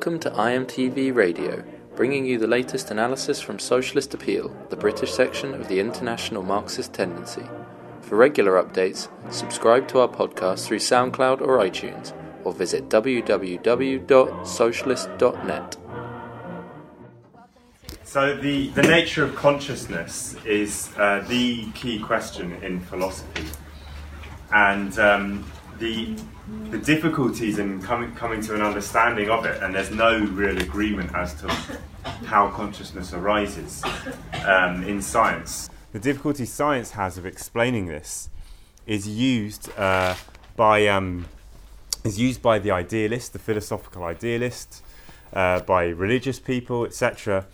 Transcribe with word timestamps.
Welcome 0.00 0.20
to 0.20 0.30
IMTV 0.30 1.14
Radio, 1.14 1.62
bringing 1.94 2.24
you 2.24 2.38
the 2.38 2.46
latest 2.46 2.90
analysis 2.90 3.38
from 3.38 3.58
Socialist 3.58 4.14
Appeal, 4.14 4.48
the 4.70 4.76
British 4.76 5.12
section 5.12 5.52
of 5.52 5.68
the 5.68 5.78
International 5.78 6.42
Marxist 6.42 6.94
Tendency. 6.94 7.42
For 8.00 8.16
regular 8.16 8.52
updates, 8.52 9.10
subscribe 9.30 9.88
to 9.88 9.98
our 9.98 10.08
podcast 10.08 10.66
through 10.66 10.78
SoundCloud 10.78 11.42
or 11.42 11.58
iTunes, 11.58 12.14
or 12.44 12.54
visit 12.54 12.88
www.socialist.net. 12.88 15.76
So, 18.02 18.36
the, 18.38 18.68
the 18.68 18.82
nature 18.82 19.22
of 19.22 19.36
consciousness 19.36 20.34
is 20.46 20.94
uh, 20.96 21.26
the 21.28 21.70
key 21.72 21.98
question 21.98 22.52
in 22.62 22.80
philosophy. 22.80 23.44
And 24.50 24.98
um, 24.98 25.44
the, 25.80 26.14
the 26.70 26.78
difficulties 26.78 27.58
in 27.58 27.82
coming, 27.82 28.14
coming 28.14 28.40
to 28.42 28.54
an 28.54 28.62
understanding 28.62 29.30
of 29.30 29.44
it, 29.46 29.60
and 29.62 29.74
there's 29.74 29.90
no 29.90 30.20
real 30.26 30.58
agreement 30.58 31.12
as 31.14 31.34
to 31.40 31.48
how 32.26 32.48
consciousness 32.50 33.12
arises 33.12 33.82
um, 34.44 34.84
in 34.84 35.02
science. 35.02 35.68
The 35.92 35.98
difficulty 35.98 36.44
science 36.44 36.92
has 36.92 37.18
of 37.18 37.26
explaining 37.26 37.86
this 37.86 38.28
is 38.86 39.08
used 39.08 39.70
uh, 39.76 40.14
by 40.54 40.86
um, 40.86 41.26
is 42.04 42.18
used 42.18 42.40
by 42.40 42.58
the 42.58 42.70
idealist, 42.70 43.32
the 43.32 43.38
philosophical 43.38 44.04
idealist, 44.04 44.82
uh, 45.32 45.60
by 45.60 45.86
religious 45.86 46.38
people, 46.38 46.84
etc., 46.84 47.46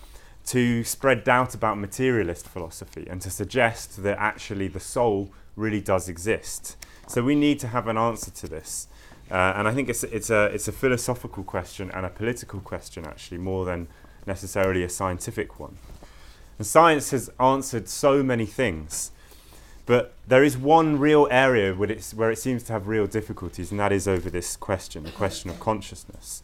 to 0.47 0.85
spread 0.85 1.25
doubt 1.25 1.55
about 1.55 1.79
materialist 1.79 2.47
philosophy 2.47 3.07
and 3.11 3.21
to 3.23 3.31
suggest 3.31 4.03
that 4.03 4.17
actually 4.19 4.69
the 4.69 4.81
soul 4.81 5.31
really 5.57 5.81
does 5.81 6.09
exist. 6.09 6.77
So 7.07 7.23
we 7.23 7.35
need 7.35 7.59
to 7.61 7.69
have 7.69 7.87
an 7.87 7.97
answer 7.97 8.31
to 8.31 8.49
this. 8.49 8.89
Uh, 9.31 9.55
and 9.57 9.67
I 9.67 9.73
think 9.73 9.89
it's, 9.89 10.05
it's, 10.05 10.31
a, 10.31 10.45
it's 10.47 10.69
a 10.69 10.73
philosophical 10.73 11.43
question 11.43 11.91
and 11.91 12.07
a 12.07 12.11
political 12.11 12.61
question, 12.61 13.05
actually, 13.05 13.39
more 13.39 13.65
than 13.65 13.89
necessarily 14.27 14.83
a 14.83 14.89
scientific 14.89 15.59
one. 15.59 15.79
And 16.59 16.67
science 16.67 17.11
has 17.11 17.31
answered 17.39 17.89
so 17.89 18.23
many 18.23 18.47
things, 18.47 19.11
but 19.85 20.15
there 20.27 20.43
is 20.43 20.57
one 20.57 20.99
real 20.99 21.29
area 21.31 21.75
where, 21.75 21.95
where 22.15 22.31
it 22.31 22.39
seems 22.39 22.63
to 22.65 22.73
have 22.73 22.89
real 22.89 23.07
difficulties, 23.07 23.71
and 23.71 23.79
that 23.79 23.93
is 23.93 24.09
over 24.09 24.31
this 24.31 24.57
question, 24.57 25.05
the 25.05 25.11
question 25.11 25.51
of 25.51 25.61
consciousness. 25.61 26.43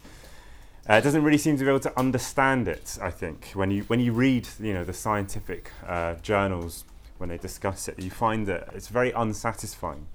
Uh, 0.89 0.95
it 0.95 1.03
doesn't 1.03 1.23
really 1.23 1.39
seem 1.39 1.57
to 1.57 1.65
be 1.65 1.71
able 1.71 1.81
to 1.81 1.99
understand 1.99 2.67
it, 2.67 2.99
I 3.01 3.11
think. 3.11 3.51
When 3.55 3.71
you, 3.71 3.83
when 3.85 4.01
you 4.01 4.13
read 4.13 4.49
you 4.61 4.75
know, 4.75 4.85
the 4.85 4.93
scientific 4.93 5.71
uh, 5.87 6.15
journals, 6.17 6.85
when 7.19 7.29
they 7.29 7.39
discuss 7.39 7.87
it, 7.87 8.01
you 8.01 8.11
find 8.11 8.47
that 8.49 8.69
it's 8.75 8.89
very 8.89 9.13
unsatisfying. 9.13 10.07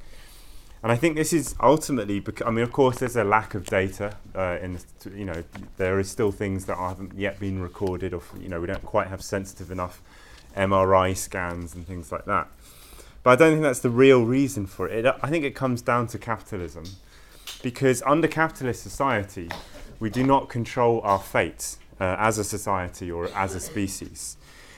And 0.84 0.92
I 0.92 0.96
think 0.96 1.16
this 1.16 1.34
is 1.34 1.56
ultimately 1.60 2.20
because 2.20 2.46
I 2.46 2.52
mean, 2.52 2.64
of 2.64 2.72
course, 2.72 3.00
there's 3.00 3.16
a 3.16 3.24
lack 3.24 3.56
of 3.56 3.66
data. 3.66 4.16
Uh, 4.36 4.58
in 4.62 4.80
you 5.16 5.26
know, 5.26 5.44
there 5.78 6.00
is 6.00 6.10
still 6.10 6.32
things 6.32 6.66
that 6.66 6.78
haven't 6.78 7.18
yet 7.18 7.40
been 7.40 7.62
recorded, 7.62 8.14
or 8.14 8.22
you 8.40 8.50
know, 8.50 8.62
we 8.62 8.68
don't 8.68 8.84
quite 8.84 9.08
have 9.08 9.22
sensitive 9.22 9.72
enough 9.72 10.02
MRI 10.56 11.16
scans 11.16 11.74
and 11.74 11.88
things 11.88 12.12
like 12.12 12.26
that. 12.26 12.48
But 13.24 13.32
I 13.32 13.36
don't 13.36 13.52
think 13.54 13.64
that's 13.64 13.80
the 13.80 13.90
real 13.90 14.24
reason 14.24 14.68
for 14.68 14.88
it. 14.88 15.06
it 15.06 15.16
I 15.22 15.30
think 15.30 15.44
it 15.44 15.56
comes 15.56 15.82
down 15.82 16.08
to 16.08 16.20
capitalism, 16.20 16.86
because 17.64 18.04
under 18.04 18.28
capitalist 18.28 18.84
society, 18.84 19.50
we 20.00 20.10
do 20.12 20.24
not 20.24 20.48
control 20.48 21.02
our 21.04 21.20
fate 21.20 21.78
uh, 22.00 22.16
as 22.20 22.38
a 22.38 22.44
society 22.44 23.10
or 23.10 23.30
as 23.30 23.56
a 23.56 23.60
species. 23.60 24.38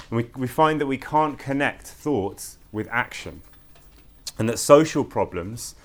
And 0.09 0.17
we, 0.17 0.30
we 0.36 0.47
find 0.47 0.80
that 0.80 0.88
we 0.88 0.97
can't 0.97 1.38
connect 1.38 1.88
thoughts 1.88 2.58
with 2.72 2.88
action, 2.89 3.41
and 4.38 4.47
that 4.47 4.59
social 4.59 5.03
problems 5.03 5.75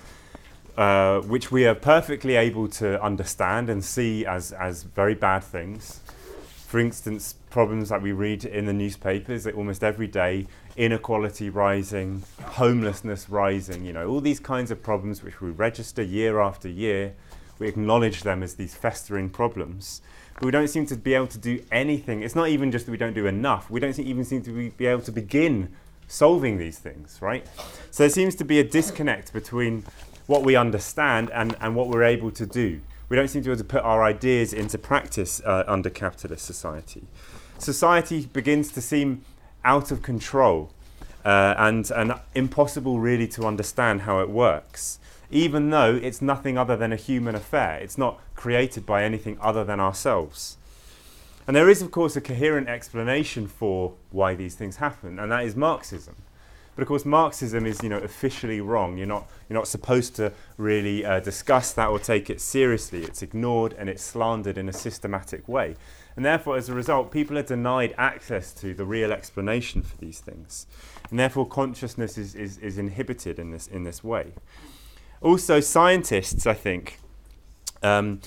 uh, 0.77 1.21
which 1.21 1.51
we 1.51 1.65
are 1.65 1.75
perfectly 1.75 2.35
able 2.35 2.67
to 2.67 3.01
understand 3.01 3.69
and 3.69 3.83
see 3.83 4.25
as, 4.25 4.51
as 4.51 4.83
very 4.83 5.15
bad 5.15 5.43
things. 5.43 6.01
For 6.67 6.79
instance, 6.79 7.35
problems 7.49 7.89
that 7.89 8.01
we 8.01 8.11
read 8.11 8.43
in 8.43 8.65
the 8.65 8.73
newspapers 8.73 9.47
almost 9.47 9.83
every 9.83 10.07
day 10.07 10.47
inequality 10.75 11.49
rising, 11.49 12.23
homelessness 12.43 13.29
rising, 13.29 13.85
you 13.85 13.93
know, 13.93 14.09
all 14.09 14.19
these 14.19 14.41
kinds 14.41 14.71
of 14.71 14.83
problems 14.83 15.23
which 15.23 15.39
we 15.39 15.49
register 15.51 16.03
year 16.03 16.41
after 16.41 16.67
year. 16.67 17.13
We 17.59 17.69
acknowledge 17.69 18.23
them 18.23 18.43
as 18.43 18.55
these 18.55 18.75
festering 18.75 19.29
problems. 19.29 20.01
But 20.33 20.43
we 20.43 20.51
don't 20.51 20.67
seem 20.67 20.85
to 20.87 20.97
be 20.97 21.13
able 21.13 21.27
to 21.27 21.37
do 21.37 21.63
anything. 21.71 22.23
It's 22.23 22.35
not 22.35 22.49
even 22.49 22.71
just 22.71 22.87
that 22.87 22.91
we 22.91 22.97
don't 22.97 23.13
do 23.13 23.27
enough, 23.27 23.69
we 23.69 23.79
don't 23.79 23.97
even 23.97 24.25
seem 24.25 24.41
to 24.41 24.51
be, 24.51 24.69
be 24.69 24.85
able 24.87 25.03
to 25.03 25.13
begin 25.13 25.69
solving 26.07 26.57
these 26.57 26.77
things, 26.77 27.19
right? 27.21 27.47
So 27.91 28.03
there 28.03 28.09
seems 28.09 28.35
to 28.35 28.43
be 28.43 28.59
a 28.59 28.63
disconnect 28.63 29.31
between 29.31 29.85
what 30.27 30.43
we 30.43 30.55
understand 30.55 31.29
and, 31.31 31.55
and 31.59 31.75
what 31.75 31.87
we're 31.87 32.03
able 32.03 32.31
to 32.31 32.45
do. 32.45 32.81
We 33.09 33.15
don't 33.15 33.27
seem 33.27 33.43
to 33.43 33.49
be 33.49 33.51
able 33.51 33.59
to 33.59 33.63
put 33.63 33.83
our 33.83 34.03
ideas 34.03 34.53
into 34.53 34.77
practice 34.77 35.41
uh, 35.45 35.63
under 35.67 35.89
capitalist 35.89 36.45
society. 36.45 37.03
Society 37.59 38.25
begins 38.25 38.71
to 38.71 38.81
seem 38.81 39.23
out 39.63 39.91
of 39.91 40.01
control 40.01 40.71
uh, 41.23 41.55
and, 41.57 41.89
and 41.91 42.13
impossible 42.33 42.99
really 42.99 43.27
to 43.27 43.45
understand 43.45 44.01
how 44.01 44.19
it 44.21 44.29
works, 44.29 44.99
even 45.29 45.69
though 45.69 45.95
it's 45.95 46.21
nothing 46.21 46.57
other 46.57 46.75
than 46.75 46.91
a 46.91 46.95
human 46.95 47.35
affair. 47.35 47.79
It's 47.79 47.97
not 47.97 48.19
created 48.35 48.85
by 48.85 49.03
anything 49.03 49.37
other 49.39 49.63
than 49.63 49.79
ourselves. 49.79 50.57
And 51.47 51.55
there 51.55 51.69
is, 51.69 51.81
of 51.81 51.91
course, 51.91 52.15
a 52.15 52.21
coherent 52.21 52.67
explanation 52.67 53.47
for 53.47 53.93
why 54.11 54.33
these 54.33 54.55
things 54.55 54.77
happen, 54.77 55.19
and 55.19 55.31
that 55.31 55.43
is 55.43 55.55
Marxism. 55.55 56.15
But 56.75 56.81
of 56.81 56.87
course, 56.89 57.05
Marxism 57.05 57.65
is, 57.65 57.81
you 57.81 57.89
know, 57.89 57.99
officially 57.99 58.59
wrong. 58.59 58.97
You're 58.97 59.07
not, 59.07 59.29
you're 59.49 59.57
not 59.57 59.67
supposed 59.67 60.15
to 60.17 60.33
really 60.57 61.05
uh, 61.05 61.21
discuss 61.21 61.71
that 61.73 61.87
or 61.87 61.99
take 61.99 62.29
it 62.29 62.41
seriously. 62.41 63.03
It's 63.03 63.21
ignored 63.21 63.73
and 63.77 63.89
it's 63.89 64.03
slandered 64.03 64.57
in 64.57 64.67
a 64.67 64.73
systematic 64.73 65.47
way. 65.47 65.75
And 66.17 66.25
therefore, 66.25 66.57
as 66.57 66.67
a 66.67 66.73
result, 66.73 67.11
people 67.11 67.37
are 67.37 67.43
denied 67.43 67.95
access 67.97 68.53
to 68.55 68.73
the 68.73 68.85
real 68.85 69.13
explanation 69.13 69.81
for 69.81 69.95
these 69.97 70.19
things. 70.19 70.67
And 71.09 71.19
therefore, 71.19 71.47
consciousness 71.47 72.17
is, 72.17 72.35
is, 72.35 72.57
is 72.57 72.77
inhibited 72.77 73.39
in 73.39 73.51
this, 73.51 73.67
in 73.67 73.83
this 73.83 74.03
way. 74.03 74.33
Also, 75.21 75.61
scientists, 75.61 76.45
I 76.45 76.53
think, 76.53 76.99
um, 77.83 78.19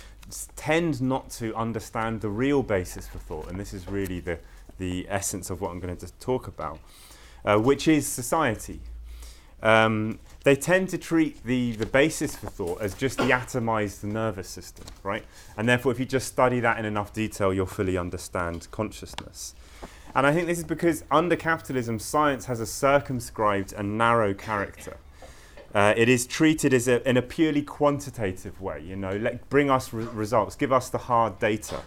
tend 0.56 1.03
not 1.03 1.31
to 1.31 1.54
understand 1.54 2.22
the 2.22 2.28
real 2.28 2.62
basis 2.62 3.06
for 3.06 3.19
thought. 3.19 3.50
And 3.50 3.60
this 3.60 3.75
is 3.75 3.88
really 3.88 4.20
the, 4.20 4.38
the 4.78 5.06
essence 5.08 5.50
of 5.50 5.60
what 5.60 5.70
I'm 5.70 5.81
going 5.81 5.97
to 5.97 6.12
talk 6.14 6.47
about 6.47 6.78
uh, 7.44 7.56
which 7.59 7.88
is 7.88 8.06
society. 8.06 8.81
Um, 9.62 10.19
they 10.44 10.54
tend 10.54 10.88
to 10.91 10.99
treat 10.99 11.44
the, 11.44 11.72
the 11.72 11.87
basis 11.87 12.37
for 12.37 12.47
thought 12.47 12.81
as 12.81 12.94
just 12.94 13.19
the 13.19 13.25
atomized 13.25 14.04
nervous 14.04 14.49
system, 14.49 14.87
right? 15.03 15.25
And 15.56 15.69
therefore, 15.69 15.93
if 15.93 15.99
you 15.99 16.06
just 16.06 16.28
study 16.28 16.60
that 16.60 16.78
in 16.78 16.84
enough 16.84 17.12
detail, 17.12 17.53
you'll 17.53 17.66
fully 17.66 17.99
understand 17.99 18.69
consciousness. 18.71 19.54
And 20.15 20.26
I 20.26 20.32
think 20.32 20.47
this 20.47 20.59
is 20.59 20.65
because 20.65 21.04
under 21.10 21.37
capitalism, 21.37 21.99
science 21.99 22.47
has 22.47 22.60
a 22.60 22.66
circumscribed 22.66 23.72
and 23.72 23.99
narrow 23.99 24.32
character. 24.32 24.97
Uh, 25.75 25.93
it 25.97 26.09
is 26.09 26.26
treated 26.26 26.72
as 26.72 26.88
a, 26.88 27.06
in 27.06 27.16
a 27.19 27.22
purely 27.22 27.62
quantitative 27.62 28.60
way, 28.60 28.81
you 28.81 28.97
know, 28.97 29.16
let, 29.16 29.49
bring 29.50 29.70
us 29.70 29.93
re- 29.93 30.05
results, 30.05 30.56
give 30.56 30.72
us 30.72 30.88
the 30.88 30.99
hard 30.99 31.38
data. 31.38 31.82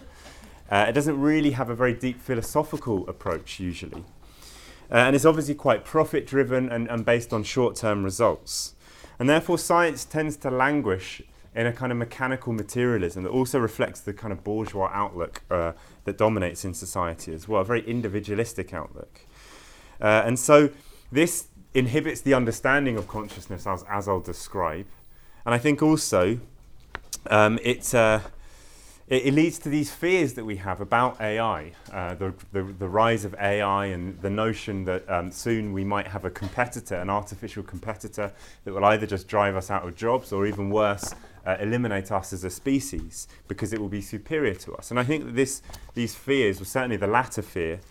Uh, 0.70 0.86
it 0.88 0.92
doesn't 0.92 1.20
really 1.20 1.52
have 1.52 1.70
a 1.70 1.76
very 1.76 1.94
deep 1.94 2.22
philosophical 2.22 3.10
approach 3.10 3.60
usually. 3.60 4.06
Uh, 4.92 4.96
and 4.96 5.16
it's 5.16 5.26
obviously 5.26 5.56
quite 5.56 5.86
profit 5.86 6.28
driven 6.28 6.70
and, 6.70 6.90
and 6.90 7.06
based 7.06 7.32
on 7.32 7.44
short 7.44 7.76
term 7.76 8.04
results. 8.04 8.76
And 9.20 9.30
therefore, 9.30 9.58
science 9.58 10.04
tends 10.04 10.36
to 10.38 10.52
languish 10.52 11.22
in 11.54 11.66
a 11.68 11.74
kind 11.74 11.92
of 11.92 11.98
mechanical 11.98 12.54
materialism 12.54 13.24
that 13.24 13.30
also 13.30 13.60
reflects 13.60 14.00
the 14.00 14.14
kind 14.14 14.32
of 14.32 14.44
bourgeois 14.44 14.90
outlook 14.94 15.44
uh, 15.52 15.74
that 16.06 16.18
dominates 16.18 16.66
in 16.66 16.74
society 16.74 17.34
as 17.34 17.48
well, 17.48 17.62
a 17.62 17.66
very 17.66 17.88
individualistic 17.88 18.74
outlook. 18.74 19.22
Uh, 20.00 20.24
and 20.26 20.40
so 20.40 20.70
this 21.12 21.48
inhibits 21.74 22.22
the 22.22 22.34
understanding 22.34 22.98
of 22.98 23.08
consciousness 23.08 23.68
as, 23.68 23.84
as 23.90 24.08
I'll 24.08 24.22
describe. 24.22 24.88
And 25.46 25.54
I 25.54 25.58
think 25.58 25.82
also 25.82 26.40
um, 27.30 27.60
uh, 27.94 28.20
it, 29.12 29.26
it, 29.26 29.34
leads 29.34 29.60
to 29.60 29.68
these 29.68 29.92
fears 29.92 30.34
that 30.36 30.46
we 30.46 30.56
have 30.56 30.80
about 30.80 31.20
AI, 31.20 31.74
uh, 31.92 32.16
the, 32.16 32.34
the, 32.54 32.64
the, 32.64 32.88
rise 32.88 33.26
of 33.26 33.36
AI, 33.36 33.88
and 33.88 34.18
the 34.22 34.30
notion 34.30 34.86
that 34.86 35.08
um, 35.10 35.30
soon 35.30 35.74
we 35.74 35.84
might 35.84 36.08
have 36.08 36.24
a 36.24 36.30
competitor, 36.30 36.96
an 36.96 37.10
artificial 37.10 37.62
competitor, 37.62 38.32
that 38.64 38.74
will 38.74 38.86
either 38.86 39.06
just 39.06 39.28
drive 39.28 39.58
us 39.58 39.70
out 39.70 39.86
of 39.86 39.98
jobs 39.98 40.32
or 40.32 40.48
even 40.48 40.70
worse, 40.70 41.14
uh, 41.46 41.58
eliminate 41.60 42.10
us 42.10 42.32
as 42.32 42.46
a 42.46 42.50
species 42.50 43.28
because 43.50 43.74
it 43.74 43.82
will 43.82 43.90
be 43.90 44.00
superior 44.00 44.56
to 44.56 44.74
us. 44.76 44.92
And 44.92 45.00
I 45.00 45.04
think 45.04 45.26
that 45.26 45.36
this, 45.36 45.62
these 45.94 46.16
fears, 46.16 46.60
well, 46.60 46.66
certainly 46.66 46.96
the 46.96 47.08
latter 47.08 47.42
fear, 47.42 47.82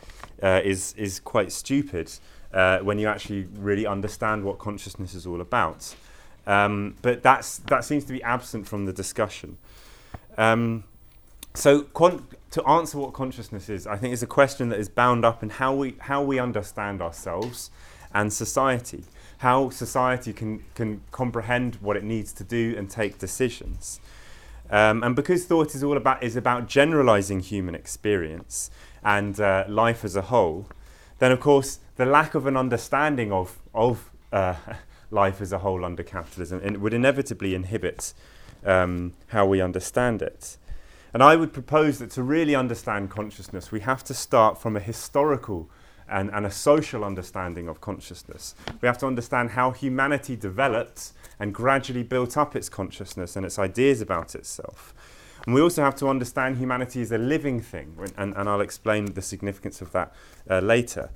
uh, 0.43 0.63
is, 0.65 0.95
is 0.97 1.21
quite 1.21 1.53
stupid 1.53 2.11
uh, 2.55 2.79
when 2.79 2.99
you 2.99 3.09
actually 3.09 3.47
really 3.59 3.87
understand 3.87 4.43
what 4.43 4.59
consciousness 4.59 5.15
is 5.15 5.27
all 5.27 5.43
about. 5.43 5.95
Um, 6.47 6.97
but 7.03 7.23
that's, 7.23 7.59
that 7.59 7.85
seems 7.85 8.07
to 8.07 8.13
be 8.15 8.23
absent 8.23 8.67
from 8.67 8.87
the 8.87 8.93
discussion. 8.95 9.59
Um, 10.39 10.85
so, 11.55 11.83
to 11.83 12.67
answer 12.67 12.99
what 12.99 13.13
consciousness 13.13 13.69
is, 13.69 13.87
I 13.87 13.97
think 13.97 14.13
is 14.13 14.23
a 14.23 14.27
question 14.27 14.69
that 14.71 14.79
is 14.79 14.89
bound 14.89 15.25
up 15.25 15.43
in 15.43 15.51
how 15.51 15.75
we, 15.75 15.97
how 16.01 16.23
we 16.23 16.39
understand 16.39 17.03
ourselves 17.03 17.71
and 18.13 18.33
society, 18.33 19.05
how 19.39 19.71
society 19.71 20.33
can, 20.33 20.65
can 20.75 21.01
comprehend 21.11 21.77
what 21.77 21.97
it 21.97 22.05
needs 22.05 22.33
to 22.35 22.45
do 22.45 22.75
and 22.77 22.91
take 22.91 23.19
decisions. 23.19 24.01
Um, 24.71 25.03
and 25.03 25.17
because 25.17 25.45
thought 25.45 25.75
is 25.75 25.83
all 25.83 25.97
about 25.97 26.23
is 26.23 26.37
about 26.37 26.69
generalizing 26.69 27.41
human 27.41 27.75
experience 27.75 28.71
and 29.03 29.39
uh, 29.41 29.65
life 29.69 30.05
as 30.05 30.15
a 30.15 30.23
whole, 30.23 30.67
then 31.19 31.33
of 31.33 31.41
course 31.41 31.81
the 31.97 32.07
lack 32.07 32.35
of 32.35 32.47
an 32.47 32.57
understanding 32.57 33.33
of 33.33 33.59
of 33.75 34.11
uh, 34.33 34.55
life 35.11 35.41
as 35.41 35.53
a 35.53 35.59
whole 35.59 35.85
under 35.85 36.05
capitalism 36.05 36.61
it 36.63 36.81
would 36.81 36.95
inevitably 36.95 37.53
inhibit 37.53 38.15
um, 38.65 39.13
how 39.29 39.45
we 39.45 39.61
understand 39.61 40.23
it. 40.23 40.57
And 41.13 41.23
I 41.23 41.37
would 41.37 41.53
propose 41.53 41.99
that 41.99 42.11
to 42.13 42.23
really 42.23 42.55
understand 42.55 43.11
consciousness, 43.11 43.73
we 43.73 43.81
have 43.81 44.05
to 44.05 44.15
start 44.15 44.61
from 44.61 44.77
a 44.77 44.81
historical 44.81 45.69
and, 46.09 46.31
and 46.33 46.45
a 46.45 46.51
social 46.51 47.05
understanding 47.05 47.69
of 47.69 47.81
consciousness. 47.81 48.55
We 48.81 48.87
have 48.87 48.99
to 48.99 49.07
understand 49.07 49.51
how 49.51 49.71
humanity 49.71 50.37
developed 50.37 51.13
and 51.39 51.55
gradually 51.55 52.03
built 52.03 52.37
up 52.37 52.55
its 52.57 52.69
consciousness 52.69 53.37
and 53.37 53.47
its 53.47 53.59
ideas 53.59 54.01
about 54.01 54.35
itself. 54.35 54.95
And 55.47 55.55
we 55.55 55.61
also 55.63 55.83
have 55.83 55.97
to 55.97 56.09
understand 56.09 56.59
humanity 56.59 57.01
as 57.01 57.13
a 57.13 57.19
living 57.19 57.61
thing, 57.61 57.97
and, 58.17 58.37
and 58.37 58.49
I'll 58.49 58.61
explain 58.61 59.07
the 59.07 59.23
significance 59.23 59.81
of 59.81 59.91
that 59.93 60.13
uh, 60.51 60.59
later. 60.59 61.11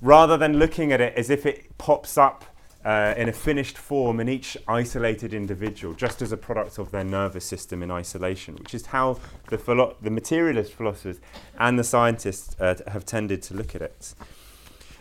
Rather 0.00 0.36
than 0.36 0.58
looking 0.58 0.92
at 0.92 1.00
it 1.00 1.14
as 1.16 1.28
if 1.28 1.44
it 1.44 1.76
pops 1.76 2.16
up 2.16 2.44
uh, 2.84 3.14
in 3.16 3.28
a 3.28 3.32
finished 3.32 3.78
form 3.78 4.20
in 4.20 4.28
each 4.28 4.56
isolated 4.68 5.32
individual, 5.32 5.94
just 5.94 6.20
as 6.20 6.32
a 6.32 6.36
product 6.36 6.78
of 6.78 6.90
their 6.90 7.04
nervous 7.04 7.44
system 7.44 7.82
in 7.82 7.90
isolation, 7.90 8.56
which 8.56 8.74
is 8.74 8.86
how 8.86 9.18
the, 9.48 9.56
philo- 9.56 9.96
the 10.02 10.10
materialist 10.10 10.72
philosophers 10.72 11.18
and 11.58 11.78
the 11.78 11.84
scientists 11.84 12.54
uh, 12.60 12.74
have 12.88 13.06
tended 13.06 13.40
to 13.42 13.54
look 13.54 13.74
at 13.74 13.82
it. 13.82 14.14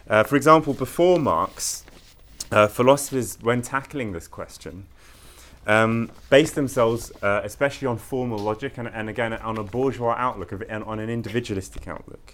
Uh, 0.09 0.23
for 0.23 0.35
example, 0.35 0.73
before 0.73 1.19
Marx, 1.19 1.83
uh, 2.51 2.67
philosophers, 2.67 3.37
when 3.41 3.61
tackling 3.61 4.13
this 4.13 4.27
question, 4.27 4.85
um, 5.65 6.11
based 6.29 6.55
themselves 6.55 7.11
uh, 7.21 7.41
especially 7.43 7.87
on 7.87 7.97
formal 7.97 8.37
logic 8.37 8.77
and, 8.77 8.87
and, 8.89 9.09
again 9.09 9.33
on 9.33 9.57
a 9.57 9.63
bourgeois 9.63 10.13
outlook, 10.17 10.51
of, 10.51 10.61
and 10.67 10.83
on 10.83 10.99
an 10.99 11.09
individualistic 11.09 11.87
outlook. 11.87 12.33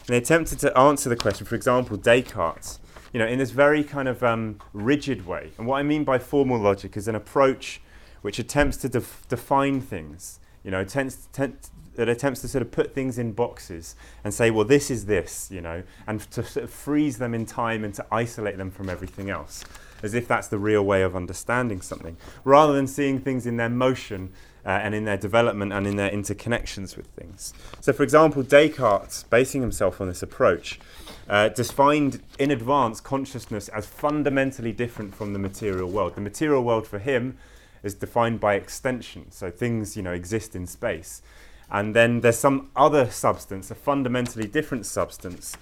And 0.00 0.08
they 0.08 0.16
attempted 0.16 0.58
to 0.60 0.76
answer 0.76 1.08
the 1.08 1.16
question, 1.16 1.46
for 1.46 1.54
example, 1.54 1.96
Descartes 1.96 2.78
you 3.12 3.18
know, 3.18 3.26
in 3.26 3.38
this 3.38 3.50
very 3.50 3.82
kind 3.82 4.08
of 4.08 4.22
um, 4.22 4.58
rigid 4.72 5.26
way. 5.26 5.50
And 5.58 5.66
what 5.66 5.78
I 5.78 5.82
mean 5.82 6.04
by 6.04 6.18
formal 6.18 6.58
logic 6.58 6.96
is 6.96 7.08
an 7.08 7.14
approach 7.14 7.80
which 8.22 8.38
attempts 8.38 8.76
to 8.78 8.88
def- 8.88 9.26
define 9.28 9.80
things, 9.80 10.40
you 10.62 10.70
know, 10.70 10.80
attempts, 10.80 11.28
that 11.94 12.08
attempts 12.08 12.40
to 12.40 12.48
sort 12.48 12.62
of 12.62 12.70
put 12.70 12.94
things 12.94 13.18
in 13.18 13.32
boxes 13.32 13.96
and 14.24 14.32
say, 14.32 14.50
well, 14.50 14.64
this 14.64 14.90
is 14.90 15.06
this, 15.06 15.50
you 15.50 15.60
know, 15.60 15.82
and 16.06 16.20
to 16.30 16.42
sort 16.44 16.64
of 16.64 16.70
freeze 16.70 17.18
them 17.18 17.34
in 17.34 17.44
time 17.44 17.84
and 17.84 17.92
to 17.94 18.06
isolate 18.12 18.56
them 18.56 18.70
from 18.70 18.88
everything 18.88 19.28
else, 19.28 19.64
as 20.02 20.14
if 20.14 20.28
that's 20.28 20.48
the 20.48 20.58
real 20.58 20.82
way 20.82 21.02
of 21.02 21.16
understanding 21.16 21.80
something, 21.80 22.16
rather 22.44 22.72
than 22.72 22.86
seeing 22.86 23.18
things 23.18 23.44
in 23.46 23.56
their 23.56 23.68
motion 23.68 24.32
uh, 24.64 24.70
and 24.70 24.94
in 24.94 25.04
their 25.04 25.16
development 25.16 25.72
and 25.72 25.86
in 25.86 25.96
their 25.96 26.10
interconnections 26.10 26.96
with 26.96 27.06
things. 27.08 27.52
So, 27.80 27.92
for 27.92 28.02
example, 28.02 28.42
Descartes, 28.42 29.24
basing 29.30 29.60
himself 29.60 30.00
on 30.00 30.08
this 30.08 30.22
approach, 30.22 30.78
uh, 31.28 31.48
defined 31.48 32.22
in 32.38 32.50
advance 32.50 33.00
consciousness 33.00 33.68
as 33.68 33.86
fundamentally 33.86 34.72
different 34.72 35.14
from 35.14 35.32
the 35.32 35.38
material 35.38 35.88
world. 35.88 36.14
The 36.14 36.20
material 36.20 36.62
world 36.62 36.86
for 36.86 36.98
him 36.98 37.38
is 37.82 37.94
defined 37.94 38.40
by 38.40 38.54
extension, 38.54 39.30
so 39.30 39.50
things 39.50 39.96
you 39.96 40.02
know 40.02 40.12
exist 40.12 40.54
in 40.54 40.66
space, 40.66 41.22
and 41.70 41.94
then 41.94 42.20
there's 42.20 42.38
some 42.38 42.70
other 42.76 43.10
substance, 43.10 43.70
a 43.70 43.74
fundamentally 43.74 44.46
different 44.46 44.84
substance, 44.86 45.56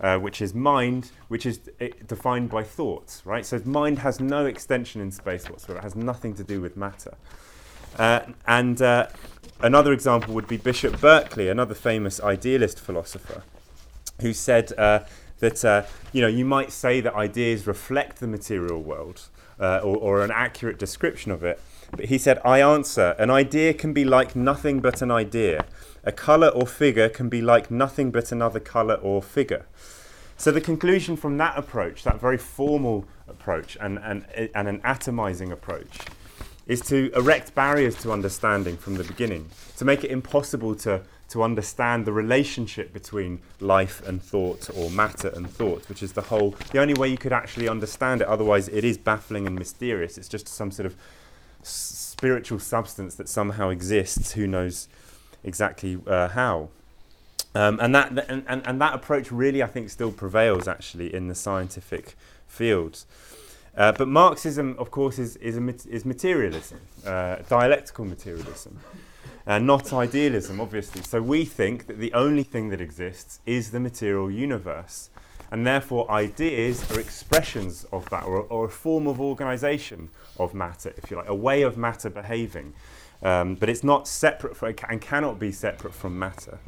uh, 0.00 0.18
which 0.18 0.40
is 0.40 0.54
mind, 0.54 1.10
which 1.28 1.46
is 1.46 1.58
defined 2.06 2.48
by 2.50 2.62
thoughts, 2.62 3.22
right? 3.24 3.44
So 3.46 3.60
mind 3.64 4.00
has 4.00 4.20
no 4.20 4.46
extension 4.46 5.00
in 5.00 5.10
space 5.12 5.48
whatsoever; 5.48 5.78
it 5.78 5.82
has 5.82 5.94
nothing 5.94 6.34
to 6.34 6.44
do 6.44 6.60
with 6.60 6.76
matter. 6.76 7.14
Uh, 7.98 8.20
and 8.46 8.80
uh, 8.80 9.06
another 9.60 9.92
example 9.92 10.34
would 10.34 10.48
be 10.48 10.56
Bishop 10.56 11.00
Berkeley, 11.00 11.48
another 11.48 11.74
famous 11.74 12.20
idealist 12.20 12.80
philosopher 12.80 13.42
who 14.20 14.32
said 14.32 14.72
uh, 14.78 15.00
that 15.38 15.64
uh, 15.64 15.82
you 16.12 16.20
know 16.20 16.28
you 16.28 16.44
might 16.44 16.70
say 16.72 17.00
that 17.00 17.14
ideas 17.14 17.66
reflect 17.66 18.20
the 18.20 18.26
material 18.26 18.82
world 18.82 19.28
uh, 19.58 19.80
or, 19.82 19.96
or, 19.96 20.24
an 20.24 20.30
accurate 20.30 20.78
description 20.78 21.30
of 21.30 21.44
it. 21.44 21.60
But 21.90 22.06
he 22.06 22.16
said, 22.18 22.38
I 22.44 22.60
answer, 22.60 23.14
an 23.18 23.30
idea 23.30 23.74
can 23.74 23.92
be 23.92 24.04
like 24.04 24.34
nothing 24.34 24.80
but 24.80 25.02
an 25.02 25.10
idea. 25.10 25.66
A 26.04 26.12
colour 26.12 26.48
or 26.48 26.66
figure 26.66 27.10
can 27.10 27.28
be 27.28 27.42
like 27.42 27.70
nothing 27.70 28.10
but 28.10 28.32
another 28.32 28.60
colour 28.60 28.94
or 28.94 29.20
figure. 29.22 29.66
So 30.38 30.50
the 30.50 30.60
conclusion 30.62 31.16
from 31.16 31.36
that 31.36 31.58
approach, 31.58 32.04
that 32.04 32.18
very 32.18 32.38
formal 32.38 33.04
approach 33.28 33.76
and, 33.80 33.98
and, 33.98 34.24
and 34.54 34.68
an 34.68 34.80
atomizing 34.80 35.52
approach, 35.52 35.98
is 36.66 36.80
to 36.82 37.10
erect 37.16 37.54
barriers 37.54 37.96
to 38.02 38.12
understanding 38.12 38.76
from 38.76 38.94
the 38.94 39.04
beginning, 39.04 39.48
to 39.76 39.84
make 39.84 40.04
it 40.04 40.10
impossible 40.10 40.74
to 40.76 41.02
to 41.30 41.44
understand 41.44 42.04
the 42.04 42.12
relationship 42.12 42.92
between 42.92 43.40
life 43.60 44.06
and 44.06 44.20
thought 44.20 44.68
or 44.76 44.90
matter 44.90 45.28
and 45.28 45.48
thought, 45.48 45.88
which 45.88 46.02
is 46.02 46.12
the 46.12 46.22
whole, 46.22 46.56
the 46.72 46.80
only 46.80 46.94
way 46.94 47.06
you 47.06 47.16
could 47.16 47.32
actually 47.32 47.68
understand 47.68 48.20
it. 48.20 48.26
Otherwise, 48.26 48.66
it 48.66 48.82
is 48.82 48.98
baffling 48.98 49.46
and 49.46 49.56
mysterious. 49.56 50.18
It's 50.18 50.26
just 50.26 50.48
some 50.48 50.72
sort 50.72 50.86
of 50.86 50.96
spiritual 51.62 52.58
substance 52.58 53.14
that 53.14 53.28
somehow 53.28 53.68
exists. 53.68 54.32
Who 54.32 54.48
knows 54.48 54.88
exactly 55.44 56.00
uh, 56.04 56.28
how? 56.28 56.70
Um, 57.54 57.78
and 57.80 57.94
that 57.94 58.08
and, 58.28 58.44
and, 58.48 58.66
and 58.66 58.80
that 58.80 58.94
approach 58.94 59.30
really, 59.30 59.62
I 59.62 59.66
think, 59.68 59.88
still 59.90 60.10
prevails 60.10 60.66
actually 60.66 61.14
in 61.14 61.28
the 61.28 61.36
scientific 61.36 62.16
fields. 62.48 63.06
Uh, 63.80 63.92
but 63.92 64.08
Marxism, 64.08 64.76
of 64.78 64.90
course, 64.90 65.18
is 65.18 65.36
is, 65.36 65.56
is 65.86 66.04
materialism, 66.04 66.78
uh, 67.06 67.36
dialectical 67.48 68.04
materialism 68.04 68.78
and 69.46 69.66
not 69.66 69.92
idealism, 69.92 70.60
obviously. 70.60 71.02
So 71.02 71.22
we 71.22 71.44
think 71.44 71.86
that 71.86 71.98
the 71.98 72.12
only 72.12 72.42
thing 72.42 72.68
that 72.68 72.80
exists 72.80 73.40
is 73.46 73.70
the 73.70 73.80
material 73.80 74.30
universe. 74.30 75.10
And 75.50 75.66
therefore, 75.66 76.10
ideas 76.10 76.88
are 76.92 77.00
expressions 77.00 77.84
of 77.90 78.08
that, 78.10 78.24
or, 78.24 78.42
or 78.42 78.66
a 78.66 78.68
form 78.68 79.08
of 79.08 79.20
organization 79.20 80.10
of 80.38 80.54
matter, 80.54 80.92
if 80.96 81.10
you 81.10 81.16
like, 81.16 81.28
a 81.28 81.34
way 81.34 81.62
of 81.62 81.76
matter 81.76 82.08
behaving. 82.08 82.74
Um, 83.22 83.56
but 83.56 83.68
it's 83.68 83.82
not 83.82 84.06
separate 84.06 84.56
from, 84.56 84.74
and 84.88 85.00
cannot 85.00 85.40
be 85.40 85.50
separate 85.52 85.94
from 85.94 86.18
matter. 86.18 86.58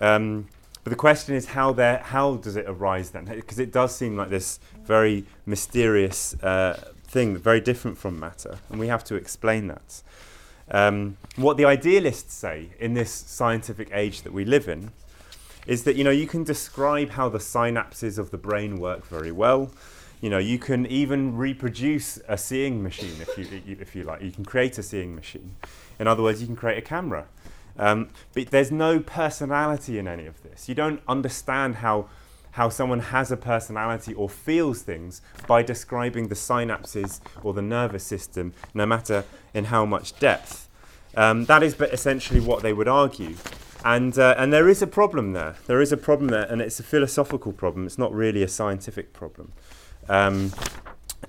Um, 0.00 0.46
but 0.88 0.92
the 0.92 0.96
question 0.96 1.34
is 1.34 1.48
how 1.48 1.74
there, 1.74 1.98
how 1.98 2.36
does 2.36 2.56
it 2.56 2.64
arise 2.66 3.10
then? 3.10 3.26
Because 3.26 3.58
it 3.58 3.70
does 3.70 3.94
seem 3.94 4.16
like 4.16 4.30
this 4.30 4.58
very 4.84 5.26
mysterious 5.44 6.32
uh, 6.42 6.92
thing, 7.04 7.36
very 7.36 7.60
different 7.60 7.98
from 7.98 8.18
matter, 8.18 8.56
and 8.70 8.80
we 8.80 8.86
have 8.86 9.04
to 9.04 9.14
explain 9.14 9.66
that. 9.66 10.02
Um, 10.70 11.18
what 11.36 11.58
the 11.58 11.66
idealists 11.66 12.32
say 12.32 12.70
in 12.80 12.94
this 12.94 13.10
scientific 13.10 13.90
age 13.92 14.22
that 14.22 14.32
we 14.32 14.46
live 14.46 14.66
in 14.66 14.92
is 15.66 15.84
that 15.84 15.96
you 15.96 16.04
know 16.04 16.10
you 16.10 16.26
can 16.26 16.42
describe 16.42 17.10
how 17.10 17.28
the 17.28 17.36
synapses 17.36 18.16
of 18.16 18.30
the 18.30 18.38
brain 18.38 18.80
work 18.80 19.06
very 19.08 19.30
well. 19.30 19.70
You 20.22 20.30
know 20.30 20.38
you 20.38 20.58
can 20.58 20.86
even 20.86 21.36
reproduce 21.36 22.18
a 22.28 22.38
seeing 22.38 22.82
machine 22.82 23.16
if 23.20 23.36
you 23.36 23.62
if 23.78 23.94
you 23.94 24.04
like. 24.04 24.22
You 24.22 24.32
can 24.32 24.46
create 24.46 24.78
a 24.78 24.82
seeing 24.82 25.14
machine. 25.14 25.54
In 25.98 26.06
other 26.06 26.22
words, 26.22 26.40
you 26.40 26.46
can 26.46 26.56
create 26.56 26.78
a 26.78 26.82
camera. 26.82 27.26
Um, 27.78 28.08
but 28.34 28.50
there's 28.50 28.72
no 28.72 29.00
personality 29.00 29.98
in 29.98 30.08
any 30.08 30.26
of 30.26 30.42
this. 30.42 30.68
You 30.68 30.74
don't 30.74 31.00
understand 31.06 31.76
how 31.76 32.08
how 32.52 32.68
someone 32.68 32.98
has 32.98 33.30
a 33.30 33.36
personality 33.36 34.12
or 34.14 34.28
feels 34.28 34.82
things 34.82 35.20
by 35.46 35.62
describing 35.62 36.26
the 36.26 36.34
synapses 36.34 37.20
or 37.44 37.52
the 37.52 37.62
nervous 37.62 38.02
system, 38.02 38.52
no 38.74 38.84
matter 38.84 39.24
in 39.54 39.66
how 39.66 39.84
much 39.84 40.18
depth. 40.18 40.68
Um, 41.16 41.44
that 41.44 41.62
is 41.62 41.74
but 41.74 41.92
essentially 41.92 42.40
what 42.40 42.62
they 42.62 42.72
would 42.72 42.88
argue. 42.88 43.36
And, 43.84 44.18
uh, 44.18 44.34
and 44.36 44.52
there 44.52 44.68
is 44.68 44.82
a 44.82 44.88
problem 44.88 45.34
there. 45.34 45.54
There 45.66 45.80
is 45.80 45.92
a 45.92 45.96
problem 45.96 46.28
there, 46.28 46.50
and 46.50 46.60
it's 46.60 46.80
a 46.80 46.82
philosophical 46.82 47.52
problem. 47.52 47.86
It's 47.86 47.98
not 47.98 48.12
really 48.12 48.42
a 48.42 48.48
scientific 48.48 49.12
problem. 49.12 49.52
Um, 50.08 50.52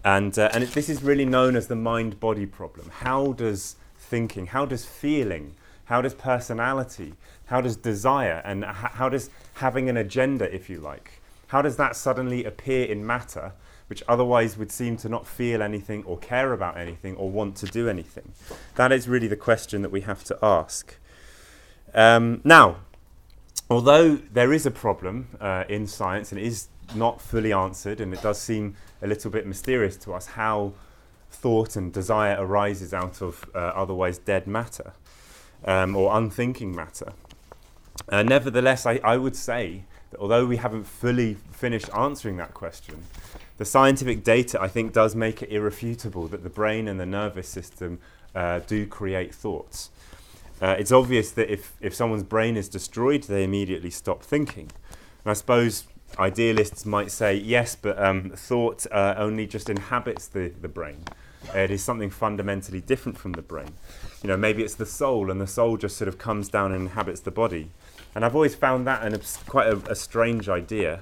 and 0.03 0.37
uh, 0.39 0.49
and 0.53 0.63
it, 0.63 0.71
this 0.71 0.89
is 0.89 1.03
really 1.03 1.25
known 1.25 1.55
as 1.55 1.67
the 1.67 1.75
mind 1.75 2.19
body 2.19 2.45
problem. 2.45 2.89
How 2.89 3.33
does 3.33 3.75
thinking, 3.97 4.47
how 4.47 4.65
does 4.65 4.85
feeling, 4.85 5.55
how 5.89 6.03
does 6.03 6.13
personality, 6.13 7.15
how 7.47 7.61
does 7.61 7.75
desire, 7.75 8.43
and 8.45 8.63
how 8.63 9.09
does 9.09 9.31
having 9.55 9.89
an 9.89 9.97
agenda, 9.97 10.53
if 10.53 10.69
you 10.69 10.79
like, 10.79 11.19
how 11.47 11.63
does 11.63 11.77
that 11.77 11.95
suddenly 11.95 12.45
appear 12.45 12.85
in 12.85 13.03
matter, 13.05 13.53
which 13.87 14.03
otherwise 14.07 14.55
would 14.55 14.71
seem 14.71 14.97
to 14.97 15.09
not 15.09 15.25
feel 15.25 15.63
anything 15.63 16.03
or 16.03 16.15
care 16.19 16.53
about 16.53 16.77
anything 16.77 17.15
or 17.15 17.31
want 17.31 17.55
to 17.55 17.65
do 17.65 17.89
anything? 17.89 18.33
That 18.75 18.91
is 18.91 19.09
really 19.09 19.27
the 19.27 19.35
question 19.35 19.81
that 19.81 19.89
we 19.89 20.01
have 20.01 20.23
to 20.25 20.37
ask. 20.43 20.95
Um, 21.95 22.41
now, 22.43 22.81
although 23.67 24.15
there 24.15 24.53
is 24.53 24.67
a 24.67 24.71
problem 24.71 25.39
uh, 25.41 25.63
in 25.67 25.87
science 25.87 26.31
and 26.31 26.39
it 26.39 26.45
is 26.45 26.67
not 26.93 27.19
fully 27.19 27.51
answered, 27.51 27.99
and 27.99 28.13
it 28.13 28.21
does 28.21 28.39
seem 28.39 28.75
a 29.01 29.07
little 29.07 29.31
bit 29.31 29.47
mysterious 29.47 29.97
to 29.97 30.13
us 30.13 30.27
how 30.27 30.73
thought 31.31 31.75
and 31.75 31.91
desire 31.91 32.37
arises 32.39 32.93
out 32.93 33.23
of 33.23 33.43
uh, 33.55 33.57
otherwise 33.57 34.19
dead 34.19 34.45
matter 34.45 34.93
um, 35.65 35.95
or 35.95 36.17
unthinking 36.17 36.75
matter. 36.75 37.13
Uh, 38.07 38.23
nevertheless, 38.23 38.85
I, 38.85 38.99
I 39.03 39.17
would 39.17 39.35
say 39.35 39.83
that 40.11 40.19
although 40.19 40.45
we 40.45 40.57
haven't 40.57 40.85
fully 40.85 41.35
finished 41.51 41.89
answering 41.95 42.37
that 42.37 42.53
question, 42.53 43.03
the 43.57 43.65
scientific 43.65 44.23
data 44.23 44.59
I 44.61 44.67
think 44.67 44.93
does 44.93 45.15
make 45.15 45.41
it 45.43 45.51
irrefutable 45.51 46.27
that 46.29 46.43
the 46.43 46.49
brain 46.49 46.87
and 46.87 46.99
the 46.99 47.05
nervous 47.05 47.47
system 47.47 47.99
uh, 48.33 48.59
do 48.67 48.85
create 48.87 49.35
thoughts. 49.35 49.89
uh, 50.61 50.75
it's 50.77 50.91
obvious 50.91 51.31
that 51.31 51.51
if, 51.51 51.73
if 51.81 51.95
someone's 51.95 52.23
brain 52.23 52.57
is 52.57 52.67
destroyed, 52.67 53.23
they 53.23 53.43
immediately 53.43 53.89
stop 53.89 54.23
thinking. 54.23 54.69
And 55.23 55.31
I 55.31 55.33
suppose 55.33 55.85
idealists 56.17 56.85
might 56.85 57.11
say, 57.11 57.35
yes, 57.35 57.75
but 57.75 58.01
um, 58.01 58.31
thought 58.35 58.85
uh, 58.91 59.15
only 59.17 59.47
just 59.47 59.69
inhabits 59.69 60.27
the, 60.27 60.51
the 60.61 60.67
brain. 60.67 61.03
It 61.53 61.71
is 61.71 61.83
something 61.83 62.09
fundamentally 62.09 62.81
different 62.81 63.17
from 63.17 63.33
the 63.33 63.41
brain. 63.41 63.73
You 64.21 64.27
know, 64.27 64.37
maybe 64.37 64.63
it's 64.63 64.75
the 64.75 64.85
soul, 64.85 65.31
and 65.31 65.41
the 65.41 65.47
soul 65.47 65.77
just 65.77 65.97
sort 65.97 66.07
of 66.07 66.17
comes 66.17 66.49
down 66.49 66.71
and 66.71 66.81
inhabits 66.81 67.21
the 67.21 67.31
body. 67.31 67.71
And 68.15 68.23
I've 68.23 68.35
always 68.35 68.55
found 68.55 68.85
that 68.87 69.03
an 69.03 69.19
quite 69.47 69.67
a, 69.67 69.77
a 69.91 69.95
strange 69.95 70.49
idea. 70.49 71.01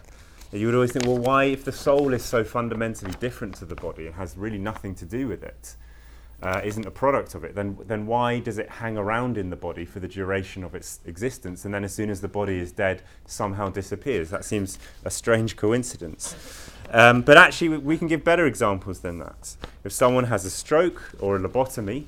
You 0.52 0.68
would 0.68 0.76
always 0.76 0.94
think, 0.94 1.06
well, 1.06 1.18
why, 1.18 1.46
if 1.46 1.66
the 1.66 1.72
soul 1.72 2.14
is 2.14 2.24
so 2.24 2.44
fundamentally 2.44 3.14
different 3.20 3.56
to 3.56 3.66
the 3.66 3.76
body 3.76 4.06
and 4.06 4.16
has 4.16 4.38
really 4.38 4.58
nothing 4.58 4.96
to 4.96 5.06
do 5.06 5.28
with 5.28 5.44
it, 5.44 5.76
uh, 6.42 6.62
isn't 6.64 6.86
a 6.86 6.92
product 6.92 7.36
of 7.36 7.44
it, 7.44 7.56
then, 7.56 7.78
then 7.86 8.06
why 8.06 8.40
does 8.40 8.58
it 8.58 8.70
hang 8.70 8.98
around 8.98 9.38
in 9.38 9.50
the 9.50 9.56
body 9.56 9.86
for 9.86 10.00
the 10.00 10.08
duration 10.08 10.64
of 10.64 10.76
its 10.76 11.00
existence 11.06 11.66
and 11.66 11.74
then 11.74 11.84
as 11.84 11.94
soon 11.94 12.10
as 12.10 12.22
the 12.22 12.28
body 12.28 12.60
is 12.60 12.72
dead, 12.72 13.02
somehow 13.26 13.70
disappears? 13.70 14.30
That 14.30 14.46
seems 14.46 14.78
a 15.04 15.10
strange 15.10 15.56
coincidence. 15.56 16.36
Um, 16.92 17.22
but 17.22 17.38
actually, 17.38 17.78
we, 17.78 17.98
can 17.98 18.08
give 18.08 18.24
better 18.24 18.46
examples 18.46 19.00
than 19.00 19.20
that. 19.20 19.56
If 19.84 19.92
someone 19.92 20.26
has 20.26 20.46
a 20.46 20.50
stroke 20.50 21.02
or 21.20 21.36
a 21.36 21.40
lobotomy, 21.40 22.06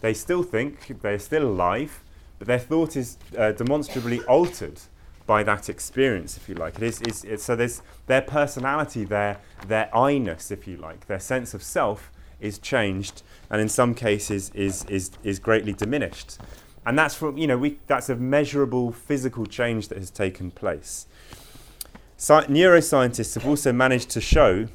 they 0.00 0.14
still 0.14 0.42
think 0.42 1.00
they're 1.02 1.18
still 1.18 1.44
alive, 1.44 2.02
but 2.38 2.46
their 2.48 2.58
thought 2.58 2.96
is 2.96 3.18
uh, 3.36 3.52
demonstrably 3.52 4.20
altered 4.24 4.80
by 5.26 5.42
that 5.44 5.68
experience, 5.68 6.36
if 6.36 6.48
you 6.48 6.54
like. 6.54 6.76
It 6.76 6.82
is, 6.82 7.00
is 7.02 7.24
it's, 7.24 7.44
so 7.44 7.56
there's 7.56 7.82
their 8.06 8.22
personality, 8.22 9.04
their, 9.04 9.38
their 9.66 9.94
I-ness, 9.96 10.50
if 10.50 10.66
you 10.66 10.76
like, 10.76 11.06
their 11.06 11.20
sense 11.20 11.54
of 11.54 11.62
self 11.62 12.10
is 12.40 12.58
changed 12.58 13.22
and 13.50 13.60
in 13.60 13.68
some 13.68 13.94
cases 13.94 14.50
is, 14.54 14.84
is, 14.86 15.12
is 15.22 15.38
greatly 15.38 15.72
diminished. 15.72 16.38
And 16.84 16.98
that's, 16.98 17.14
from, 17.14 17.38
you 17.38 17.46
know, 17.46 17.56
we, 17.56 17.78
that's 17.86 18.08
a 18.08 18.16
measurable 18.16 18.90
physical 18.90 19.46
change 19.46 19.88
that 19.88 19.98
has 19.98 20.10
taken 20.10 20.50
place. 20.50 21.06
Sci- 22.22 22.46
neuroscientists 22.46 23.34
have 23.34 23.44
also 23.44 23.72
managed 23.72 24.08
to 24.10 24.20
show 24.20 24.68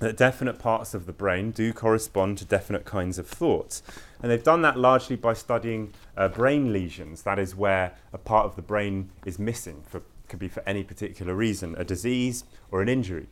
that 0.00 0.18
definite 0.18 0.58
parts 0.58 0.92
of 0.92 1.06
the 1.06 1.14
brain 1.14 1.50
do 1.50 1.72
correspond 1.72 2.36
to 2.36 2.44
definite 2.44 2.84
kinds 2.84 3.18
of 3.18 3.26
thoughts. 3.26 3.82
And 4.20 4.30
they've 4.30 4.44
done 4.44 4.60
that 4.60 4.78
largely 4.78 5.16
by 5.16 5.32
studying 5.32 5.94
uh, 6.14 6.28
brain 6.28 6.74
lesions, 6.74 7.22
that 7.22 7.38
is, 7.38 7.56
where 7.56 7.94
a 8.12 8.18
part 8.18 8.44
of 8.44 8.54
the 8.54 8.60
brain 8.60 9.08
is 9.24 9.38
missing, 9.38 9.82
for, 9.86 10.02
could 10.28 10.38
be 10.38 10.48
for 10.48 10.62
any 10.66 10.84
particular 10.84 11.34
reason, 11.34 11.74
a 11.78 11.84
disease 11.84 12.44
or 12.70 12.82
an 12.82 12.90
injury. 12.90 13.28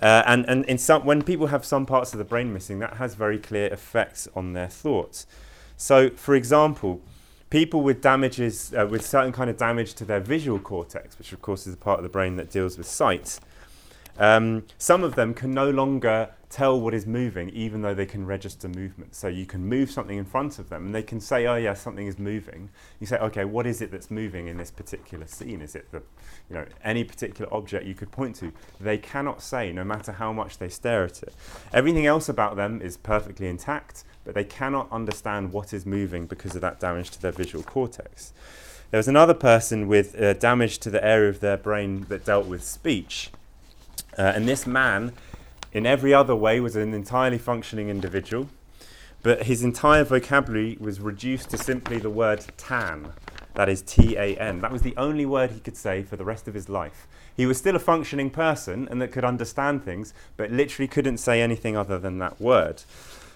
Uh, 0.00 0.22
and 0.24 0.48
and 0.48 0.64
in 0.66 0.78
some, 0.78 1.04
when 1.04 1.22
people 1.22 1.48
have 1.48 1.64
some 1.64 1.86
parts 1.86 2.12
of 2.12 2.18
the 2.18 2.24
brain 2.24 2.52
missing, 2.52 2.78
that 2.78 2.98
has 2.98 3.16
very 3.16 3.40
clear 3.40 3.66
effects 3.72 4.28
on 4.36 4.52
their 4.52 4.68
thoughts. 4.68 5.26
So, 5.76 6.10
for 6.10 6.36
example, 6.36 7.00
people 7.54 7.82
with 7.82 8.02
damages, 8.02 8.74
uh, 8.74 8.84
with 8.84 9.06
certain 9.06 9.30
kind 9.30 9.48
of 9.48 9.56
damage 9.56 9.94
to 9.94 10.04
their 10.04 10.18
visual 10.18 10.58
cortex, 10.58 11.16
which 11.16 11.32
of 11.32 11.40
course 11.40 11.68
is 11.68 11.74
a 11.74 11.76
part 11.76 12.00
of 12.00 12.02
the 12.02 12.08
brain 12.08 12.34
that 12.34 12.50
deals 12.50 12.76
with 12.76 12.84
sight, 12.84 13.38
um, 14.18 14.64
some 14.76 15.04
of 15.04 15.14
them 15.14 15.32
can 15.34 15.54
no 15.54 15.70
longer 15.70 16.30
tell 16.50 16.80
what 16.80 16.94
is 16.94 17.06
moving, 17.06 17.48
even 17.50 17.82
though 17.82 17.94
they 17.94 18.06
can 18.06 18.26
register 18.26 18.68
movement. 18.68 19.14
So 19.14 19.28
you 19.28 19.46
can 19.46 19.68
move 19.68 19.88
something 19.88 20.18
in 20.18 20.24
front 20.24 20.58
of 20.58 20.68
them, 20.68 20.86
and 20.86 20.94
they 20.94 21.02
can 21.02 21.20
say, 21.20 21.46
"Oh, 21.46 21.54
yeah, 21.54 21.74
something 21.74 22.08
is 22.08 22.18
moving." 22.18 22.70
You 22.98 23.06
say, 23.06 23.18
"Okay, 23.18 23.44
what 23.44 23.66
is 23.66 23.80
it 23.80 23.92
that's 23.92 24.10
moving 24.10 24.48
in 24.48 24.56
this 24.56 24.72
particular 24.72 25.26
scene? 25.26 25.62
Is 25.62 25.76
it 25.76 25.90
the, 25.92 26.02
you 26.48 26.56
know, 26.56 26.64
any 26.82 27.04
particular 27.04 27.52
object 27.52 27.86
you 27.86 27.94
could 27.94 28.10
point 28.10 28.34
to?" 28.36 28.52
They 28.80 28.98
cannot 28.98 29.42
say, 29.42 29.72
no 29.72 29.84
matter 29.84 30.12
how 30.12 30.32
much 30.32 30.58
they 30.58 30.68
stare 30.68 31.04
at 31.04 31.22
it. 31.22 31.34
Everything 31.72 32.06
else 32.06 32.28
about 32.28 32.56
them 32.56 32.80
is 32.80 32.96
perfectly 32.96 33.48
intact, 33.48 34.04
but 34.24 34.34
they 34.34 34.44
cannot 34.44 34.90
understand 34.90 35.52
what 35.52 35.72
is 35.72 35.84
moving 35.84 36.26
because 36.26 36.54
of 36.54 36.60
that 36.62 36.80
damage 36.80 37.10
to 37.10 37.22
their 37.22 37.32
visual 37.32 37.62
cortex. 37.62 38.32
There 38.90 38.98
was 38.98 39.08
another 39.08 39.34
person 39.34 39.88
with 39.88 40.20
uh, 40.20 40.34
damage 40.34 40.78
to 40.78 40.90
the 40.90 41.04
area 41.04 41.28
of 41.28 41.40
their 41.40 41.56
brain 41.56 42.06
that 42.08 42.24
dealt 42.24 42.46
with 42.46 42.62
speech. 42.62 43.30
Uh, 44.16 44.22
and 44.22 44.48
this 44.48 44.66
man, 44.66 45.12
in 45.72 45.84
every 45.84 46.14
other 46.14 46.36
way, 46.36 46.60
was 46.60 46.76
an 46.76 46.94
entirely 46.94 47.38
functioning 47.38 47.88
individual, 47.88 48.48
but 49.22 49.44
his 49.44 49.64
entire 49.64 50.04
vocabulary 50.04 50.76
was 50.78 51.00
reduced 51.00 51.50
to 51.50 51.58
simply 51.58 51.98
the 51.98 52.10
word 52.10 52.44
tan. 52.56 53.12
That 53.54 53.68
is 53.68 53.82
T 53.82 54.16
A 54.16 54.36
N. 54.36 54.60
That 54.60 54.72
was 54.72 54.82
the 54.82 54.96
only 54.96 55.26
word 55.26 55.52
he 55.52 55.60
could 55.60 55.76
say 55.76 56.02
for 56.02 56.16
the 56.16 56.24
rest 56.24 56.46
of 56.46 56.54
his 56.54 56.68
life. 56.68 57.06
He 57.36 57.46
was 57.46 57.58
still 57.58 57.74
a 57.74 57.80
functioning 57.80 58.30
person 58.30 58.86
and 58.90 59.00
that 59.00 59.12
could 59.12 59.24
understand 59.24 59.84
things, 59.84 60.14
but 60.36 60.50
literally 60.50 60.86
couldn't 60.86 61.18
say 61.18 61.40
anything 61.40 61.76
other 61.76 61.98
than 61.98 62.18
that 62.18 62.40
word. 62.40 62.82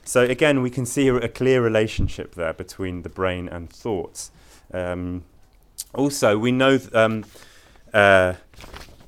So, 0.09 0.23
again, 0.23 0.63
we 0.63 0.71
can 0.71 0.87
see 0.87 1.09
a 1.09 1.29
clear 1.29 1.61
relationship 1.61 2.35
there 2.35 2.55
between 2.55 3.03
the 3.03 3.11
brain 3.11 3.47
and 3.47 3.69
thoughts. 3.69 4.31
Um, 4.73 5.25
also, 5.93 6.39
we 6.39 6.51
know. 6.51 6.79
Th- 6.79 6.95
um, 6.95 7.27
uh, 7.93 8.33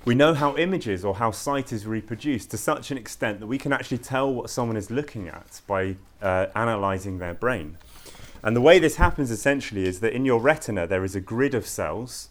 we 0.04 0.14
know 0.14 0.34
how 0.34 0.58
images 0.58 1.02
or 1.02 1.14
how 1.14 1.30
sight 1.30 1.72
is 1.72 1.86
reproduced 1.86 2.50
to 2.50 2.58
such 2.58 2.90
an 2.90 2.98
extent 2.98 3.40
that 3.40 3.46
we 3.46 3.56
can 3.56 3.72
actually 3.72 3.96
tell 3.96 4.30
what 4.30 4.50
someone 4.50 4.76
is 4.76 4.90
looking 4.90 5.26
at 5.28 5.62
by 5.66 5.96
uh, 6.20 6.48
analyzing 6.54 7.18
their 7.18 7.32
brain. 7.32 7.78
And 8.42 8.54
the 8.54 8.60
way 8.60 8.78
this 8.78 8.96
happens 8.96 9.30
essentially 9.30 9.86
is 9.86 10.00
that 10.00 10.12
in 10.12 10.26
your 10.26 10.38
retina 10.38 10.86
there 10.86 11.02
is 11.02 11.16
a 11.16 11.20
grid 11.20 11.54
of 11.54 11.66
cells, 11.66 12.28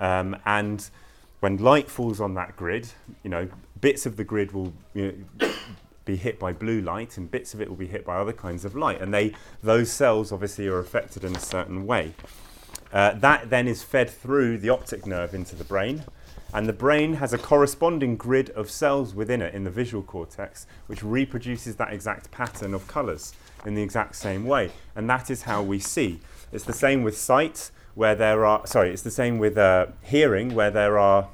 um, 0.00 0.36
and 0.44 0.90
when 1.38 1.56
light 1.56 1.88
falls 1.88 2.20
on 2.20 2.34
that 2.34 2.56
grid, 2.56 2.88
you 3.22 3.30
know, 3.30 3.48
bits 3.80 4.06
of 4.06 4.16
the 4.16 4.24
grid 4.24 4.50
will 4.50 4.72
you 4.92 5.24
know, 5.38 5.48
be 6.08 6.16
hit 6.16 6.38
by 6.38 6.52
blue 6.52 6.80
light, 6.80 7.18
and 7.18 7.30
bits 7.30 7.52
of 7.52 7.60
it 7.60 7.68
will 7.68 7.76
be 7.76 7.86
hit 7.86 8.04
by 8.04 8.16
other 8.16 8.32
kinds 8.32 8.64
of 8.64 8.74
light, 8.74 9.00
and 9.00 9.12
they 9.12 9.34
those 9.62 9.92
cells 9.92 10.32
obviously 10.32 10.66
are 10.66 10.80
affected 10.80 11.22
in 11.22 11.36
a 11.36 11.40
certain 11.40 11.86
way. 11.86 12.14
Uh, 12.92 13.12
that 13.12 13.50
then 13.50 13.68
is 13.68 13.82
fed 13.82 14.08
through 14.08 14.56
the 14.56 14.70
optic 14.70 15.06
nerve 15.06 15.34
into 15.34 15.54
the 15.54 15.64
brain, 15.64 16.02
and 16.54 16.66
the 16.66 16.72
brain 16.72 17.14
has 17.14 17.34
a 17.34 17.38
corresponding 17.38 18.16
grid 18.16 18.48
of 18.50 18.70
cells 18.70 19.14
within 19.14 19.42
it 19.42 19.54
in 19.54 19.64
the 19.64 19.70
visual 19.70 20.02
cortex, 20.02 20.66
which 20.86 21.02
reproduces 21.02 21.76
that 21.76 21.92
exact 21.92 22.30
pattern 22.30 22.72
of 22.72 22.88
colours 22.88 23.34
in 23.66 23.74
the 23.74 23.82
exact 23.82 24.16
same 24.16 24.46
way. 24.46 24.70
And 24.96 25.10
that 25.10 25.30
is 25.30 25.42
how 25.42 25.62
we 25.62 25.78
see. 25.78 26.20
It's 26.52 26.64
the 26.64 26.72
same 26.72 27.02
with 27.02 27.18
sight, 27.18 27.70
where 27.94 28.14
there 28.14 28.46
are, 28.46 28.66
sorry, 28.66 28.90
it's 28.90 29.02
the 29.02 29.10
same 29.10 29.38
with 29.38 29.58
uh, 29.58 29.88
hearing, 30.02 30.54
where 30.54 30.70
there 30.70 30.98
are 30.98 31.28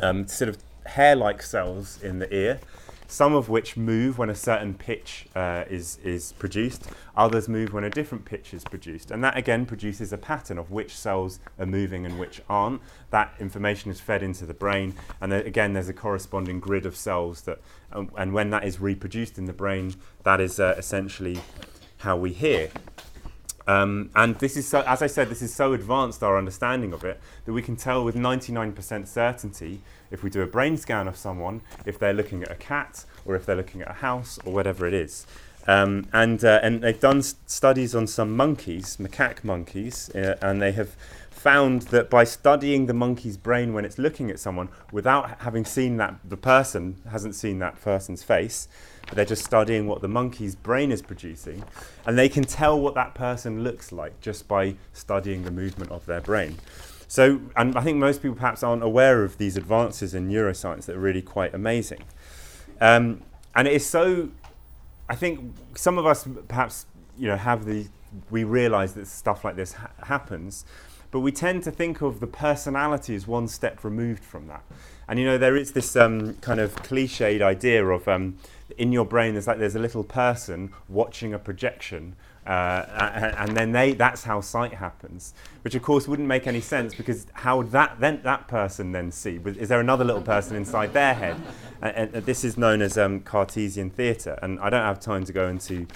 um, 0.00 0.26
sort 0.26 0.48
of 0.48 0.58
hair 0.84 1.14
like 1.14 1.40
cells 1.42 2.02
in 2.02 2.18
the 2.18 2.34
ear 2.34 2.58
some 3.06 3.34
of 3.34 3.48
which 3.48 3.76
move 3.76 4.18
when 4.18 4.30
a 4.30 4.34
certain 4.34 4.74
pitch 4.74 5.26
uh, 5.34 5.64
is, 5.68 5.98
is 6.04 6.32
produced, 6.32 6.88
others 7.16 7.48
move 7.48 7.72
when 7.72 7.84
a 7.84 7.90
different 7.90 8.24
pitch 8.24 8.54
is 8.54 8.64
produced. 8.64 9.10
And 9.10 9.22
that 9.22 9.36
again 9.36 9.66
produces 9.66 10.12
a 10.12 10.18
pattern 10.18 10.58
of 10.58 10.70
which 10.70 10.96
cells 10.96 11.38
are 11.58 11.66
moving 11.66 12.06
and 12.06 12.18
which 12.18 12.40
aren't. 12.48 12.80
That 13.10 13.34
information 13.38 13.90
is 13.90 14.00
fed 14.00 14.22
into 14.22 14.46
the 14.46 14.54
brain, 14.54 14.94
and 15.20 15.30
then 15.30 15.46
again, 15.46 15.72
there's 15.72 15.88
a 15.88 15.94
corresponding 15.94 16.60
grid 16.60 16.86
of 16.86 16.96
cells 16.96 17.42
that, 17.42 17.60
and 17.92 18.32
when 18.32 18.50
that 18.50 18.64
is 18.64 18.80
reproduced 18.80 19.38
in 19.38 19.44
the 19.44 19.52
brain, 19.52 19.94
that 20.24 20.40
is 20.40 20.58
uh, 20.58 20.74
essentially 20.76 21.38
how 21.98 22.16
we 22.16 22.32
hear. 22.32 22.70
Um, 23.66 24.10
and 24.14 24.36
this 24.36 24.56
is 24.56 24.68
so, 24.68 24.82
as 24.86 25.00
I 25.00 25.06
said, 25.06 25.28
this 25.28 25.42
is 25.42 25.54
so 25.54 25.72
advanced 25.72 26.22
our 26.22 26.36
understanding 26.36 26.92
of 26.92 27.04
it 27.04 27.20
that 27.46 27.52
we 27.52 27.62
can 27.62 27.76
tell 27.76 28.04
with 28.04 28.14
99% 28.14 29.06
certainty 29.08 29.80
if 30.10 30.22
we 30.22 30.30
do 30.30 30.42
a 30.42 30.46
brain 30.46 30.76
scan 30.76 31.08
of 31.08 31.16
someone 31.16 31.62
if 31.86 31.98
they're 31.98 32.12
looking 32.12 32.42
at 32.42 32.50
a 32.50 32.56
cat 32.56 33.04
or 33.24 33.36
if 33.36 33.46
they're 33.46 33.56
looking 33.56 33.80
at 33.80 33.90
a 33.90 33.94
house 33.94 34.38
or 34.44 34.52
whatever 34.52 34.86
it 34.86 34.94
is. 34.94 35.26
Um, 35.66 36.08
and 36.12 36.44
uh, 36.44 36.60
and 36.62 36.82
they've 36.82 37.00
done 37.00 37.18
s- 37.18 37.36
studies 37.46 37.94
on 37.94 38.06
some 38.06 38.36
monkeys, 38.36 38.98
macaque 38.98 39.42
monkeys, 39.42 40.10
uh, 40.10 40.36
and 40.42 40.60
they 40.60 40.72
have 40.72 40.94
found 41.30 41.82
that 41.82 42.10
by 42.10 42.24
studying 42.24 42.86
the 42.86 42.94
monkey's 42.94 43.36
brain 43.36 43.72
when 43.72 43.84
it's 43.84 43.98
looking 43.98 44.30
at 44.30 44.38
someone 44.38 44.68
without 44.92 45.40
having 45.40 45.64
seen 45.64 45.96
that 45.98 46.14
the 46.24 46.36
person 46.36 46.96
hasn't 47.10 47.34
seen 47.34 47.58
that 47.60 47.80
person's 47.80 48.22
face 48.22 48.68
but 49.06 49.14
they're 49.14 49.24
just 49.24 49.44
studying 49.44 49.86
what 49.86 50.00
the 50.00 50.08
monkey's 50.08 50.54
brain 50.54 50.90
is 50.90 51.02
producing 51.02 51.64
and 52.06 52.18
they 52.18 52.28
can 52.28 52.44
tell 52.44 52.80
what 52.80 52.94
that 52.94 53.14
person 53.14 53.62
looks 53.62 53.92
like 53.92 54.20
just 54.20 54.48
by 54.48 54.74
studying 54.92 55.44
the 55.44 55.50
movement 55.50 55.90
of 55.90 56.04
their 56.06 56.20
brain 56.20 56.56
so 57.08 57.40
and 57.56 57.76
i 57.76 57.80
think 57.80 57.98
most 57.98 58.22
people 58.22 58.36
perhaps 58.36 58.62
aren't 58.62 58.82
aware 58.82 59.22
of 59.24 59.38
these 59.38 59.56
advances 59.56 60.14
in 60.14 60.28
neuroscience 60.28 60.86
that 60.86 60.96
are 60.96 61.00
really 61.00 61.22
quite 61.22 61.54
amazing 61.54 62.02
um, 62.80 63.20
and 63.54 63.68
it 63.68 63.74
is 63.74 63.86
so 63.86 64.28
i 65.08 65.14
think 65.14 65.54
some 65.74 65.98
of 65.98 66.06
us 66.06 66.26
perhaps 66.48 66.86
you 67.16 67.28
know 67.28 67.36
have 67.36 67.64
the 67.64 67.86
we 68.30 68.44
realize 68.44 68.94
that 68.94 69.06
stuff 69.06 69.44
like 69.44 69.56
this 69.56 69.72
ha- 69.72 69.90
happens 70.04 70.64
but 71.14 71.20
we 71.20 71.30
tend 71.30 71.62
to 71.62 71.70
think 71.70 72.02
of 72.02 72.18
the 72.18 72.26
personality 72.26 73.14
as 73.14 73.24
one 73.24 73.46
step 73.46 73.84
removed 73.84 74.24
from 74.24 74.48
that. 74.48 74.64
And 75.06 75.16
you 75.16 75.24
know, 75.24 75.38
there 75.38 75.56
is 75.56 75.70
this 75.70 75.94
um, 75.94 76.34
kind 76.38 76.58
of 76.58 76.74
cliched 76.82 77.40
idea 77.40 77.86
of 77.86 78.08
um, 78.08 78.36
in 78.78 78.92
your 78.92 79.04
brain, 79.04 79.34
there's 79.34 79.46
like 79.46 79.58
there's 79.58 79.74
a 79.74 79.80
little 79.80 80.04
person 80.04 80.72
watching 80.88 81.34
a 81.34 81.38
projection, 81.38 82.16
uh, 82.46 83.30
and 83.38 83.56
then 83.56 83.72
they 83.72 83.92
that's 83.92 84.24
how 84.24 84.40
sight 84.40 84.74
happens. 84.74 85.34
Which 85.62 85.74
of 85.74 85.82
course 85.82 86.08
wouldn't 86.08 86.28
make 86.28 86.46
any 86.46 86.60
sense 86.60 86.94
because 86.94 87.26
how 87.32 87.58
would 87.58 87.70
that 87.72 88.00
then 88.00 88.20
that 88.24 88.48
person 88.48 88.92
then 88.92 89.12
see? 89.12 89.40
Is 89.44 89.68
there 89.68 89.80
another 89.80 90.04
little 90.04 90.22
person 90.22 90.56
inside 90.56 90.92
their 90.92 91.14
head? 91.14 91.36
And, 91.82 92.14
and 92.14 92.26
this 92.26 92.44
is 92.44 92.56
known 92.56 92.82
as 92.82 92.96
um, 92.96 93.20
Cartesian 93.20 93.90
theatre, 93.90 94.38
and 94.42 94.58
I 94.60 94.70
don't 94.70 94.82
have 94.82 95.00
time 95.00 95.24
to 95.24 95.32
go 95.32 95.48
into 95.48 95.86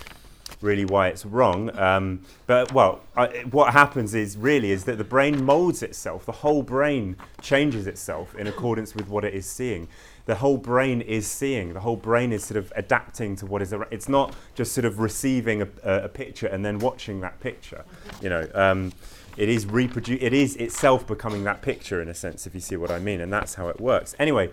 really 0.60 0.84
why 0.84 1.08
it's 1.08 1.24
wrong. 1.24 1.76
Um, 1.78 2.22
but 2.46 2.72
well, 2.72 3.00
I, 3.16 3.44
what 3.50 3.72
happens 3.72 4.14
is 4.14 4.36
really 4.36 4.70
is 4.70 4.84
that 4.84 4.98
the 4.98 5.04
brain 5.04 5.44
molds 5.44 5.82
itself. 5.82 6.26
The 6.26 6.32
whole 6.32 6.62
brain 6.62 7.16
changes 7.40 7.86
itself 7.86 8.34
in 8.34 8.46
accordance 8.46 8.94
with 8.94 9.08
what 9.08 9.24
it 9.24 9.34
is 9.34 9.46
seeing. 9.46 9.88
The 10.28 10.34
whole 10.34 10.58
brain 10.58 11.00
is 11.00 11.26
seeing. 11.26 11.72
The 11.72 11.80
whole 11.80 11.96
brain 11.96 12.34
is 12.34 12.44
sort 12.44 12.58
of 12.58 12.70
adapting 12.76 13.34
to 13.36 13.46
what 13.46 13.62
is 13.62 13.72
around. 13.72 13.88
It's 13.90 14.10
not 14.10 14.34
just 14.54 14.72
sort 14.72 14.84
of 14.84 15.00
receiving 15.00 15.62
a, 15.62 15.68
a, 15.82 16.04
a 16.04 16.08
picture 16.08 16.46
and 16.46 16.62
then 16.62 16.78
watching 16.78 17.20
that 17.20 17.40
picture. 17.40 17.82
You 18.20 18.28
know. 18.28 18.48
Um, 18.54 18.92
it 19.38 19.48
is 19.48 19.64
reproduce. 19.66 20.20
It 20.20 20.34
is 20.34 20.56
itself 20.56 21.06
becoming 21.06 21.44
that 21.44 21.62
picture 21.62 22.02
in 22.02 22.08
a 22.08 22.14
sense, 22.14 22.46
if 22.46 22.54
you 22.54 22.60
see 22.60 22.76
what 22.76 22.90
I 22.90 22.98
mean, 22.98 23.20
and 23.20 23.32
that's 23.32 23.54
how 23.54 23.68
it 23.68 23.80
works. 23.80 24.16
Anyway, 24.18 24.50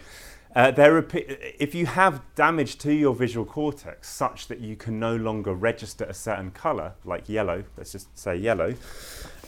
uh, 0.55 0.71
there 0.71 0.95
are, 0.95 1.05
if 1.11 1.75
you 1.75 1.87
have 1.87 2.21
damage 2.35 2.77
to 2.77 2.93
your 2.93 3.13
visual 3.13 3.45
cortex 3.45 4.09
such 4.09 4.47
that 4.47 4.61
you 4.61 4.77
can 4.77 4.99
no 4.99 5.15
longer 5.15 5.53
register 5.53 6.05
a 6.05 6.13
certain 6.13 6.51
color, 6.51 6.93
like 7.03 7.27
yellow, 7.27 7.63
let's 7.75 7.91
just 7.91 8.17
say 8.17 8.37
yellow, 8.37 8.75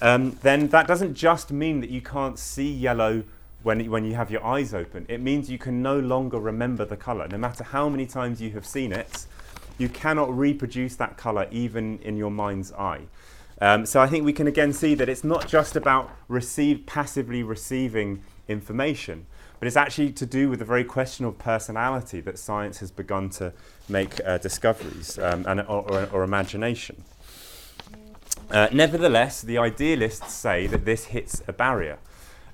um, 0.02 0.32
then 0.42 0.68
that 0.70 0.88
doesn't 0.88 1.14
just 1.14 1.52
mean 1.52 1.80
that 1.80 1.90
you 1.90 2.02
can't 2.02 2.38
see 2.38 2.70
yellow 2.70 3.24
when, 3.68 3.92
when 3.92 4.06
you 4.06 4.16
have 4.16 4.32
your 4.32 4.46
eyes 4.46 4.74
open. 4.74 5.06
It 5.10 5.20
means 5.20 5.52
you 5.52 5.58
can 5.58 5.82
no 5.82 6.00
longer 6.00 6.40
remember 6.40 6.86
the 6.86 6.96
color. 6.96 7.28
No 7.28 7.38
matter 7.38 7.66
how 7.66 7.90
many 7.90 8.06
times 8.06 8.42
you 8.42 8.52
have 8.52 8.66
seen 8.66 8.94
it, 8.94 9.26
you 9.78 9.90
cannot 9.90 10.36
reproduce 10.36 10.96
that 10.96 11.18
color 11.18 11.48
even 11.52 12.00
in 12.00 12.16
your 12.16 12.32
mind's 12.32 12.72
eye. 12.72 13.02
Um, 13.60 13.86
so 13.86 14.00
I 14.00 14.08
think 14.08 14.24
we 14.24 14.32
can 14.32 14.48
again 14.48 14.72
see 14.72 14.96
that 14.96 15.10
it's 15.10 15.26
not 15.26 15.50
just 15.50 15.76
about 15.76 16.10
receive, 16.30 16.86
passively 16.86 17.44
receiving 17.44 18.24
information 18.48 19.26
but 19.60 19.66
it's 19.66 19.76
actually 19.76 20.12
to 20.12 20.26
do 20.26 20.50
with 20.52 20.60
the 20.60 20.66
very 20.66 20.84
question 20.84 21.26
of 21.26 21.40
personality 21.40 22.22
that 22.22 22.38
science 22.38 22.78
has 22.78 22.92
begun 22.92 23.28
to 23.28 23.52
make 23.90 24.22
uh, 24.24 24.38
discoveries 24.38 25.18
um, 25.18 25.44
and, 25.48 25.62
or, 25.62 25.82
or, 25.92 26.10
or 26.12 26.24
imagination. 26.24 27.04
Uh, 28.52 28.68
nevertheless, 28.72 29.42
the 29.42 29.58
idealists 29.58 30.32
say 30.32 30.68
that 30.68 30.86
this 30.86 31.06
hits 31.06 31.42
a 31.48 31.54
barrier 31.54 31.98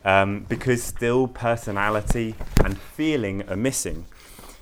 um, 0.06 0.46
because 0.50 0.84
still 0.84 1.28
personality 1.28 2.36
and 2.64 2.78
feeling 2.78 3.48
are 3.50 3.56
missing. 3.56 4.06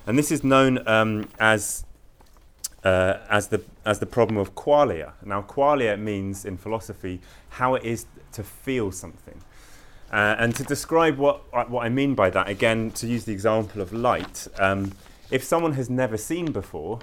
And 0.06 0.18
this 0.18 0.32
is 0.32 0.42
known 0.42 0.86
um, 0.88 1.28
as, 1.38 1.84
uh, 2.84 3.18
as, 3.28 3.48
the, 3.48 3.62
as 3.84 3.98
the 3.98 4.06
problem 4.06 4.36
of 4.36 4.54
qualia. 4.54 5.12
Now, 5.24 5.42
qualia 5.42 5.98
means 5.98 6.44
in 6.44 6.56
philosophy 6.56 7.20
how 7.50 7.74
it 7.74 7.84
is 7.84 8.06
to 8.32 8.42
feel 8.42 8.90
something. 8.92 9.42
Uh, 10.12 10.36
and 10.38 10.54
to 10.54 10.62
describe 10.64 11.16
what, 11.16 11.70
what 11.70 11.86
I 11.86 11.88
mean 11.88 12.14
by 12.14 12.28
that, 12.30 12.48
again, 12.48 12.90
to 12.92 13.06
use 13.06 13.24
the 13.24 13.32
example 13.32 13.80
of 13.80 13.92
light, 13.92 14.46
um, 14.58 14.92
if 15.30 15.42
someone 15.42 15.72
has 15.72 15.88
never 15.88 16.18
seen 16.18 16.52
before, 16.52 16.98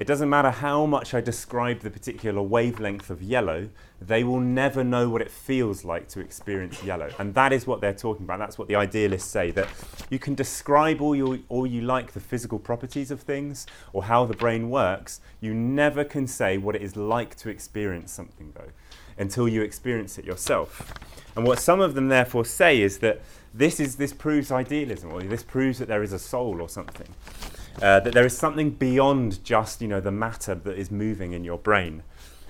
it 0.00 0.06
doesn't 0.06 0.30
matter 0.30 0.50
how 0.50 0.86
much 0.86 1.12
I 1.12 1.20
describe 1.20 1.80
the 1.80 1.90
particular 1.90 2.40
wavelength 2.40 3.10
of 3.10 3.22
yellow, 3.22 3.68
they 4.00 4.24
will 4.24 4.40
never 4.40 4.82
know 4.82 5.10
what 5.10 5.20
it 5.20 5.30
feels 5.30 5.84
like 5.84 6.08
to 6.08 6.20
experience 6.20 6.82
yellow. 6.82 7.10
And 7.18 7.34
that 7.34 7.52
is 7.52 7.66
what 7.66 7.82
they're 7.82 7.92
talking 7.92 8.24
about. 8.24 8.38
That's 8.38 8.56
what 8.56 8.66
the 8.66 8.76
idealists 8.76 9.28
say 9.28 9.50
that 9.50 9.68
you 10.08 10.18
can 10.18 10.34
describe 10.34 11.02
all, 11.02 11.14
your, 11.14 11.38
all 11.50 11.66
you 11.66 11.82
like 11.82 12.12
the 12.12 12.20
physical 12.20 12.58
properties 12.58 13.10
of 13.10 13.20
things 13.20 13.66
or 13.92 14.04
how 14.04 14.24
the 14.24 14.34
brain 14.34 14.70
works. 14.70 15.20
You 15.38 15.52
never 15.52 16.02
can 16.02 16.26
say 16.26 16.56
what 16.56 16.74
it 16.74 16.80
is 16.80 16.96
like 16.96 17.36
to 17.36 17.50
experience 17.50 18.10
something, 18.10 18.54
though, 18.56 18.70
until 19.18 19.46
you 19.46 19.60
experience 19.60 20.16
it 20.16 20.24
yourself. 20.24 20.94
And 21.36 21.46
what 21.46 21.58
some 21.58 21.82
of 21.82 21.94
them 21.94 22.08
therefore 22.08 22.46
say 22.46 22.80
is 22.80 23.00
that 23.00 23.20
this 23.52 23.78
is 23.78 23.96
this 23.96 24.14
proves 24.14 24.50
idealism, 24.50 25.12
or 25.12 25.20
this 25.20 25.42
proves 25.42 25.78
that 25.78 25.88
there 25.88 26.02
is 26.02 26.14
a 26.14 26.18
soul 26.18 26.62
or 26.62 26.70
something. 26.70 27.08
Uh, 27.80 28.00
that 28.00 28.12
there 28.12 28.26
is 28.26 28.36
something 28.36 28.70
beyond 28.70 29.42
just 29.44 29.80
you 29.80 29.88
know 29.88 30.00
the 30.00 30.10
matter 30.10 30.54
that 30.54 30.76
is 30.76 30.90
moving 30.90 31.32
in 31.32 31.44
your 31.44 31.56
brain 31.56 32.02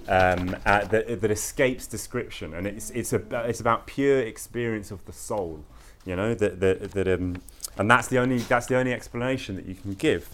um, 0.08 0.56
uh, 0.66 0.84
that, 0.86 1.20
that 1.20 1.30
escapes 1.30 1.86
description, 1.86 2.54
and 2.54 2.66
it's 2.66 2.90
it's 2.90 3.12
a, 3.12 3.22
it's 3.48 3.60
about 3.60 3.86
pure 3.86 4.20
experience 4.20 4.90
of 4.90 5.04
the 5.04 5.12
soul, 5.12 5.64
you 6.04 6.16
know 6.16 6.34
that 6.34 6.58
that, 6.60 6.92
that 6.92 7.08
um, 7.08 7.40
and 7.78 7.90
that's 7.90 8.08
the 8.08 8.18
only 8.18 8.38
that's 8.38 8.66
the 8.66 8.76
only 8.76 8.92
explanation 8.92 9.56
that 9.56 9.66
you 9.66 9.74
can 9.74 9.94
give. 9.94 10.28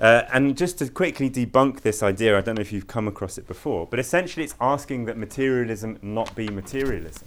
Uh, 0.00 0.22
and 0.32 0.58
just 0.58 0.78
to 0.78 0.88
quickly 0.88 1.30
debunk 1.30 1.80
this 1.80 2.02
idea, 2.02 2.36
I 2.36 2.42
don't 2.42 2.56
know 2.56 2.60
if 2.60 2.70
you've 2.70 2.86
come 2.86 3.08
across 3.08 3.38
it 3.38 3.46
before, 3.48 3.86
but 3.86 3.98
essentially 3.98 4.44
it's 4.44 4.54
asking 4.60 5.06
that 5.06 5.16
materialism 5.16 5.98
not 6.02 6.34
be 6.34 6.48
materialism. 6.48 7.26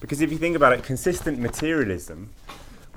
Because 0.00 0.20
if 0.20 0.30
you 0.30 0.36
think 0.36 0.54
about 0.54 0.74
it, 0.74 0.82
consistent 0.82 1.38
materialism 1.38 2.28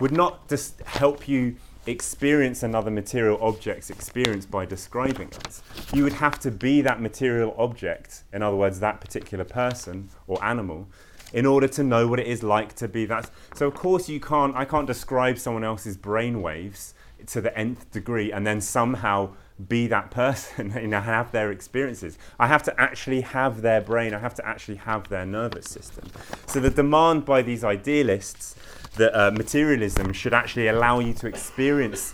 would 0.02 0.12
not 0.12 0.50
just 0.50 0.82
help 0.82 1.28
you 1.28 1.56
experience 1.88 2.64
another 2.64 2.92
material 2.92 3.38
object's 3.42 3.90
experience 3.90 4.46
by 4.46 4.66
describing 4.66 5.30
it. 5.30 5.62
You 5.94 6.04
would 6.04 6.14
have 6.14 6.40
to 6.42 6.52
be 6.52 6.82
that 6.82 7.02
material 7.02 7.56
object, 7.58 8.24
in 8.34 8.42
other 8.44 8.58
words, 8.58 8.80
that 8.80 9.02
particular 9.02 9.46
person 9.46 10.10
or 10.28 10.44
animal, 10.44 10.88
in 11.34 11.46
order 11.46 11.68
to 11.68 11.84
know 11.84 12.08
what 12.08 12.20
it 12.20 12.28
is 12.28 12.44
like 12.44 12.74
to 12.76 12.88
be 12.88 13.06
that. 13.06 13.30
So 13.56 13.68
of 13.68 13.74
course 13.74 14.08
you 14.10 14.20
can't 14.20 14.56
I 14.56 14.66
can't 14.66 14.88
describe 14.88 15.38
someone 15.38 15.64
else's 15.64 15.98
brain 15.98 16.42
waves 16.42 16.94
to 17.26 17.42
the 17.42 17.58
nth 17.58 17.92
degree 17.92 18.32
and 18.32 18.46
then 18.46 18.62
somehow 18.62 19.30
be 19.68 19.88
that 19.88 20.12
person 20.12 20.72
you 20.82 20.88
know 20.88 21.02
have 21.02 21.32
their 21.32 21.52
experiences 21.52 22.18
i 22.38 22.46
have 22.46 22.62
to 22.62 22.80
actually 22.80 23.22
have 23.22 23.62
their 23.62 23.82
brain 23.82 24.14
i 24.14 24.20
have 24.20 24.36
to 24.36 24.48
actually 24.48 24.76
have 24.76 25.10
their 25.10 25.26
nervous 25.26 25.66
system 25.66 26.06
so 26.46 26.60
the 26.60 26.70
demand 26.70 27.26
by 27.26 27.42
these 27.42 27.64
idealists 27.64 28.56
that 28.98 29.16
uh, 29.16 29.32
materialism 29.32 30.14
should 30.14 30.34
actually 30.34 30.68
allow 30.68 31.00
you 31.00 31.14
to 31.14 31.28
experience 31.28 32.14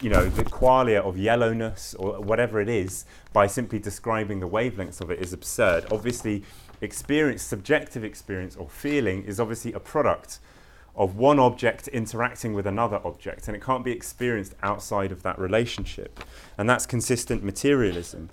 you 0.00 0.08
know 0.08 0.28
the 0.28 0.44
qualia 0.44 1.00
of 1.00 1.16
yellowness 1.16 1.94
or 1.98 2.20
whatever 2.20 2.60
it 2.60 2.68
is 2.68 3.04
by 3.32 3.46
simply 3.46 3.78
describing 3.80 4.38
the 4.38 4.48
wavelengths 4.48 5.00
of 5.00 5.10
it 5.10 5.18
is 5.18 5.32
absurd 5.32 5.84
obviously 5.90 6.44
experience 6.80 7.42
subjective 7.42 8.04
experience 8.04 8.54
or 8.54 8.68
feeling 8.68 9.24
is 9.24 9.40
obviously 9.40 9.72
a 9.72 9.80
product 9.80 10.38
of 10.98 11.16
one 11.16 11.38
object 11.38 11.86
interacting 11.88 12.52
with 12.52 12.66
another 12.66 13.00
object, 13.04 13.46
and 13.46 13.56
it 13.56 13.62
can't 13.62 13.84
be 13.84 13.92
experienced 13.92 14.54
outside 14.64 15.12
of 15.12 15.22
that 15.22 15.38
relationship. 15.38 16.20
And 16.58 16.68
that's 16.68 16.86
consistent 16.86 17.44
materialism. 17.44 18.30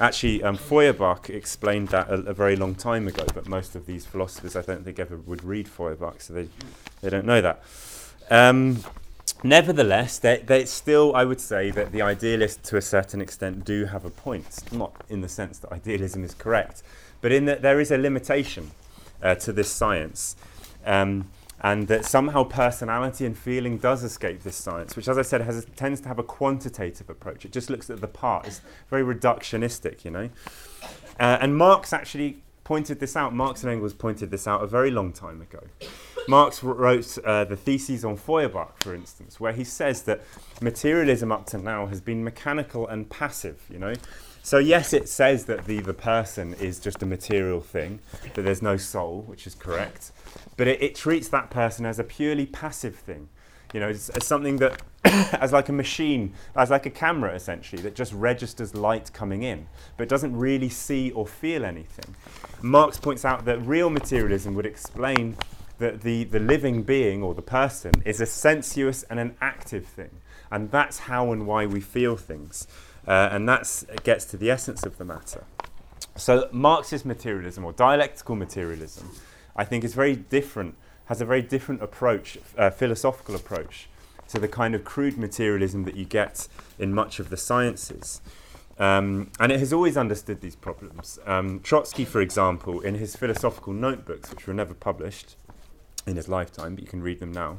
Actually, 0.00 0.42
um, 0.42 0.56
Feuerbach 0.56 1.30
explained 1.30 1.88
that 1.88 2.08
a, 2.08 2.14
a, 2.14 2.34
very 2.34 2.56
long 2.56 2.74
time 2.74 3.06
ago, 3.06 3.24
but 3.34 3.46
most 3.46 3.76
of 3.76 3.86
these 3.86 4.04
philosophers, 4.04 4.56
I 4.56 4.62
don't 4.62 4.84
think, 4.84 4.98
ever 4.98 5.16
would 5.16 5.44
read 5.44 5.68
Feuerbach, 5.68 6.20
so 6.20 6.32
they, 6.32 6.48
they 7.00 7.10
don't 7.10 7.26
know 7.26 7.40
that. 7.40 7.62
Um, 8.30 8.82
nevertheless, 9.44 10.18
they, 10.18 10.38
they 10.38 10.64
still, 10.64 11.14
I 11.14 11.24
would 11.24 11.40
say, 11.40 11.70
that 11.70 11.92
the 11.92 12.02
idealists, 12.02 12.68
to 12.70 12.76
a 12.76 12.82
certain 12.82 13.20
extent, 13.20 13.64
do 13.64 13.84
have 13.84 14.04
a 14.04 14.10
point. 14.10 14.72
Not 14.72 15.04
in 15.08 15.20
the 15.20 15.28
sense 15.28 15.58
that 15.58 15.72
idealism 15.72 16.24
is 16.24 16.34
correct, 16.34 16.82
but 17.20 17.30
in 17.30 17.44
that 17.44 17.62
there 17.62 17.78
is 17.78 17.90
a 17.90 17.98
limitation 17.98 18.72
uh, 19.22 19.34
to 19.36 19.52
this 19.52 19.70
science. 19.70 20.36
Um, 20.84 21.28
and 21.62 21.86
that 21.88 22.04
somehow 22.04 22.42
personality 22.44 23.24
and 23.24 23.38
feeling 23.38 23.78
does 23.78 24.02
escape 24.02 24.42
this 24.42 24.56
science, 24.56 24.96
which, 24.96 25.08
as 25.08 25.16
I 25.16 25.22
said, 25.22 25.42
has, 25.42 25.64
tends 25.76 26.00
to 26.00 26.08
have 26.08 26.18
a 26.18 26.24
quantitative 26.24 27.08
approach. 27.08 27.44
It 27.44 27.52
just 27.52 27.70
looks 27.70 27.88
at 27.88 28.00
the 28.00 28.08
part. 28.08 28.46
It's 28.46 28.60
very 28.90 29.02
reductionistic, 29.02 30.04
you 30.04 30.10
know. 30.10 30.30
Uh, 31.20 31.38
and 31.40 31.56
Marx 31.56 31.92
actually 31.92 32.42
pointed 32.64 32.98
this 32.98 33.16
out. 33.16 33.34
Marx 33.34 33.62
and 33.62 33.72
Engels 33.72 33.94
pointed 33.94 34.30
this 34.30 34.48
out 34.48 34.62
a 34.62 34.66
very 34.66 34.90
long 34.90 35.12
time 35.12 35.40
ago. 35.40 35.60
Marx 36.28 36.62
wrote 36.62 37.18
uh, 37.18 37.44
the 37.44 37.56
Theses 37.56 38.04
on 38.04 38.16
Feuerbach, 38.16 38.82
for 38.82 38.94
instance, 38.94 39.40
where 39.40 39.52
he 39.52 39.64
says 39.64 40.02
that 40.02 40.22
materialism 40.60 41.32
up 41.32 41.46
to 41.46 41.58
now 41.58 41.86
has 41.86 42.00
been 42.00 42.22
mechanical 42.24 42.86
and 42.86 43.08
passive, 43.08 43.62
you 43.70 43.78
know. 43.78 43.94
So 44.42 44.58
yes, 44.58 44.92
it 44.92 45.08
says 45.08 45.44
that 45.46 45.66
the, 45.66 45.80
the 45.80 45.94
person 45.94 46.54
is 46.54 46.80
just 46.80 47.02
a 47.02 47.06
material 47.06 47.60
thing, 47.60 48.00
that 48.34 48.42
there's 48.42 48.62
no 48.62 48.76
soul, 48.76 49.22
which 49.26 49.46
is 49.46 49.54
correct 49.54 50.10
but 50.56 50.68
it, 50.68 50.82
it 50.82 50.94
treats 50.94 51.28
that 51.28 51.50
person 51.50 51.86
as 51.86 51.98
a 51.98 52.04
purely 52.04 52.46
passive 52.46 52.94
thing. 52.94 53.28
You 53.72 53.80
know, 53.80 53.88
as, 53.88 54.10
as 54.10 54.26
something 54.26 54.56
that, 54.58 54.82
as 55.04 55.52
like 55.52 55.68
a 55.68 55.72
machine, 55.72 56.34
as 56.54 56.70
like 56.70 56.86
a 56.86 56.90
camera 56.90 57.34
essentially, 57.34 57.80
that 57.82 57.94
just 57.94 58.12
registers 58.12 58.74
light 58.74 59.12
coming 59.12 59.42
in, 59.42 59.66
but 59.96 60.08
doesn't 60.08 60.36
really 60.36 60.68
see 60.68 61.10
or 61.12 61.26
feel 61.26 61.64
anything. 61.64 62.14
Marx 62.60 62.98
points 62.98 63.24
out 63.24 63.44
that 63.46 63.58
real 63.66 63.90
materialism 63.90 64.54
would 64.54 64.66
explain 64.66 65.36
that 65.78 66.02
the, 66.02 66.24
the 66.24 66.38
living 66.38 66.82
being 66.82 67.22
or 67.22 67.34
the 67.34 67.42
person 67.42 67.92
is 68.04 68.20
a 68.20 68.26
sensuous 68.26 69.02
and 69.04 69.18
an 69.18 69.34
active 69.40 69.86
thing. 69.86 70.10
And 70.50 70.70
that's 70.70 70.98
how 70.98 71.32
and 71.32 71.46
why 71.46 71.64
we 71.64 71.80
feel 71.80 72.16
things. 72.16 72.68
Uh, 73.06 73.28
and 73.32 73.48
that 73.48 73.84
gets 74.04 74.24
to 74.26 74.36
the 74.36 74.50
essence 74.50 74.84
of 74.84 74.98
the 74.98 75.04
matter. 75.04 75.44
So, 76.16 76.48
Marxist 76.52 77.04
materialism 77.04 77.64
or 77.64 77.72
dialectical 77.72 78.36
materialism 78.36 79.10
I 79.54 79.64
think 79.64 79.84
is 79.84 79.94
very 79.94 80.16
different, 80.16 80.76
has 81.06 81.20
a 81.20 81.24
very 81.24 81.42
different 81.42 81.82
approach, 81.82 82.38
uh, 82.56 82.70
philosophical 82.70 83.34
approach, 83.34 83.88
to 84.28 84.38
the 84.38 84.48
kind 84.48 84.74
of 84.74 84.84
crude 84.84 85.18
materialism 85.18 85.84
that 85.84 85.94
you 85.94 86.04
get 86.04 86.48
in 86.78 86.94
much 86.94 87.18
of 87.18 87.28
the 87.28 87.36
sciences. 87.36 88.20
Um, 88.78 89.30
and 89.38 89.52
it 89.52 89.58
has 89.58 89.72
always 89.72 89.96
understood 89.96 90.40
these 90.40 90.56
problems. 90.56 91.18
Um, 91.26 91.60
Trotsky, 91.60 92.04
for 92.04 92.20
example, 92.20 92.80
in 92.80 92.94
his 92.94 93.14
philosophical 93.14 93.74
notebooks, 93.74 94.30
which 94.30 94.46
were 94.46 94.54
never 94.54 94.72
published 94.72 95.36
in 96.06 96.16
his 96.16 96.28
lifetime, 96.28 96.74
but 96.74 96.82
you 96.82 96.88
can 96.88 97.02
read 97.02 97.20
them 97.20 97.30
now, 97.30 97.58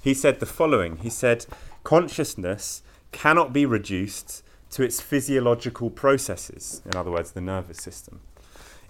he 0.00 0.14
said 0.14 0.40
the 0.40 0.46
following 0.46 0.98
He 0.98 1.10
said, 1.10 1.46
Consciousness 1.82 2.82
cannot 3.12 3.52
be 3.52 3.64
reduced 3.64 4.42
to 4.70 4.82
its 4.82 5.00
physiological 5.00 5.90
processes, 5.90 6.82
in 6.86 6.96
other 6.96 7.10
words, 7.10 7.32
the 7.32 7.40
nervous 7.40 7.78
system. 7.78 8.20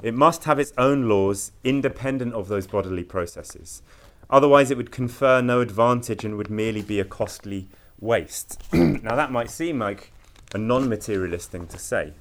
It 0.03 0.14
must 0.14 0.45
have 0.45 0.59
its 0.59 0.73
own 0.79 1.09
laws 1.09 1.53
independent 1.64 2.35
of 2.35 2.49
those 2.49 2.66
bodily 2.66 3.05
processes. 3.05 3.83
Otherwise, 4.29 4.71
it 4.71 4.77
would 4.77 4.90
confer 4.90 5.43
no 5.43 5.61
advantage 5.61 6.25
and 6.25 6.37
would 6.37 6.51
merely 6.51 6.83
be 6.83 7.01
a 7.01 7.05
costly 7.05 7.69
waste. 7.99 8.62
now, 8.73 9.16
that 9.16 9.33
might 9.33 9.51
seem 9.51 9.79
like 9.79 10.12
a 10.55 10.59
non 10.59 10.88
materialist 10.88 11.51
thing 11.51 11.66
to 11.66 11.79
say. 11.79 12.12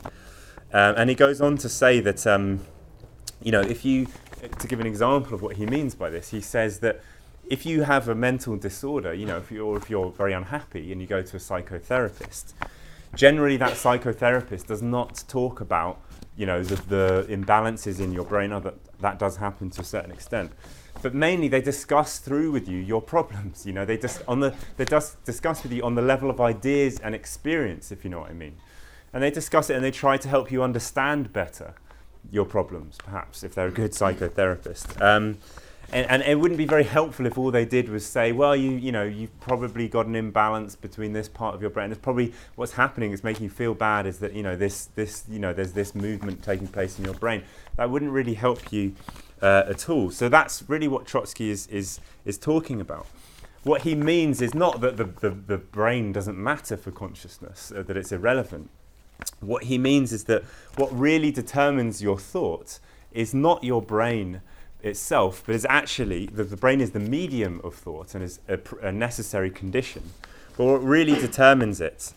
Um, 0.73 0.95
and 0.97 1.09
he 1.09 1.15
goes 1.15 1.41
on 1.41 1.57
to 1.57 1.69
say 1.69 1.99
that, 1.99 2.27
um, 2.27 2.65
you 3.41 3.51
know, 3.51 3.61
if 3.61 3.85
you, 3.85 4.07
to 4.59 4.67
give 4.67 4.79
an 4.79 4.87
example 4.87 5.33
of 5.33 5.41
what 5.41 5.55
he 5.55 5.65
means 5.65 5.95
by 5.95 6.09
this, 6.09 6.29
he 6.29 6.41
says 6.41 6.79
that 6.79 7.01
if 7.49 7.65
you 7.65 7.83
have 7.83 8.07
a 8.07 8.15
mental 8.15 8.55
disorder, 8.57 9.13
you 9.13 9.25
know, 9.25 9.37
if 9.37 9.51
you're, 9.51 9.77
if 9.77 9.89
you're 9.89 10.11
very 10.11 10.33
unhappy 10.33 10.91
and 10.91 11.01
you 11.01 11.07
go 11.07 11.21
to 11.21 11.37
a 11.37 11.39
psychotherapist, 11.39 12.53
generally 13.15 13.57
that 13.57 13.73
psychotherapist 13.73 14.67
does 14.67 14.81
not 14.81 15.23
talk 15.27 15.61
about, 15.61 16.01
you 16.35 16.45
know, 16.45 16.63
the, 16.63 16.75
the 16.75 17.35
imbalances 17.35 17.99
in 17.99 18.11
your 18.11 18.25
brain, 18.25 18.49
that, 18.49 18.75
that 18.99 19.19
does 19.19 19.37
happen 19.37 19.69
to 19.71 19.81
a 19.81 19.83
certain 19.83 20.11
extent. 20.11 20.51
But 21.01 21.13
mainly 21.13 21.47
they 21.47 21.61
discuss 21.61 22.19
through 22.19 22.51
with 22.51 22.67
you 22.67 22.77
your 22.77 23.01
problems, 23.01 23.65
you 23.65 23.73
know, 23.73 23.85
they, 23.85 23.97
just 23.97 24.21
on 24.27 24.39
the, 24.41 24.53
they 24.77 24.85
just 24.85 25.23
discuss 25.23 25.63
with 25.63 25.71
you 25.71 25.83
on 25.83 25.95
the 25.95 26.01
level 26.01 26.29
of 26.29 26.41
ideas 26.41 26.99
and 26.99 27.15
experience, 27.15 27.91
if 27.91 28.03
you 28.03 28.09
know 28.09 28.19
what 28.19 28.29
I 28.29 28.33
mean. 28.33 28.57
And 29.13 29.23
they 29.23 29.31
discuss 29.31 29.69
it 29.69 29.75
and 29.75 29.83
they 29.83 29.91
try 29.91 30.17
to 30.17 30.27
help 30.27 30.51
you 30.51 30.61
understand 30.61 31.33
better 31.33 31.73
your 32.31 32.45
problems, 32.45 32.97
perhaps, 33.03 33.43
if 33.43 33.55
they're 33.55 33.67
a 33.67 33.71
good 33.71 33.91
psychotherapist. 33.91 35.01
Um, 35.01 35.37
and, 35.91 36.09
and, 36.09 36.21
it 36.23 36.39
wouldn't 36.39 36.57
be 36.57 36.65
very 36.65 36.83
helpful 36.83 37.25
if 37.25 37.37
all 37.37 37.51
they 37.51 37.65
did 37.65 37.89
was 37.89 38.05
say, 38.05 38.31
well, 38.31 38.55
you, 38.55 38.71
you 38.71 38.91
know, 38.91 39.03
you've 39.03 39.37
probably 39.39 39.87
got 39.87 40.05
an 40.05 40.15
imbalance 40.15 40.75
between 40.75 41.13
this 41.13 41.27
part 41.27 41.55
of 41.55 41.61
your 41.61 41.69
brain. 41.69 41.91
It's 41.91 41.99
probably 41.99 42.33
what's 42.55 42.73
happening 42.73 43.11
is 43.11 43.23
making 43.23 43.43
you 43.43 43.49
feel 43.49 43.73
bad 43.73 44.05
is 44.05 44.19
that, 44.19 44.33
you 44.33 44.43
know, 44.43 44.55
this, 44.55 44.85
this, 44.95 45.23
you 45.29 45.39
know, 45.39 45.53
there's 45.53 45.73
this 45.73 45.95
movement 45.95 46.43
taking 46.43 46.67
place 46.67 46.99
in 46.99 47.05
your 47.05 47.13
brain. 47.13 47.43
That 47.77 47.89
wouldn't 47.89 48.11
really 48.11 48.33
help 48.33 48.71
you 48.71 48.93
uh, 49.41 49.63
at 49.67 49.89
all. 49.89 50.11
So 50.11 50.29
that's 50.29 50.63
really 50.67 50.87
what 50.87 51.05
Trotsky 51.05 51.49
is, 51.49 51.67
is, 51.67 51.99
is 52.25 52.37
talking 52.37 52.81
about. 52.81 53.07
What 53.63 53.81
he 53.81 53.95
means 53.95 54.41
is 54.41 54.53
not 54.53 54.81
that 54.81 54.97
the, 54.97 55.05
the, 55.05 55.29
the 55.29 55.57
brain 55.57 56.11
doesn't 56.11 56.37
matter 56.37 56.77
for 56.77 56.91
consciousness, 56.91 57.71
uh, 57.75 57.83
that 57.83 57.97
it's 57.97 58.11
irrelevant. 58.11 58.69
What 59.41 59.65
he 59.65 59.77
means 59.77 60.13
is 60.13 60.25
that 60.25 60.43
what 60.75 60.97
really 60.97 61.31
determines 61.31 62.01
your 62.01 62.17
thought 62.17 62.79
is 63.11 63.33
not 63.33 63.63
your 63.63 63.81
brain 63.81 64.41
itself, 64.81 65.43
but 65.45 65.55
is 65.55 65.65
actually 65.69 66.27
the, 66.27 66.43
the 66.43 66.57
brain 66.57 66.81
is 66.81 66.91
the 66.91 66.99
medium 66.99 67.59
of 67.63 67.75
thought 67.75 68.15
and 68.15 68.23
is 68.23 68.39
a, 68.47 68.59
a 68.81 68.91
necessary 68.91 69.49
condition. 69.49 70.03
But 70.57 70.65
what 70.65 70.83
really 70.83 71.19
determines 71.19 71.81
it 71.81 72.13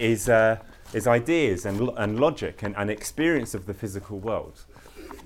is, 0.00 0.28
uh, 0.28 0.58
is 0.92 1.06
ideas 1.06 1.66
and, 1.66 1.90
and 1.96 2.20
logic 2.20 2.62
and, 2.62 2.76
and 2.76 2.90
experience 2.90 3.54
of 3.54 3.66
the 3.66 3.74
physical 3.74 4.18
world. 4.18 4.64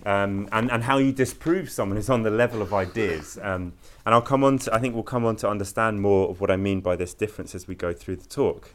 Um, 0.07 0.49
and, 0.51 0.71
and 0.71 0.85
how 0.85 0.97
you 0.97 1.13
disprove 1.13 1.71
someone 1.71 1.99
is 1.99 2.09
on 2.09 2.23
the 2.23 2.31
level 2.31 2.63
of 2.63 2.73
ideas. 2.73 3.39
Um, 3.43 3.75
and 4.07 4.15
I'll 4.15 4.23
come 4.23 4.43
on 4.43 4.59
to, 4.61 4.75
I 4.75 4.79
think 4.79 4.95
we'll 4.95 5.03
come 5.03 5.27
on 5.27 5.37
to 5.37 5.49
understand 5.49 6.01
more 6.01 6.31
of 6.31 6.41
what 6.41 6.51
I 6.51 6.57
mean 6.57 6.81
by 6.81 6.97
this 6.97 7.13
difference 7.13 7.55
as 7.55 7.69
we 7.69 7.75
go 7.75 7.93
through 7.93 8.17
the 8.17 8.27
talk. 8.27 8.73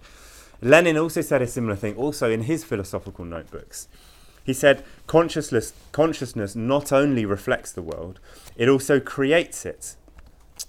Lenin 0.62 0.98
also 0.98 1.22
said 1.22 1.42
a 1.42 1.48
similar 1.48 1.76
thing, 1.76 1.96
also 1.96 2.30
in 2.30 2.44
his 2.44 2.64
philosophical 2.64 3.26
notebooks. 3.26 3.88
He 4.46 4.54
said, 4.54 4.84
consciousness, 5.08 5.74
consciousness 5.92 6.56
not 6.56 6.92
only 6.92 7.26
reflects 7.26 7.72
the 7.72 7.82
world, 7.82 8.20
it 8.56 8.70
also 8.70 9.00
creates 9.00 9.66
it. 9.66 9.96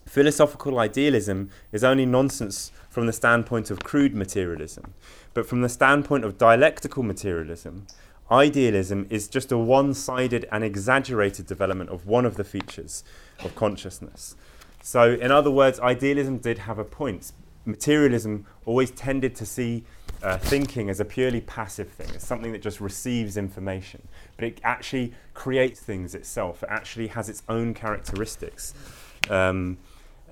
Philosophical 0.07 0.79
idealism 0.79 1.51
is 1.73 1.85
only 1.85 2.07
nonsense 2.07 2.73
from 2.89 3.07
the 3.07 3.13
standpoint 3.13 3.71
of 3.71 3.81
crude 3.81 4.15
materialism, 4.15 4.95
but 5.35 5.47
from 5.47 5.61
the 5.61 5.69
standpoint 5.69 6.25
of 6.25 6.39
dialectical 6.39 7.03
materialism, 7.03 7.87
idealism 8.31 9.07
is 9.11 9.29
just 9.29 9.53
a 9.53 9.59
one 9.59 9.93
sided 9.93 10.49
and 10.51 10.65
exaggerated 10.65 11.47
development 11.47 11.91
of 11.91 12.07
one 12.07 12.25
of 12.25 12.37
the 12.37 12.45
features 12.45 13.05
of 13.45 13.55
consciousness. 13.55 14.37
So, 14.83 15.13
in 15.13 15.31
other 15.31 15.51
words, 15.51 15.79
idealism 15.81 16.39
did 16.39 16.59
have 16.59 16.79
a 16.79 16.85
point. 16.85 17.33
Materialism 17.67 18.47
always 18.65 18.91
tended 18.91 19.35
to 19.37 19.47
see 19.47 19.85
uh, 20.23 20.39
thinking 20.39 20.89
as 20.89 21.01
a 21.01 21.05
purely 21.05 21.41
passive 21.41 21.89
thing, 21.89 22.09
as 22.15 22.23
something 22.23 22.53
that 22.53 22.63
just 22.63 22.81
receives 22.81 23.37
information, 23.37 24.07
but 24.37 24.47
it 24.47 24.61
actually 24.65 25.13
creates 25.35 25.81
things 25.81 26.15
itself. 26.15 26.63
It 26.63 26.69
actually 26.71 27.09
has 27.09 27.29
its 27.29 27.43
own 27.49 27.75
characteristics. 27.75 28.75
Um, 29.29 29.79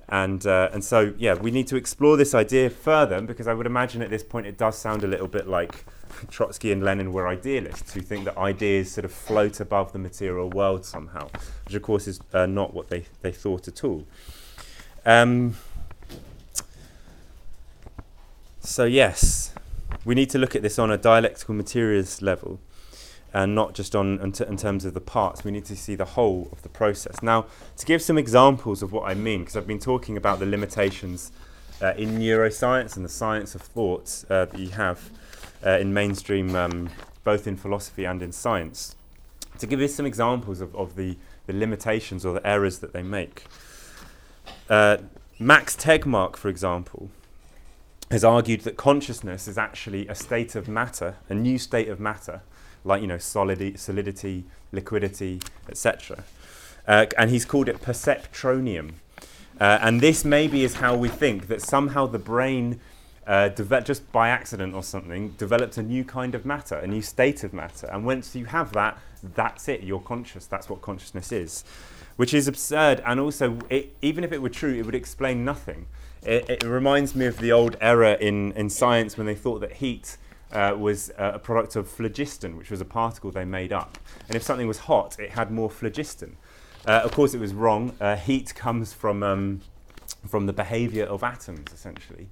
and, 0.09 0.45
uh, 0.45 0.69
and 0.71 0.83
so, 0.83 1.13
yeah, 1.17 1.33
we 1.33 1.49
need 1.49 1.67
to 1.67 1.75
explore 1.75 2.15
this 2.15 2.35
idea 2.35 2.69
further 2.69 3.21
because 3.21 3.47
I 3.47 3.53
would 3.53 3.65
imagine 3.65 4.01
at 4.01 4.09
this 4.09 4.23
point 4.23 4.45
it 4.45 4.57
does 4.57 4.77
sound 4.77 5.03
a 5.03 5.07
little 5.07 5.27
bit 5.27 5.47
like 5.47 5.85
Trotsky 6.29 6.71
and 6.71 6.83
Lenin 6.83 7.11
were 7.11 7.27
idealists 7.27 7.93
who 7.93 8.01
think 8.01 8.25
that 8.25 8.37
ideas 8.37 8.91
sort 8.91 9.05
of 9.05 9.11
float 9.11 9.59
above 9.59 9.93
the 9.93 9.99
material 9.99 10.49
world 10.49 10.85
somehow, 10.85 11.27
which 11.65 11.73
of 11.73 11.81
course 11.81 12.07
is 12.07 12.19
uh, 12.33 12.45
not 12.45 12.73
what 12.73 12.89
they, 12.89 13.05
they 13.21 13.31
thought 13.31 13.67
at 13.67 13.83
all. 13.83 14.05
Um, 15.05 15.55
so, 18.65 18.85
yes, 18.85 19.53
we 20.03 20.15
need 20.15 20.29
to 20.31 20.37
look 20.37 20.55
at 20.55 20.61
this 20.61 20.77
on 20.79 20.91
a 20.91 20.97
dialectical 20.97 21.55
materials 21.55 22.21
level 22.21 22.59
and 23.33 23.53
not 23.53 23.73
just 23.73 23.95
on 23.95 24.19
in, 24.21 24.31
t- 24.31 24.45
in, 24.47 24.55
terms 24.55 24.85
of 24.85 24.93
the 24.93 25.01
parts. 25.01 25.43
We 25.43 25.51
need 25.51 25.65
to 25.65 25.75
see 25.75 25.95
the 25.95 26.05
whole 26.05 26.47
of 26.53 26.61
the 26.61 26.69
process. 26.69 27.21
Now, 27.21 27.47
to 27.75 27.85
give 27.85 28.01
some 28.01 28.17
examples 28.17 28.81
of 28.81 28.93
what 28.93 29.09
I 29.09 29.13
mean, 29.13 29.41
because 29.41 29.57
I've 29.57 29.67
been 29.67 29.79
talking 29.79 30.15
about 30.15 30.39
the 30.39 30.45
limitations 30.45 31.31
uh, 31.81 31.93
in 31.97 32.17
neuroscience 32.17 32.95
and 32.95 33.03
the 33.03 33.09
science 33.09 33.53
of 33.53 33.61
thought 33.61 34.23
uh, 34.29 34.45
that 34.45 34.57
you 34.57 34.69
have 34.69 35.09
uh, 35.65 35.71
in 35.71 35.93
mainstream, 35.93 36.55
um, 36.55 36.89
both 37.25 37.45
in 37.45 37.57
philosophy 37.57 38.05
and 38.05 38.23
in 38.23 38.31
science. 38.31 38.95
To 39.59 39.67
give 39.67 39.81
you 39.81 39.89
some 39.89 40.05
examples 40.05 40.61
of, 40.61 40.73
of 40.73 40.95
the, 40.95 41.17
the 41.45 41.53
limitations 41.53 42.25
or 42.25 42.33
the 42.33 42.47
errors 42.47 42.79
that 42.79 42.93
they 42.93 43.03
make. 43.03 43.43
Uh, 44.69 44.97
Max 45.39 45.75
Tegmark, 45.75 46.37
for 46.37 46.47
example, 46.47 47.09
has 48.11 48.23
argued 48.23 48.61
that 48.61 48.77
consciousness 48.77 49.47
is 49.47 49.57
actually 49.57 50.07
a 50.07 50.15
state 50.15 50.55
of 50.55 50.67
matter, 50.67 51.15
a 51.29 51.33
new 51.33 51.57
state 51.57 51.87
of 51.87 51.99
matter, 51.99 52.41
like 52.83 53.01
you 53.01 53.07
know 53.07 53.17
solidity, 53.17 53.75
solidity 53.77 54.43
liquidity, 54.71 55.41
etc. 55.69 56.23
Uh, 56.87 57.07
and 57.17 57.31
he's 57.31 57.45
called 57.45 57.67
it 57.67 57.81
perceptronium. 57.81 58.93
Uh, 59.59 59.79
and 59.81 60.01
this 60.01 60.25
maybe 60.25 60.63
is 60.63 60.75
how 60.75 60.95
we 60.95 61.07
think 61.07 61.47
that 61.47 61.61
somehow 61.61 62.05
the 62.05 62.19
brain, 62.19 62.79
uh, 63.25 63.47
deve- 63.49 63.85
just 63.85 64.11
by 64.11 64.29
accident 64.29 64.75
or 64.75 64.83
something, 64.83 65.29
developed 65.31 65.77
a 65.77 65.81
new 65.81 66.03
kind 66.03 66.35
of 66.35 66.45
matter, 66.45 66.75
a 66.75 66.87
new 66.87 67.01
state 67.01 67.43
of 67.43 67.53
matter. 67.53 67.87
And 67.87 68.05
once 68.05 68.35
you 68.35 68.45
have 68.45 68.73
that, 68.73 68.99
that's 69.23 69.67
it. 69.67 69.81
You're 69.81 70.01
conscious. 70.01 70.45
That's 70.45 70.69
what 70.69 70.81
consciousness 70.81 71.31
is, 71.31 71.63
which 72.17 72.33
is 72.33 72.47
absurd. 72.47 73.01
And 73.05 73.19
also, 73.19 73.57
it, 73.69 73.95
even 74.01 74.23
if 74.23 74.31
it 74.31 74.41
were 74.41 74.49
true, 74.49 74.73
it 74.73 74.85
would 74.85 74.93
explain 74.93 75.45
nothing. 75.45 75.87
It, 76.25 76.49
it, 76.49 76.63
reminds 76.63 77.15
me 77.15 77.27
of 77.27 77.37
the 77.37 77.51
old 77.51 77.77
era 77.79 78.17
in, 78.19 78.51
in 78.53 78.69
science 78.69 79.15
when 79.15 79.27
they 79.27 79.35
thought 79.35 79.59
that 79.59 79.73
heat 79.73 80.17
uh, 80.51 80.75
was 80.77 81.11
uh, 81.11 81.33
a 81.35 81.39
product 81.39 81.75
of 81.75 81.87
phlogiston, 81.87 82.57
which 82.57 82.71
was 82.71 82.81
a 82.81 82.85
particle 82.85 83.29
they 83.29 83.45
made 83.45 83.71
up. 83.71 83.99
And 84.27 84.35
if 84.35 84.41
something 84.41 84.67
was 84.67 84.79
hot, 84.79 85.19
it 85.19 85.31
had 85.31 85.51
more 85.51 85.69
phlogiston. 85.69 86.37
Uh, 86.87 87.01
of 87.03 87.11
course, 87.11 87.33
it 87.33 87.39
was 87.39 87.53
wrong. 87.53 87.93
Uh, 87.99 88.15
heat 88.15 88.55
comes 88.55 88.91
from, 88.91 89.21
um, 89.21 89.61
from 90.27 90.47
the 90.47 90.53
behavior 90.53 91.05
of 91.05 91.23
atoms, 91.23 91.71
essentially. 91.71 92.29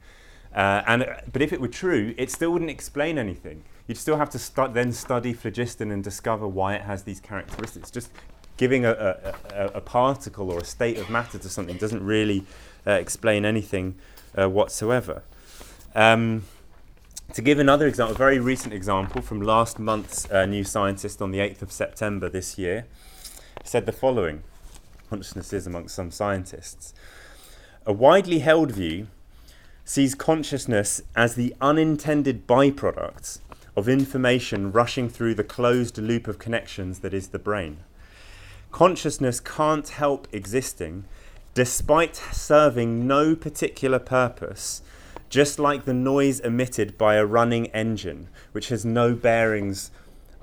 Uh, 0.56 0.84
and, 0.88 1.06
but 1.32 1.42
if 1.42 1.52
it 1.52 1.62
were 1.62 1.68
true, 1.68 2.14
it 2.18 2.32
still 2.32 2.52
wouldn't 2.52 2.72
explain 2.72 3.18
anything. 3.18 3.64
You'd 3.88 3.98
still 3.98 4.18
have 4.18 4.30
to 4.32 4.40
stu- 4.40 4.70
then 4.72 4.92
study 4.92 5.34
phlogiston 5.34 5.92
and 5.92 6.04
discover 6.04 6.48
why 6.48 6.76
it 6.76 6.84
has 6.84 7.04
these 7.04 7.20
characteristics. 7.20 7.92
Just 7.92 8.12
giving 8.58 8.86
a, 8.86 9.36
a, 9.52 9.66
a, 9.76 9.82
particle 9.82 10.52
or 10.52 10.60
a 10.60 10.66
state 10.66 10.98
of 10.98 11.10
matter 11.10 11.38
to 11.40 11.50
something 11.50 11.78
doesn't 11.78 12.04
really 12.04 12.46
uh, 12.86 12.92
explain 12.92 13.46
anything 13.46 13.96
uh, 14.38 14.48
whatsoever. 14.50 15.24
Um, 15.96 16.44
to 17.34 17.42
give 17.42 17.58
another 17.58 17.88
example, 17.88 18.16
a 18.16 18.18
very 18.18 18.40
recent 18.40 18.74
example 18.74 19.22
from 19.22 19.42
last 19.42 19.80
month's 19.80 20.30
uh, 20.30 20.46
New 20.46 20.64
Scientist 20.64 21.22
on 21.22 21.32
the 21.32 21.40
8th 21.40 21.64
of 21.64 21.72
September 21.72 22.30
this 22.30 22.58
year, 22.58 22.86
said 23.64 23.86
the 23.86 23.92
following 23.92 24.44
consciousness 25.10 25.54
is 25.54 25.66
amongst 25.66 25.96
some 25.96 26.12
scientists. 26.12 26.94
A 27.86 27.94
widely 27.94 28.40
held 28.40 28.72
view 28.72 29.08
sees 29.86 30.16
consciousness 30.16 31.02
as 31.16 31.36
the 31.36 31.56
unintended 31.60 32.48
byproduct 32.48 33.40
of 33.76 33.90
information 33.90 34.72
rushing 34.72 35.10
through 35.10 35.36
the 35.36 35.44
closed 35.44 35.98
loop 35.98 36.28
of 36.28 36.40
connections 36.40 37.00
that 37.00 37.14
is 37.14 37.30
the 37.30 37.40
brain. 37.40 37.78
Consciousness 38.74 39.40
can't 39.40 39.88
help 39.88 40.28
existing 40.32 41.06
despite 41.54 42.16
serving 42.16 43.06
no 43.06 43.36
particular 43.36 44.00
purpose, 44.00 44.82
just 45.30 45.60
like 45.60 45.86
the 45.86 45.94
noise 45.94 46.40
emitted 46.40 46.98
by 46.98 47.14
a 47.14 47.26
running 47.26 47.68
engine, 47.68 48.30
which 48.52 48.70
has 48.70 48.84
no 48.84 49.14
bearings 49.14 49.92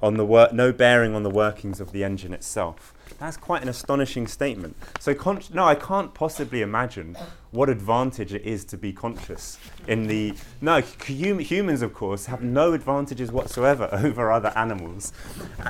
on 0.01 0.16
the 0.16 0.25
wor- 0.25 0.49
no 0.53 0.71
bearing 0.71 1.12
on 1.12 1.25
the 1.25 1.29
workings 1.29 1.81
of 1.81 1.90
the 1.90 2.05
engine 2.05 2.33
itself. 2.33 2.95
That's 3.18 3.37
quite 3.37 3.62
an 3.62 3.68
astonishing 3.68 4.27
statement. 4.27 4.77
So, 4.99 5.14
con- 5.14 5.42
no, 5.53 5.64
I 5.64 5.75
can't 5.75 6.14
possibly 6.14 6.62
imagine 6.62 7.16
what 7.51 7.68
advantage 7.68 8.33
it 8.33 8.42
is 8.42 8.64
to 8.66 8.77
be 8.77 8.92
conscious. 8.92 9.59
In 9.88 10.07
the 10.07 10.35
no, 10.61 10.81
hum- 10.81 11.40
humans, 11.40 11.83
of 11.83 11.92
course, 11.92 12.27
have 12.27 12.42
no 12.42 12.73
advantages 12.73 13.33
whatsoever 13.33 13.88
over 13.92 14.31
other 14.31 14.53
animals. 14.57 15.12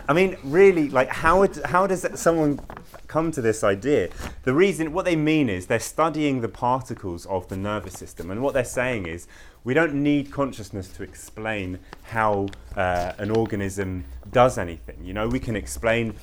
I 0.09 0.12
mean, 0.12 0.37
really, 0.44 0.88
like, 0.90 1.09
how 1.09 1.40
would, 1.40 1.57
how 1.64 1.87
does 1.87 2.07
someone 2.20 2.61
come 3.07 3.31
to 3.33 3.40
this 3.40 3.64
idea? 3.64 4.11
The 4.44 4.55
reason, 4.55 4.92
what 4.92 5.05
they 5.05 5.16
mean 5.16 5.48
is 5.48 5.66
they're 5.66 5.81
studying 5.81 6.40
the 6.40 6.48
particles 6.48 7.26
of 7.26 7.48
the 7.48 7.57
nervous 7.57 7.94
system, 7.94 8.31
and 8.31 8.42
what 8.42 8.55
they're 8.55 8.64
saying 8.64 9.07
is 9.07 9.26
we 9.64 9.74
don't 9.74 9.94
need 9.94 10.31
consciousness 10.31 10.88
to 10.88 11.03
explain 11.03 11.79
how 12.03 12.48
uh, 12.76 13.12
an 13.18 13.31
organism 13.31 14.05
does 14.33 14.59
anything. 14.59 14.96
You 15.05 15.12
know, 15.12 15.29
we 15.29 15.38
can 15.38 15.57
explain 15.57 16.14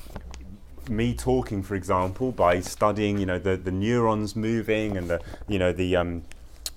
me 0.88 1.14
talking, 1.14 1.62
for 1.62 1.74
example, 1.74 2.32
by 2.32 2.60
studying, 2.60 3.18
you 3.18 3.26
know, 3.26 3.38
the, 3.38 3.56
the 3.56 3.70
neurons 3.70 4.34
moving 4.34 4.96
and 4.96 5.08
the, 5.08 5.20
you 5.46 5.58
know, 5.58 5.72
the 5.72 5.96
um, 5.96 6.22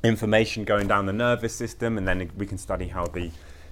information 0.04 0.64
going 0.64 0.88
down 0.88 1.06
the 1.06 1.14
nervous 1.14 1.56
system, 1.56 1.98
and 1.98 2.08
then 2.08 2.32
we 2.38 2.46
can 2.46 2.58
study 2.58 2.88
how 2.88 3.06
the 3.06 3.32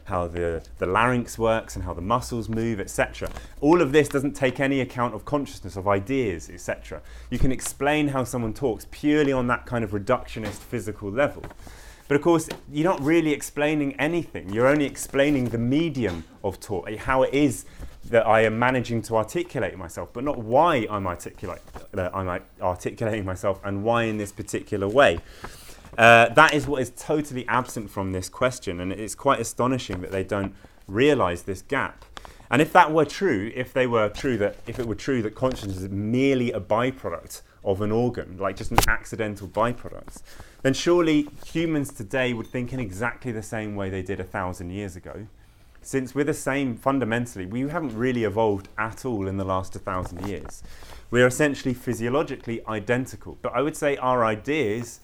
how 0.09 0.27
the, 0.27 0.61
the 0.79 0.87
larynx 0.87 1.37
works 1.37 1.75
and 1.75 1.85
how 1.85 1.93
the 1.93 2.01
muscles 2.01 2.49
move, 2.49 2.79
etc. 2.79 3.29
All 3.61 3.79
of 3.79 3.91
this 3.91 4.09
doesn't 4.09 4.33
take 4.33 4.59
any 4.59 4.81
account 4.81 5.13
of 5.13 5.23
consciousness, 5.23 5.75
of 5.75 5.87
ideas, 5.87 6.49
etc. 6.49 7.01
You 7.29 7.37
can 7.37 7.51
explain 7.51 8.07
how 8.07 8.23
someone 8.23 8.53
talks 8.53 8.87
purely 8.89 9.31
on 9.31 9.45
that 9.47 9.67
kind 9.67 9.83
of 9.83 9.91
reductionist 9.91 10.57
physical 10.57 11.11
level. 11.11 11.43
But 12.09 12.15
of 12.15 12.23
course, 12.23 12.49
you're 12.71 12.89
not 12.89 12.99
really 13.03 13.31
explaining 13.31 13.93
anything. 13.99 14.51
You're 14.51 14.65
only 14.65 14.85
explaining 14.85 15.45
the 15.45 15.59
medium 15.59 16.23
of 16.43 16.59
talk, 16.59 16.89
how 16.95 17.21
it 17.21 17.31
is 17.35 17.65
that 18.05 18.25
I 18.25 18.41
am 18.41 18.57
managing 18.57 19.03
to 19.03 19.15
articulate 19.15 19.77
myself, 19.77 20.11
but 20.11 20.23
not 20.23 20.39
why 20.39 20.87
I'm, 20.89 21.05
articulate, 21.05 21.61
I'm 21.95 22.41
articulating 22.59 23.25
myself 23.25 23.61
and 23.63 23.83
why 23.83 24.05
in 24.05 24.17
this 24.17 24.31
particular 24.31 24.87
way. 24.87 25.19
Uh, 25.99 26.29
that 26.29 26.55
is 26.55 26.65
what 26.65 26.81
is 26.81 26.89
totally 26.97 27.47
absent 27.47 27.91
from 27.91 28.11
this 28.11 28.27
question, 28.27 28.79
and 28.79 28.91
it's 28.91 29.13
quite 29.13 29.39
astonishing 29.39 30.01
that 30.01 30.11
they 30.11 30.23
don't 30.23 30.55
realize 30.87 31.43
this 31.43 31.61
gap. 31.61 32.05
And 32.49 32.59
if 32.59 32.73
that 32.73 32.91
were 32.91 33.05
true, 33.05 33.51
if 33.53 33.71
they 33.71 33.85
were 33.85 34.09
true 34.09 34.35
that 34.37 34.55
if 34.65 34.79
it 34.79 34.87
were 34.87 34.95
true 34.95 35.21
that 35.21 35.35
consciousness 35.35 35.77
is 35.77 35.89
merely 35.89 36.51
a 36.51 36.59
byproduct 36.59 37.43
of 37.63 37.81
an 37.81 37.91
organ, 37.91 38.37
like 38.37 38.55
just 38.55 38.71
an 38.71 38.77
accidental 38.87 39.47
byproduct, 39.47 40.21
then 40.61 40.73
surely 40.73 41.27
humans 41.45 41.93
today 41.93 42.33
would 42.33 42.47
think 42.47 42.73
in 42.73 42.79
exactly 42.79 43.31
the 43.31 43.43
same 43.43 43.75
way 43.75 43.89
they 43.89 44.01
did 44.01 44.19
a 44.19 44.23
thousand 44.23 44.69
years 44.71 44.95
ago. 44.95 45.27
Since 45.81 46.13
we're 46.13 46.25
the 46.25 46.33
same 46.33 46.75
fundamentally, 46.75 47.45
we 47.45 47.61
haven't 47.61 47.95
really 47.95 48.25
evolved 48.25 48.67
at 48.77 49.05
all 49.05 49.27
in 49.27 49.37
the 49.37 49.45
last 49.45 49.75
1,000 49.75 50.27
years. 50.27 50.61
We're 51.09 51.27
essentially 51.27 51.73
physiologically 51.73 52.65
identical. 52.67 53.37
But 53.41 53.53
I 53.55 53.61
would 53.61 53.77
say 53.77 53.95
our 53.97 54.25
ideas 54.25 54.99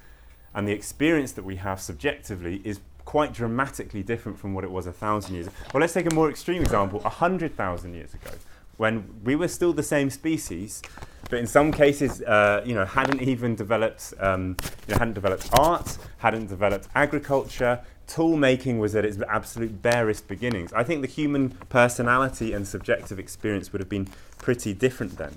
and 0.54 0.68
the 0.68 0.74
experience 0.74 1.32
that 1.34 1.46
we 1.46 1.56
have 1.58 1.80
subjectively 1.80 2.62
is 2.65 2.80
quite 3.06 3.34
dramatically 3.34 4.04
different 4.04 4.38
from 4.38 4.54
what 4.54 4.63
it 4.63 4.72
was 4.72 4.88
a 4.88 4.91
thousand 4.91 5.36
years 5.36 5.48
ago. 5.48 5.56
Well, 5.74 5.82
let's 5.82 5.94
take 5.94 6.12
a 6.12 6.13
more 6.13 6.30
extreme 6.30 6.62
example 6.62 7.00
a 7.00 7.04
100,000 7.04 7.94
years 7.94 8.13
ago, 8.13 8.32
when 8.78 9.22
we 9.24 9.36
were 9.36 9.48
still 9.48 9.74
the 9.74 9.84
same 9.84 10.10
species, 10.10 10.82
but 11.30 11.40
in 11.40 11.48
some 11.48 11.72
cases, 11.72 12.22
uh, 12.22 12.62
you 12.66 12.76
know, 12.76 12.86
hadn't 12.86 13.22
even 13.22 13.56
developed, 13.56 14.14
um, 14.20 14.56
you 14.88 14.94
know, 14.94 15.00
hadn't 15.00 15.14
developed 15.14 15.50
art, 15.54 15.98
hadn't 16.18 16.48
developed 16.48 16.88
agriculture. 16.94 17.82
Tool 18.08 18.38
making 18.38 18.78
was 18.78 18.96
at 18.96 19.04
its 19.04 19.18
absolute 19.28 19.82
barest 19.82 20.28
beginnings. 20.28 20.72
I 20.74 20.84
think 20.84 21.02
the 21.02 21.08
human 21.08 21.50
personality 21.70 22.54
and 22.54 22.68
subjective 22.68 23.18
experience 23.18 23.72
would 23.72 23.82
have 23.82 23.90
been 23.90 24.08
pretty 24.38 24.74
different 24.74 25.18
then. 25.18 25.36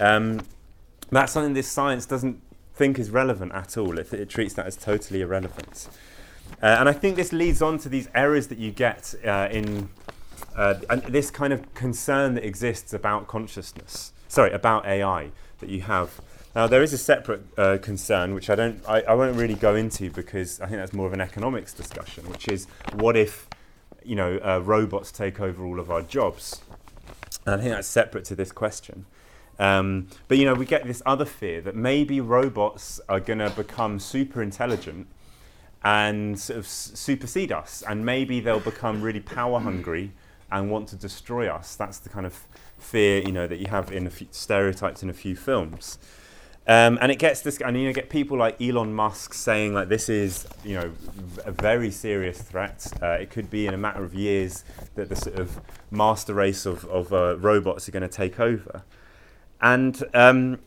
Um, 0.00 0.40
that's 1.10 1.32
something 1.32 1.52
this 1.52 1.68
science 1.68 2.06
doesn't 2.06 2.40
think 2.74 2.98
is 2.98 3.10
relevant 3.10 3.52
at 3.52 3.76
all. 3.76 3.98
It, 3.98 4.12
it 4.14 4.30
treats 4.30 4.54
that 4.54 4.66
as 4.66 4.76
totally 4.76 5.20
irrelevant. 5.20 5.88
Uh, 6.62 6.76
and 6.78 6.88
I 6.88 6.92
think 6.92 7.16
this 7.16 7.32
leads 7.32 7.60
on 7.60 7.78
to 7.80 7.88
these 7.88 8.08
errors 8.14 8.46
that 8.46 8.58
you 8.58 8.70
get 8.70 9.14
uh, 9.26 9.48
in 9.50 9.90
uh, 10.56 10.74
and 10.90 11.02
this 11.02 11.30
kind 11.30 11.52
of 11.52 11.74
concern 11.74 12.34
that 12.34 12.44
exists 12.44 12.92
about 12.92 13.26
consciousness 13.26 14.12
sorry, 14.28 14.52
about 14.52 14.86
AI 14.86 15.30
that 15.58 15.68
you 15.68 15.80
have. 15.82 16.20
Now, 16.54 16.66
there 16.66 16.82
is 16.82 16.92
a 16.92 16.98
separate 16.98 17.42
uh, 17.58 17.78
concern, 17.80 18.34
which 18.34 18.48
I 18.48 18.54
don't, 18.54 18.80
I, 18.86 19.02
I 19.02 19.14
won't 19.14 19.36
really 19.36 19.54
go 19.54 19.74
into 19.74 20.10
because 20.10 20.60
I 20.60 20.66
think 20.66 20.78
that's 20.78 20.92
more 20.92 21.06
of 21.06 21.12
an 21.12 21.20
economics 21.20 21.72
discussion, 21.72 22.28
which 22.28 22.48
is 22.48 22.66
what 22.94 23.16
if, 23.16 23.48
you 24.04 24.16
know, 24.16 24.38
uh, 24.38 24.60
robots 24.60 25.10
take 25.10 25.40
over 25.40 25.64
all 25.64 25.80
of 25.80 25.90
our 25.90 26.02
jobs? 26.02 26.60
And 27.44 27.54
I 27.54 27.58
think 27.58 27.70
that's 27.74 27.88
separate 27.88 28.24
to 28.26 28.34
this 28.34 28.52
question. 28.52 29.06
Um, 29.58 30.08
but 30.28 30.38
you 30.38 30.44
know, 30.44 30.54
we 30.54 30.66
get 30.66 30.86
this 30.86 31.02
other 31.04 31.24
fear 31.24 31.60
that 31.62 31.74
maybe 31.74 32.20
robots 32.20 33.00
are 33.08 33.18
going 33.18 33.40
to 33.40 33.50
become 33.50 33.98
super 33.98 34.40
intelligent 34.40 35.08
and 35.82 36.38
sort 36.38 36.58
of 36.60 36.66
supersede 36.66 37.50
us, 37.50 37.82
and 37.88 38.04
maybe 38.04 38.40
they'll 38.40 38.60
become 38.60 39.02
really 39.02 39.20
power 39.20 39.58
hungry 39.58 40.12
and 40.50 40.70
want 40.70 40.88
to 40.88 40.96
destroy 40.96 41.48
us. 41.48 41.76
That's 41.76 41.98
the 41.98 42.08
kind 42.08 42.26
of 42.26 42.46
fear, 42.78 43.20
you 43.20 43.32
know, 43.32 43.46
that 43.46 43.58
you 43.58 43.66
have 43.68 43.92
in 43.92 44.06
a 44.06 44.10
few 44.10 44.28
stereotypes 44.30 45.02
in 45.02 45.10
a 45.10 45.14
few 45.14 45.36
films. 45.36 45.98
Um, 46.66 46.98
and 47.00 47.10
it 47.10 47.18
gets 47.18 47.40
this, 47.40 47.58
and 47.62 47.78
you 47.78 47.86
know, 47.86 47.94
get 47.94 48.10
people 48.10 48.36
like 48.36 48.60
Elon 48.60 48.92
Musk 48.92 49.32
saying 49.32 49.72
like 49.72 49.88
this 49.88 50.10
is, 50.10 50.46
you 50.62 50.74
know, 50.74 50.92
a 51.46 51.50
very 51.50 51.90
serious 51.90 52.42
threat. 52.42 52.86
Uh, 53.00 53.12
it 53.12 53.30
could 53.30 53.48
be 53.48 53.66
in 53.66 53.72
a 53.72 53.78
matter 53.78 54.04
of 54.04 54.14
years 54.14 54.64
that 54.94 55.08
the 55.08 55.16
sort 55.16 55.38
of 55.38 55.60
master 55.90 56.34
race 56.34 56.66
of, 56.66 56.84
of 56.84 57.10
uh, 57.10 57.38
robots 57.38 57.88
are 57.88 57.92
going 57.92 58.02
to 58.02 58.08
take 58.08 58.38
over. 58.38 58.82
And 59.62 60.04
um, 60.12 60.58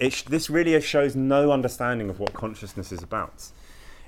sh- 0.00 0.22
this 0.22 0.48
really 0.48 0.80
shows 0.80 1.14
no 1.14 1.52
understanding 1.52 2.08
of 2.08 2.18
what 2.18 2.32
consciousness 2.32 2.90
is 2.90 3.02
about. 3.02 3.50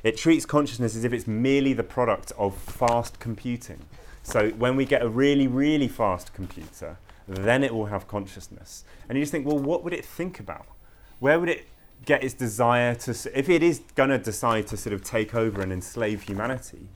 It 0.03 0.17
treats 0.17 0.47
consciousness 0.47 0.97
as 0.97 1.05
if 1.05 1.13
it's 1.13 1.27
merely 1.27 1.75
the 1.75 1.83
product 1.83 2.33
of 2.39 2.57
fast 2.57 3.21
computing. 3.21 3.81
So 4.23 4.51
when 4.51 4.77
we 4.77 4.85
get 4.85 5.03
a 5.03 5.09
really, 5.09 5.47
really 5.47 5.89
fast 5.89 6.35
computer, 6.35 6.99
then 7.27 7.63
it 7.63 7.73
will 7.73 7.87
have 7.87 8.09
consciousness. 8.09 8.85
And 9.09 9.17
you 9.17 9.23
just 9.23 9.33
think, 9.33 9.47
well, 9.47 9.59
what 9.59 9.85
would 9.85 9.93
it 9.93 10.05
think 10.05 10.41
about? 10.41 10.67
Where 11.19 11.39
would 11.39 11.49
it 11.49 11.67
get 12.05 12.25
its 12.25 12.35
desire 12.35 12.95
to, 12.95 13.11
if 13.39 13.49
it 13.49 13.63
is 13.63 13.83
going 13.95 14.11
to 14.11 14.19
decide 14.19 14.67
to 14.69 14.77
sort 14.77 14.93
of 14.93 15.05
take 15.05 15.35
over 15.35 15.61
and 15.61 15.73
enslave 15.73 16.23
humanity, 16.23 16.89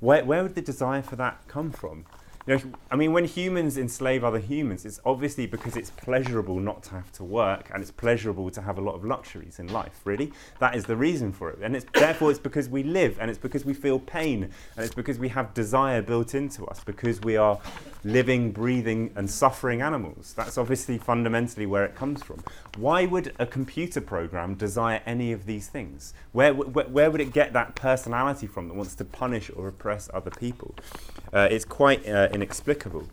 where, 0.00 0.24
where 0.24 0.42
would 0.42 0.54
the 0.54 0.62
desire 0.62 1.02
for 1.02 1.16
that 1.16 1.46
come 1.48 1.70
from? 1.70 2.06
You 2.46 2.56
know, 2.56 2.62
I 2.90 2.96
mean, 2.96 3.14
when 3.14 3.24
humans 3.24 3.78
enslave 3.78 4.22
other 4.22 4.38
humans, 4.38 4.84
it's 4.84 5.00
obviously 5.06 5.46
because 5.46 5.76
it's 5.76 5.88
pleasurable 5.88 6.60
not 6.60 6.82
to 6.84 6.90
have 6.90 7.10
to 7.12 7.24
work 7.24 7.70
and 7.72 7.80
it's 7.80 7.90
pleasurable 7.90 8.50
to 8.50 8.60
have 8.60 8.76
a 8.76 8.82
lot 8.82 8.94
of 8.94 9.02
luxuries 9.02 9.58
in 9.58 9.68
life, 9.68 10.02
really. 10.04 10.30
That 10.58 10.74
is 10.74 10.84
the 10.84 10.94
reason 10.94 11.32
for 11.32 11.48
it. 11.48 11.60
And 11.62 11.74
it's, 11.74 11.86
therefore, 11.94 12.30
it's 12.30 12.38
because 12.38 12.68
we 12.68 12.82
live 12.82 13.16
and 13.18 13.30
it's 13.30 13.38
because 13.38 13.64
we 13.64 13.72
feel 13.72 13.98
pain 13.98 14.50
and 14.76 14.84
it's 14.84 14.94
because 14.94 15.18
we 15.18 15.28
have 15.28 15.54
desire 15.54 16.02
built 16.02 16.34
into 16.34 16.66
us, 16.66 16.84
because 16.84 17.18
we 17.22 17.38
are 17.38 17.58
living, 18.04 18.52
breathing, 18.52 19.10
and 19.16 19.28
suffering 19.30 19.82
animals. 19.82 20.34
That's 20.36 20.58
obviously 20.58 20.98
fundamentally 20.98 21.66
where 21.66 21.84
it 21.84 21.94
comes 21.94 22.22
from. 22.22 22.42
Why 22.76 23.06
would 23.06 23.34
a 23.38 23.46
computer 23.46 24.00
program 24.00 24.54
desire 24.54 25.02
any 25.06 25.32
of 25.32 25.46
these 25.46 25.68
things? 25.68 26.14
Where, 26.32 26.52
where, 26.54 26.86
where 26.86 27.10
would 27.10 27.20
it 27.20 27.32
get 27.32 27.52
that 27.54 27.74
personality 27.74 28.46
from 28.46 28.68
that 28.68 28.74
wants 28.74 28.94
to 28.96 29.04
punish 29.04 29.50
or 29.56 29.68
oppress 29.68 30.10
other 30.12 30.30
people? 30.30 30.74
Uh, 31.32 31.48
it's 31.50 31.64
quite 31.64 32.06
uh, 32.08 32.28
inexplicable. 32.32 33.08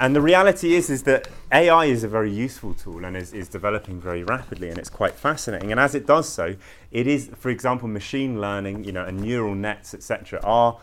And 0.00 0.16
the 0.16 0.22
reality 0.22 0.74
is, 0.74 0.88
is 0.88 1.02
that 1.02 1.28
AI 1.52 1.84
is 1.84 2.04
a 2.04 2.08
very 2.08 2.32
useful 2.32 2.72
tool 2.72 3.04
and 3.04 3.14
is, 3.14 3.34
is 3.34 3.50
developing 3.50 4.00
very 4.00 4.24
rapidly, 4.24 4.70
and 4.70 4.78
it's 4.78 4.88
quite 4.88 5.14
fascinating. 5.14 5.72
And 5.72 5.78
as 5.78 5.94
it 5.94 6.06
does 6.06 6.26
so, 6.26 6.56
it 6.90 7.06
is, 7.06 7.30
for 7.36 7.50
example, 7.50 7.86
machine 7.86 8.40
learning, 8.40 8.84
you 8.84 8.92
know, 8.92 9.04
and 9.04 9.20
neural 9.20 9.54
nets, 9.54 9.92
etc., 9.92 10.40
are 10.42 10.78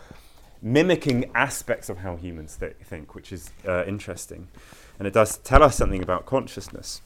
mimicking 0.61 1.29
aspects 1.35 1.89
of 1.89 1.99
how 1.99 2.15
humans 2.15 2.57
th- 2.57 2.75
think, 2.83 3.15
which 3.15 3.31
is 3.31 3.51
uh, 3.67 3.83
interesting. 3.85 4.47
And 4.99 5.07
it 5.07 5.13
does 5.13 5.37
tell 5.37 5.63
us 5.63 5.75
something 5.75 6.01
about 6.01 6.25
consciousness. 6.25 7.01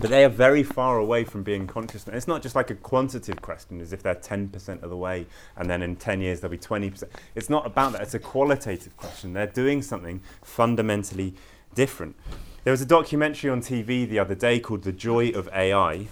But 0.00 0.10
they 0.10 0.24
are 0.24 0.28
very 0.28 0.62
far 0.62 0.98
away 0.98 1.24
from 1.24 1.42
being 1.42 1.66
conscious. 1.66 2.06
It's 2.06 2.28
not 2.28 2.40
just 2.40 2.54
like 2.54 2.70
a 2.70 2.74
quantitative 2.74 3.42
question, 3.42 3.80
as 3.80 3.92
if 3.92 4.02
they're 4.02 4.14
10% 4.14 4.82
of 4.82 4.90
the 4.90 4.96
way 4.96 5.26
and 5.56 5.68
then 5.68 5.82
in 5.82 5.96
10 5.96 6.20
years 6.20 6.40
they'll 6.40 6.50
be 6.50 6.56
20%. 6.56 7.04
It's 7.34 7.50
not 7.50 7.66
about 7.66 7.92
that, 7.92 8.02
it's 8.02 8.14
a 8.14 8.20
qualitative 8.20 8.96
question. 8.96 9.32
They're 9.32 9.46
doing 9.46 9.82
something 9.82 10.20
fundamentally 10.42 11.34
different. 11.74 12.14
There 12.62 12.70
was 12.70 12.80
a 12.80 12.86
documentary 12.86 13.50
on 13.50 13.60
TV 13.60 14.08
the 14.08 14.18
other 14.18 14.34
day 14.34 14.60
called 14.60 14.82
The 14.82 14.92
Joy 14.92 15.30
of 15.30 15.48
AI 15.52 16.06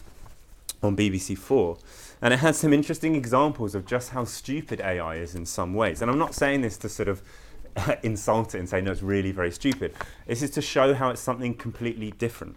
on 0.82 0.96
BBC 0.96 1.38
Four, 1.38 1.78
and 2.22 2.33
it 2.33 2.38
has 2.38 2.57
some 2.57 2.72
interesting 2.72 3.14
examples 3.14 3.74
of 3.74 3.87
just 3.87 4.11
how 4.11 4.24
stupid 4.24 4.81
AI 4.81 5.16
is 5.16 5.35
in 5.35 5.46
some 5.46 5.74
ways. 5.74 6.00
And 6.00 6.11
I'm 6.11 6.18
not 6.18 6.35
saying 6.35 6.62
this 6.62 6.76
to 6.79 6.88
sort 6.88 7.09
of 7.09 7.22
insult 8.02 8.55
it 8.55 8.59
and 8.59 8.68
say, 8.68 8.81
no, 8.81 8.92
it's 8.92 9.02
really 9.02 9.33
very 9.33 9.50
stupid. 9.50 9.94
This 10.26 10.42
is 10.42 10.50
to 10.50 10.62
show 10.62 10.94
how 10.94 11.11
it's 11.11 11.20
something 11.20 11.55
completely 11.55 12.11
different. 12.12 12.57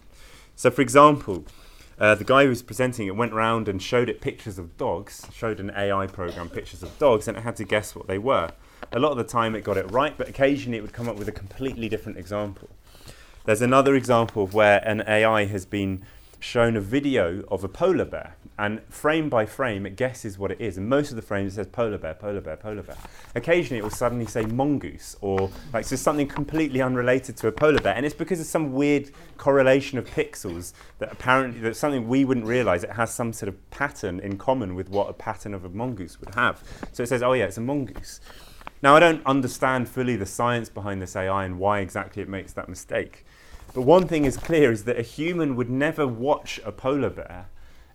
So, 0.55 0.71
for 0.71 0.81
example, 0.81 1.45
uh, 1.99 2.15
the 2.15 2.23
guy 2.23 2.43
who 2.43 2.49
was 2.49 2.61
presenting 2.61 3.07
it 3.07 3.15
went 3.15 3.33
around 3.33 3.67
and 3.67 3.81
showed 3.81 4.09
it 4.09 4.21
pictures 4.21 4.57
of 4.57 4.77
dogs, 4.77 5.27
showed 5.33 5.59
an 5.59 5.71
AI 5.75 6.07
program 6.07 6.49
pictures 6.49 6.81
of 6.81 6.97
dogs, 6.97 7.27
and 7.27 7.37
it 7.37 7.41
had 7.41 7.57
to 7.57 7.65
guess 7.65 7.95
what 7.95 8.07
they 8.07 8.17
were. 8.17 8.51
A 8.93 8.99
lot 8.99 9.11
of 9.11 9.17
the 9.17 9.23
time 9.25 9.55
it 9.55 9.63
got 9.63 9.77
it 9.77 9.91
right, 9.91 10.17
but 10.17 10.29
occasionally 10.29 10.77
it 10.77 10.81
would 10.81 10.93
come 10.93 11.09
up 11.09 11.17
with 11.17 11.27
a 11.27 11.33
completely 11.33 11.89
different 11.89 12.17
example. 12.17 12.69
There's 13.45 13.61
another 13.61 13.95
example 13.95 14.43
of 14.43 14.53
where 14.53 14.79
an 14.87 15.03
AI 15.07 15.45
has 15.45 15.65
been 15.65 16.03
shown 16.39 16.77
a 16.77 16.81
video 16.81 17.43
of 17.49 17.63
a 17.63 17.67
polar 17.67 18.05
bear, 18.05 18.35
and 18.57 18.81
frame 18.89 19.29
by 19.29 19.45
frame 19.45 19.85
it 19.85 19.95
guesses 19.95 20.37
what 20.37 20.51
it 20.51 20.59
is. 20.59 20.77
And 20.77 20.87
most 20.89 21.09
of 21.11 21.15
the 21.15 21.21
frames 21.21 21.53
it 21.53 21.55
says 21.55 21.67
polar 21.67 21.97
bear, 21.97 22.13
polar 22.13 22.41
bear, 22.41 22.57
polar 22.57 22.83
bear. 22.83 22.97
Occasionally 23.35 23.79
it 23.79 23.83
will 23.83 23.89
suddenly 23.89 24.25
say 24.25 24.45
mongoose 24.45 25.15
or 25.21 25.49
like 25.73 25.85
so 25.85 25.95
something 25.95 26.27
completely 26.27 26.81
unrelated 26.81 27.37
to 27.37 27.47
a 27.47 27.51
polar 27.51 27.79
bear, 27.79 27.95
and 27.95 28.05
it's 28.05 28.15
because 28.15 28.39
of 28.39 28.45
some 28.45 28.73
weird 28.73 29.11
correlation 29.37 29.97
of 29.97 30.05
pixels 30.05 30.73
that 30.99 31.11
apparently 31.11 31.59
that's 31.59 31.79
something 31.79 32.07
we 32.07 32.25
wouldn't 32.25 32.45
realize. 32.45 32.83
It 32.83 32.91
has 32.91 33.13
some 33.13 33.33
sort 33.33 33.49
of 33.49 33.69
pattern 33.69 34.19
in 34.19 34.37
common 34.37 34.75
with 34.75 34.89
what 34.89 35.09
a 35.09 35.13
pattern 35.13 35.53
of 35.53 35.65
a 35.65 35.69
mongoose 35.69 36.19
would 36.19 36.35
have. 36.35 36.63
So 36.91 37.03
it 37.03 37.07
says, 37.07 37.23
oh 37.23 37.33
yeah, 37.33 37.45
it's 37.45 37.57
a 37.57 37.61
mongoose. 37.61 38.19
Now 38.81 38.95
I 38.95 38.99
don't 38.99 39.25
understand 39.25 39.89
fully 39.89 40.15
the 40.15 40.25
science 40.25 40.69
behind 40.69 41.01
this 41.01 41.15
AI 41.15 41.43
and 41.43 41.59
why 41.59 41.79
exactly 41.79 42.21
it 42.21 42.29
makes 42.29 42.53
that 42.53 42.69
mistake. 42.69 43.25
But 43.73 43.81
one 43.81 44.07
thing 44.07 44.25
is 44.25 44.37
clear 44.37 44.71
is 44.71 44.83
that 44.85 44.97
a 44.97 45.01
human 45.01 45.55
would 45.55 45.69
never 45.69 46.07
watch 46.07 46.59
a 46.65 46.71
polar 46.71 47.09
bear 47.09 47.47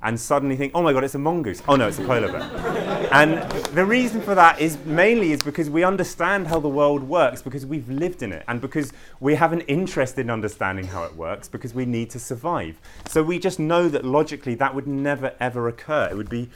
and 0.04 0.20
suddenly 0.20 0.54
think, 0.54 0.72
oh 0.74 0.82
my 0.82 0.92
god, 0.92 1.02
it's 1.02 1.14
a 1.14 1.18
mongoose. 1.18 1.62
Oh 1.66 1.76
no, 1.76 1.88
it's 1.88 1.98
a 1.98 2.04
polar 2.04 2.30
bear. 2.30 2.42
and 3.12 3.50
the 3.72 3.84
reason 3.84 4.20
for 4.20 4.34
that 4.34 4.60
is 4.60 4.76
mainly 4.84 5.32
is 5.32 5.42
because 5.42 5.70
we 5.70 5.82
understand 5.82 6.46
how 6.46 6.60
the 6.60 6.68
world 6.68 7.02
works 7.02 7.40
because 7.40 7.64
we've 7.64 7.88
lived 7.88 8.22
in 8.22 8.30
it 8.30 8.44
and 8.46 8.60
because 8.60 8.92
we 9.18 9.34
have 9.34 9.54
an 9.54 9.62
interest 9.62 10.18
in 10.18 10.28
understanding 10.28 10.86
how 10.86 11.04
it 11.04 11.16
works 11.16 11.48
because 11.48 11.72
we 11.72 11.86
need 11.86 12.10
to 12.10 12.18
survive. 12.18 12.78
So 13.08 13.22
we 13.22 13.38
just 13.38 13.58
know 13.58 13.88
that 13.88 14.04
logically 14.04 14.54
that 14.56 14.74
would 14.74 14.86
never 14.86 15.32
ever 15.40 15.68
occur. 15.68 16.08
It 16.10 16.16
would 16.16 16.28
be 16.28 16.50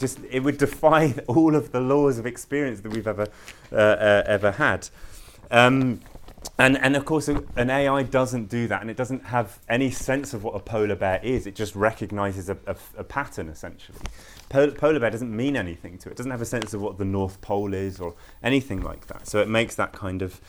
just 0.00 0.18
it 0.28 0.40
would 0.40 0.58
defy 0.58 1.14
all 1.28 1.54
of 1.54 1.70
the 1.70 1.80
laws 1.80 2.18
of 2.18 2.26
experience 2.26 2.80
that 2.80 2.90
we've 2.90 3.06
ever 3.06 3.28
uh, 3.70 3.76
uh, 3.76 4.22
ever 4.26 4.50
had. 4.50 4.88
Um, 5.52 6.00
and, 6.58 6.78
and 6.78 6.96
of 6.96 7.04
course, 7.04 7.28
an 7.28 7.70
AI 7.70 8.02
doesn't 8.02 8.48
do 8.48 8.68
that, 8.68 8.80
and 8.80 8.90
it 8.90 8.96
doesn't 8.96 9.26
have 9.26 9.58
any 9.68 9.90
sense 9.90 10.34
of 10.34 10.44
what 10.44 10.54
a 10.54 10.60
polar 10.60 10.94
bear 10.94 11.20
is. 11.22 11.46
It 11.46 11.54
just 11.54 11.74
recognizes 11.74 12.48
a, 12.48 12.56
a, 12.66 12.76
a 12.98 13.04
pattern, 13.04 13.48
essentially. 13.48 13.98
Pol- 14.48 14.72
polar 14.72 15.00
bear 15.00 15.10
doesn't 15.10 15.34
mean 15.34 15.56
anything 15.56 15.98
to 15.98 16.08
it. 16.08 16.12
It 16.12 16.16
doesn't 16.18 16.30
have 16.30 16.42
a 16.42 16.46
sense 16.46 16.74
of 16.74 16.80
what 16.80 16.98
the 16.98 17.04
North 17.04 17.40
Pole 17.40 17.74
is 17.74 18.00
or 18.00 18.14
anything 18.42 18.82
like 18.82 19.06
that. 19.06 19.26
So 19.26 19.40
it 19.40 19.48
makes 19.48 19.74
that 19.76 19.92
kind 19.92 20.22
of 20.22 20.40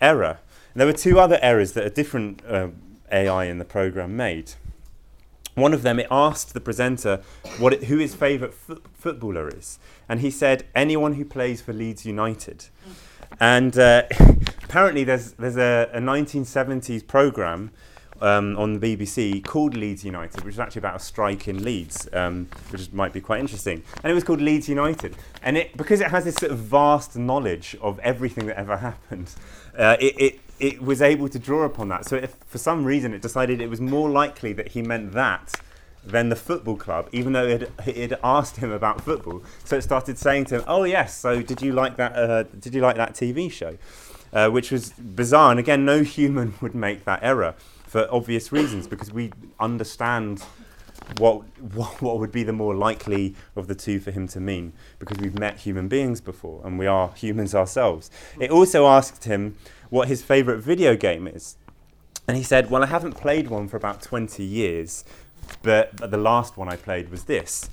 error. 0.00 0.38
And 0.74 0.80
there 0.80 0.86
were 0.86 0.92
two 0.92 1.18
other 1.20 1.38
errors 1.42 1.72
that 1.72 1.84
a 1.84 1.90
different 1.90 2.42
uh, 2.46 2.68
AI 3.12 3.44
in 3.44 3.58
the 3.58 3.64
program 3.64 4.16
made. 4.16 4.52
One 5.54 5.74
of 5.74 5.82
them, 5.82 5.98
it 5.98 6.06
asked 6.10 6.54
the 6.54 6.60
presenter 6.60 7.22
what 7.58 7.72
it, 7.72 7.84
who 7.84 7.98
his 7.98 8.14
favourite 8.14 8.54
fo- 8.54 8.80
footballer 8.94 9.48
is, 9.48 9.78
and 10.08 10.20
he 10.20 10.30
said 10.30 10.66
anyone 10.74 11.14
who 11.14 11.24
plays 11.24 11.60
for 11.60 11.72
Leeds 11.72 12.06
United. 12.06 12.66
And 13.38 13.78
uh, 13.78 14.04
apparently, 14.64 15.04
there's 15.04 15.32
there's 15.32 15.56
a, 15.56 15.90
a 15.92 16.00
1970s 16.00 17.06
program 17.06 17.70
um, 18.20 18.56
on 18.56 18.78
the 18.78 18.96
BBC 18.96 19.44
called 19.44 19.76
Leeds 19.76 20.04
United, 20.04 20.44
which 20.44 20.54
is 20.54 20.60
actually 20.60 20.80
about 20.80 20.96
a 20.96 21.00
strike 21.00 21.48
in 21.48 21.62
Leeds, 21.62 22.08
um, 22.12 22.48
which 22.70 22.92
might 22.92 23.12
be 23.12 23.20
quite 23.20 23.40
interesting. 23.40 23.82
And 24.02 24.10
it 24.10 24.14
was 24.14 24.24
called 24.24 24.40
Leeds 24.40 24.68
United, 24.68 25.16
and 25.42 25.56
it 25.56 25.76
because 25.76 26.00
it 26.00 26.08
has 26.08 26.24
this 26.24 26.36
sort 26.36 26.52
of 26.52 26.58
vast 26.58 27.16
knowledge 27.16 27.76
of 27.80 27.98
everything 28.00 28.46
that 28.46 28.58
ever 28.58 28.76
happened, 28.88 29.34
uh, 29.76 29.96
it, 30.00 30.20
it 30.20 30.40
it 30.58 30.82
was 30.82 31.00
able 31.00 31.28
to 31.28 31.38
draw 31.38 31.64
upon 31.64 31.88
that. 31.88 32.04
So 32.04 32.16
if 32.16 32.36
for 32.46 32.58
some 32.58 32.84
reason 32.84 33.14
it 33.14 33.22
decided 33.22 33.60
it 33.60 33.70
was 33.70 33.80
more 33.80 34.10
likely 34.10 34.52
that 34.54 34.68
he 34.68 34.82
meant 34.82 35.12
that 35.12 35.54
than 36.04 36.28
the 36.28 36.36
football 36.36 36.76
club, 36.76 37.08
even 37.12 37.32
though 37.32 37.46
it 37.46 37.70
had 37.80 38.18
asked 38.24 38.56
him 38.56 38.72
about 38.72 39.02
football. 39.02 39.42
So 39.64 39.76
it 39.76 39.82
started 39.82 40.18
saying 40.18 40.46
to 40.46 40.56
him, 40.56 40.64
"Oh 40.66 40.84
yes, 40.84 41.16
so 41.16 41.42
did 41.42 41.62
you 41.62 41.72
like 41.72 41.96
that? 41.96 42.16
Uh, 42.16 42.42
did 42.44 42.74
you 42.74 42.80
like 42.80 42.96
that 42.96 43.14
TV 43.14 43.50
show?" 43.50 43.76
Uh, 44.32 44.48
which 44.48 44.70
was 44.70 44.90
bizarre. 44.90 45.50
And 45.50 45.58
again, 45.58 45.84
no 45.84 46.02
human 46.02 46.54
would 46.60 46.74
make 46.74 47.04
that 47.04 47.20
error 47.22 47.54
for 47.84 48.06
obvious 48.12 48.52
reasons 48.52 48.86
because 48.86 49.12
we 49.12 49.32
understand 49.58 50.44
what, 51.18 51.42
what 51.74 52.00
what 52.00 52.18
would 52.18 52.30
be 52.30 52.44
the 52.44 52.52
more 52.52 52.74
likely 52.74 53.34
of 53.56 53.66
the 53.66 53.74
two 53.74 53.98
for 53.98 54.12
him 54.12 54.28
to 54.28 54.38
mean 54.38 54.72
because 54.98 55.18
we've 55.18 55.38
met 55.38 55.58
human 55.58 55.88
beings 55.88 56.20
before 56.20 56.60
and 56.64 56.78
we 56.78 56.86
are 56.86 57.12
humans 57.14 57.54
ourselves. 57.54 58.10
It 58.38 58.50
also 58.50 58.86
asked 58.86 59.24
him 59.24 59.56
what 59.88 60.08
his 60.08 60.22
favorite 60.22 60.58
video 60.58 60.96
game 60.96 61.26
is. 61.26 61.56
And 62.28 62.36
he 62.36 62.44
said, 62.44 62.70
Well, 62.70 62.84
I 62.84 62.86
haven't 62.86 63.14
played 63.14 63.48
one 63.48 63.66
for 63.66 63.76
about 63.76 64.02
20 64.02 64.44
years, 64.44 65.04
but 65.62 65.96
the 65.96 66.16
last 66.16 66.56
one 66.56 66.68
I 66.68 66.76
played 66.76 67.10
was 67.10 67.24
this. 67.24 67.70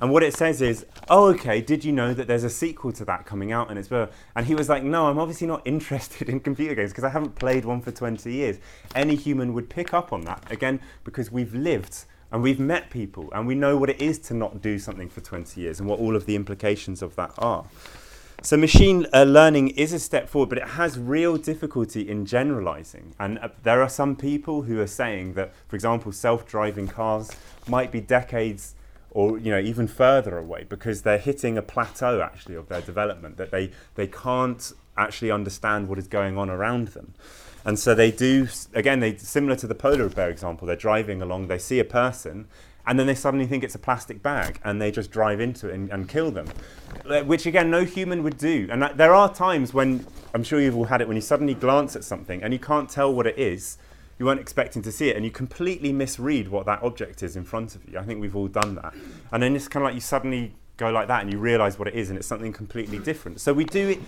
And 0.00 0.12
what 0.12 0.22
it 0.22 0.34
says 0.34 0.60
is, 0.60 0.86
oh, 1.08 1.26
okay, 1.28 1.60
did 1.60 1.84
you 1.84 1.92
know 1.92 2.14
that 2.14 2.26
there's 2.26 2.44
a 2.44 2.50
sequel 2.50 2.92
to 2.92 3.04
that 3.06 3.26
coming 3.26 3.52
out? 3.52 3.70
And 3.70 3.78
it's 3.78 3.90
and 3.90 4.46
he 4.46 4.54
was 4.54 4.68
like, 4.68 4.82
no, 4.82 5.06
I'm 5.06 5.18
obviously 5.18 5.46
not 5.46 5.62
interested 5.64 6.28
in 6.28 6.40
computer 6.40 6.74
games 6.74 6.90
because 6.90 7.04
I 7.04 7.08
haven't 7.08 7.34
played 7.34 7.64
one 7.64 7.80
for 7.80 7.90
20 7.90 8.32
years. 8.32 8.58
Any 8.94 9.16
human 9.16 9.52
would 9.54 9.68
pick 9.68 9.94
up 9.94 10.12
on 10.12 10.22
that 10.22 10.50
again 10.50 10.80
because 11.04 11.30
we've 11.30 11.54
lived 11.54 12.04
and 12.32 12.42
we've 12.42 12.60
met 12.60 12.90
people 12.90 13.30
and 13.32 13.46
we 13.46 13.54
know 13.54 13.76
what 13.76 13.90
it 13.90 14.00
is 14.00 14.18
to 14.18 14.34
not 14.34 14.60
do 14.60 14.78
something 14.78 15.08
for 15.08 15.20
20 15.20 15.60
years 15.60 15.80
and 15.80 15.88
what 15.88 16.00
all 16.00 16.16
of 16.16 16.26
the 16.26 16.34
implications 16.34 17.00
of 17.02 17.14
that 17.16 17.32
are. 17.38 17.64
So 18.44 18.58
machine 18.58 19.06
uh, 19.14 19.22
learning 19.22 19.68
is 19.68 19.94
a 19.94 19.98
step 19.98 20.28
forward, 20.28 20.50
but 20.50 20.58
it 20.58 20.68
has 20.68 20.98
real 20.98 21.38
difficulty 21.38 22.06
in 22.06 22.26
generalizing. 22.26 23.14
And 23.18 23.38
uh, 23.38 23.48
there 23.62 23.80
are 23.80 23.88
some 23.88 24.16
people 24.16 24.60
who 24.60 24.82
are 24.82 24.86
saying 24.86 25.32
that, 25.32 25.54
for 25.66 25.76
example, 25.76 26.12
self-driving 26.12 26.88
cars 26.88 27.30
might 27.66 27.90
be 27.90 28.02
decades 28.02 28.74
or 29.12 29.38
you 29.38 29.50
know 29.50 29.58
even 29.58 29.88
further 29.88 30.36
away 30.36 30.66
because 30.68 31.02
they're 31.02 31.16
hitting 31.16 31.56
a 31.56 31.62
plateau 31.62 32.20
actually 32.20 32.54
of 32.54 32.68
their 32.68 32.82
development 32.82 33.38
that 33.38 33.50
they 33.50 33.70
they 33.94 34.08
can't 34.08 34.72
actually 34.98 35.30
understand 35.30 35.88
what 35.88 35.98
is 35.98 36.06
going 36.06 36.36
on 36.36 36.50
around 36.50 36.88
them. 36.88 37.14
And 37.64 37.78
so 37.78 37.94
they 37.94 38.10
do 38.10 38.46
again 38.74 39.00
they 39.00 39.16
similar 39.16 39.56
to 39.56 39.66
the 39.66 39.74
polar 39.74 40.10
bear 40.10 40.28
example, 40.28 40.66
they're 40.66 40.76
driving 40.76 41.22
along, 41.22 41.46
they 41.46 41.58
see 41.58 41.78
a 41.78 41.84
person 41.84 42.46
and 42.86 42.98
then 42.98 43.06
they 43.06 43.14
suddenly 43.14 43.46
think 43.46 43.64
it's 43.64 43.74
a 43.74 43.78
plastic 43.78 44.22
bag 44.22 44.60
and 44.64 44.80
they 44.80 44.90
just 44.90 45.10
drive 45.10 45.40
into 45.40 45.68
it 45.68 45.74
and, 45.74 45.90
and 45.90 46.08
kill 46.08 46.30
them. 46.30 46.46
Uh, 47.08 47.22
which 47.22 47.46
again 47.46 47.70
no 47.70 47.84
human 47.84 48.22
would 48.22 48.38
do. 48.38 48.68
And 48.70 48.82
that, 48.82 48.96
there 48.96 49.14
are 49.14 49.32
times 49.32 49.74
when 49.74 50.06
i'm 50.34 50.42
sure 50.42 50.60
you've 50.60 50.76
all 50.76 50.84
had 50.84 51.00
it 51.00 51.08
when 51.08 51.16
you 51.16 51.20
suddenly 51.20 51.54
glance 51.54 51.96
at 51.96 52.04
something 52.04 52.42
and 52.42 52.52
you 52.52 52.58
can't 52.58 52.88
tell 52.88 53.12
what 53.12 53.26
it 53.26 53.38
is. 53.38 53.78
You 54.18 54.26
weren't 54.26 54.40
expecting 54.40 54.82
to 54.82 54.92
see 54.92 55.08
it 55.08 55.16
and 55.16 55.24
you 55.24 55.30
completely 55.30 55.92
misread 55.92 56.48
what 56.48 56.66
that 56.66 56.82
object 56.82 57.22
is 57.22 57.36
in 57.36 57.44
front 57.44 57.74
of 57.74 57.88
you. 57.88 57.98
I 57.98 58.02
think 58.02 58.20
we've 58.20 58.36
all 58.36 58.48
done 58.48 58.76
that. 58.76 58.94
And 59.32 59.42
then 59.42 59.56
it's 59.56 59.66
kind 59.66 59.82
of 59.82 59.88
like 59.88 59.94
you 59.94 60.00
suddenly 60.00 60.54
go 60.76 60.90
like 60.90 61.08
that 61.08 61.22
and 61.22 61.32
you 61.32 61.38
realize 61.38 61.78
what 61.78 61.88
it 61.88 61.94
is 61.94 62.10
and 62.10 62.18
it's 62.18 62.26
something 62.26 62.52
completely 62.52 62.98
different. 62.98 63.40
So 63.40 63.52
we 63.52 63.64
do 63.64 64.00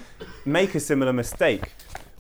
make 0.44 0.74
a 0.74 0.80
similar 0.80 1.12
mistake 1.12 1.72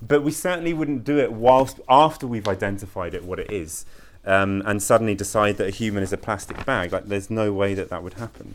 but 0.06 0.22
we 0.22 0.30
certainly 0.30 0.72
wouldn't 0.72 1.04
do 1.04 1.18
it 1.18 1.32
whilst 1.32 1.80
after 1.88 2.26
we've 2.26 2.48
identified 2.48 3.14
it 3.14 3.24
what 3.24 3.38
it 3.38 3.50
is 3.50 3.86
um, 4.26 4.62
and 4.66 4.82
suddenly 4.82 5.14
decide 5.14 5.56
that 5.58 5.68
a 5.68 5.70
human 5.70 6.02
is 6.02 6.12
a 6.12 6.16
plastic 6.16 6.64
bag. 6.66 6.92
Like, 6.92 7.06
there's 7.06 7.30
no 7.30 7.52
way 7.52 7.74
that 7.74 7.88
that 7.90 8.02
would 8.02 8.14
happen. 8.14 8.54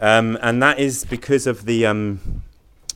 Um, 0.00 0.38
and 0.42 0.62
that 0.62 0.78
is 0.78 1.04
because 1.04 1.46
of 1.46 1.64
the. 1.64 1.86
Um, 1.86 2.42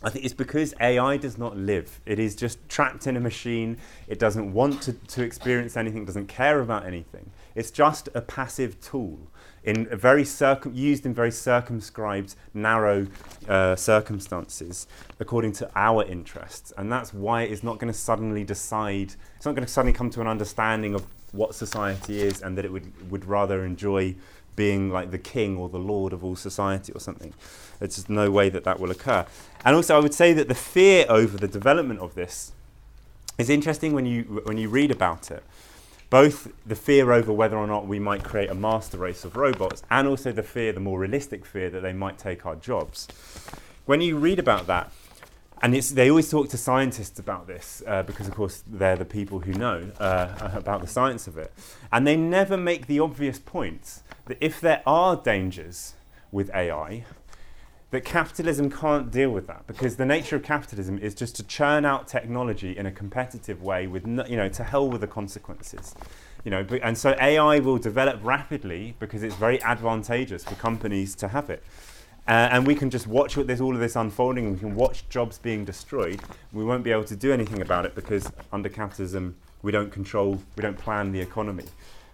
I 0.04 0.10
think 0.10 0.24
it's 0.24 0.34
because 0.34 0.74
AI 0.80 1.16
does 1.16 1.38
not 1.38 1.56
live. 1.56 2.00
It 2.06 2.18
is 2.18 2.34
just 2.34 2.58
trapped 2.68 3.06
in 3.06 3.16
a 3.16 3.20
machine. 3.20 3.78
It 4.08 4.18
doesn't 4.18 4.52
want 4.52 4.82
to, 4.82 4.94
to 4.94 5.22
experience 5.22 5.76
anything, 5.76 6.04
doesn't 6.04 6.26
care 6.26 6.60
about 6.60 6.84
anything. 6.84 7.30
It's 7.54 7.70
just 7.70 8.08
a 8.12 8.20
passive 8.20 8.80
tool 8.80 9.20
in 9.64 9.86
very 9.96 10.24
circum- 10.24 10.74
used 10.74 11.06
in 11.06 11.14
very 11.14 11.30
circumscribed, 11.30 12.34
narrow 12.52 13.06
uh, 13.48 13.76
circumstances 13.76 14.86
according 15.20 15.52
to 15.52 15.70
our 15.76 16.04
interests. 16.04 16.72
And 16.76 16.90
that's 16.90 17.14
why 17.14 17.42
it's 17.42 17.62
not 17.62 17.78
going 17.78 17.92
to 17.92 17.98
suddenly 17.98 18.44
decide, 18.44 19.14
it's 19.36 19.46
not 19.46 19.54
going 19.54 19.66
to 19.66 19.72
suddenly 19.72 19.92
come 19.92 20.10
to 20.10 20.20
an 20.20 20.26
understanding 20.26 20.94
of 20.94 21.06
what 21.32 21.54
society 21.54 22.20
is 22.20 22.40
and 22.40 22.56
that 22.56 22.64
it 22.64 22.72
would, 22.72 23.10
would 23.10 23.24
rather 23.24 23.64
enjoy 23.64 24.14
being 24.54 24.90
like 24.90 25.10
the 25.10 25.18
king 25.18 25.56
or 25.56 25.68
the 25.68 25.78
lord 25.78 26.12
of 26.12 26.22
all 26.22 26.36
society 26.36 26.92
or 26.92 27.00
something. 27.00 27.32
There's 27.78 27.96
just 27.96 28.10
no 28.10 28.30
way 28.30 28.48
that 28.50 28.64
that 28.64 28.78
will 28.78 28.90
occur. 28.90 29.26
And 29.64 29.74
also, 29.74 29.96
I 29.96 30.00
would 30.00 30.14
say 30.14 30.32
that 30.34 30.48
the 30.48 30.54
fear 30.54 31.06
over 31.08 31.36
the 31.36 31.48
development 31.48 32.00
of 32.00 32.14
this 32.14 32.52
is 33.38 33.48
interesting 33.48 33.92
when 33.92 34.06
you, 34.06 34.42
when 34.44 34.58
you 34.58 34.68
read 34.68 34.90
about 34.90 35.30
it. 35.30 35.42
Both 36.10 36.52
the 36.66 36.76
fear 36.76 37.10
over 37.10 37.32
whether 37.32 37.56
or 37.56 37.66
not 37.66 37.86
we 37.86 37.98
might 37.98 38.22
create 38.22 38.50
a 38.50 38.54
master 38.54 38.98
race 38.98 39.24
of 39.24 39.34
robots, 39.34 39.82
and 39.90 40.06
also 40.06 40.30
the 40.30 40.42
fear, 40.42 40.72
the 40.72 40.80
more 40.80 40.98
realistic 40.98 41.46
fear, 41.46 41.70
that 41.70 41.80
they 41.80 41.94
might 41.94 42.18
take 42.18 42.44
our 42.44 42.54
jobs. 42.54 43.08
When 43.86 44.02
you 44.02 44.18
read 44.18 44.38
about 44.38 44.66
that, 44.66 44.92
and 45.62 45.72
they 45.72 46.10
always 46.10 46.28
talk 46.28 46.48
to 46.48 46.56
scientists 46.56 47.20
about 47.20 47.46
this 47.46 47.84
uh, 47.86 48.02
because, 48.02 48.26
of 48.26 48.34
course, 48.34 48.64
they're 48.66 48.96
the 48.96 49.04
people 49.04 49.38
who 49.38 49.52
know 49.52 49.92
uh, 50.00 50.50
about 50.54 50.80
the 50.80 50.88
science 50.88 51.28
of 51.28 51.38
it. 51.38 51.52
And 51.92 52.04
they 52.04 52.16
never 52.16 52.56
make 52.56 52.88
the 52.88 52.98
obvious 52.98 53.38
point 53.38 54.02
that 54.26 54.38
if 54.40 54.60
there 54.60 54.82
are 54.84 55.14
dangers 55.14 55.94
with 56.32 56.52
AI, 56.52 57.04
that 57.92 58.04
capitalism 58.04 58.70
can't 58.70 59.12
deal 59.12 59.30
with 59.30 59.46
that. 59.46 59.68
Because 59.68 59.96
the 59.96 60.06
nature 60.06 60.34
of 60.34 60.42
capitalism 60.42 60.98
is 60.98 61.14
just 61.14 61.36
to 61.36 61.44
churn 61.44 61.84
out 61.84 62.08
technology 62.08 62.76
in 62.76 62.86
a 62.86 62.90
competitive 62.90 63.62
way 63.62 63.86
with 63.86 64.04
no, 64.04 64.26
you 64.26 64.36
know 64.36 64.48
to 64.48 64.64
hell 64.64 64.88
with 64.88 65.02
the 65.02 65.06
consequences. 65.06 65.94
You 66.44 66.50
know 66.50 66.66
and 66.82 66.98
so 66.98 67.14
AI 67.20 67.60
will 67.60 67.78
develop 67.78 68.18
rapidly 68.24 68.96
because 68.98 69.22
it's 69.22 69.36
very 69.36 69.62
advantageous 69.62 70.42
for 70.42 70.56
companies 70.56 71.14
to 71.16 71.28
have 71.28 71.50
it 71.50 71.62
uh, 72.28 72.48
and 72.52 72.66
we 72.66 72.74
can 72.74 72.88
just 72.88 73.06
watch 73.06 73.34
there's 73.34 73.60
all 73.60 73.74
of 73.74 73.80
this 73.80 73.96
unfolding. 73.96 74.52
We 74.52 74.58
can 74.58 74.74
watch 74.76 75.08
jobs 75.08 75.38
being 75.38 75.64
destroyed. 75.64 76.20
We 76.52 76.64
won't 76.64 76.84
be 76.84 76.92
able 76.92 77.04
to 77.04 77.16
do 77.16 77.32
anything 77.32 77.60
about 77.60 77.84
it 77.84 77.94
because 77.94 78.30
under 78.52 78.68
capitalism, 78.68 79.36
We 79.62 79.70
don't 79.70 79.92
control, 79.92 80.42
we 80.56 80.62
don't 80.62 80.76
plan 80.76 81.12
the 81.12 81.20
economy. 81.20 81.66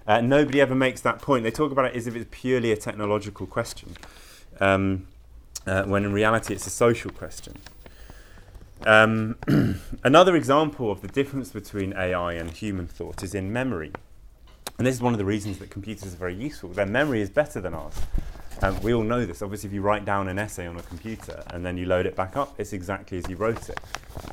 Uh, 0.07 0.21
nobody 0.21 0.61
ever 0.61 0.75
makes 0.75 1.01
that 1.01 1.21
point. 1.21 1.45
They 1.45 1.51
talk 1.51 1.73
about 1.73 1.87
it 1.87 1.97
as 1.97 2.07
if 2.07 2.15
it's 2.15 2.29
purely 2.31 2.73
a 2.73 2.77
technological 2.77 3.47
question, 3.47 3.97
um, 4.61 5.07
uh, 5.67 5.85
when 5.85 6.05
in 6.05 6.13
reality 6.13 6.55
it's 6.55 6.67
a 6.67 6.71
social 6.71 7.11
question. 7.11 7.55
Um, 8.87 9.37
another 10.05 10.37
example 10.37 10.91
of 10.91 11.01
the 11.01 11.09
difference 11.09 11.51
between 11.51 11.93
AI 11.95 12.35
and 12.35 12.51
human 12.51 12.87
thought 12.87 13.23
is 13.23 13.35
in 13.35 13.53
memory. 13.53 13.93
And 14.79 14.87
this 14.87 14.95
is 14.95 15.03
one 15.03 15.13
of 15.13 15.19
the 15.19 15.25
reasons 15.25 15.59
that 15.59 15.71
computers 15.71 16.15
are 16.15 16.19
very 16.19 16.35
useful. 16.35 16.71
Their 16.71 16.87
memory 16.87 17.21
is 17.21 17.31
better 17.31 17.61
than 17.61 17.75
ours. 17.75 17.95
Um, 18.61 18.81
we 18.83 18.93
all 18.93 19.05
know 19.05 19.25
this. 19.25 19.41
Obviously, 19.41 19.69
if 19.69 19.75
you 19.75 19.83
write 19.83 20.05
down 20.05 20.27
an 20.29 20.39
essay 20.39 20.67
on 20.67 20.77
a 20.77 20.83
computer 20.83 21.45
and 21.51 21.65
then 21.65 21.77
you 21.77 21.87
load 21.87 22.07
it 22.07 22.17
back 22.17 22.37
up, 22.37 22.55
it's 22.59 22.73
exactly 22.73 23.19
as 23.19 23.29
you 23.29 23.37
wrote 23.37 23.69
it. 23.69 23.79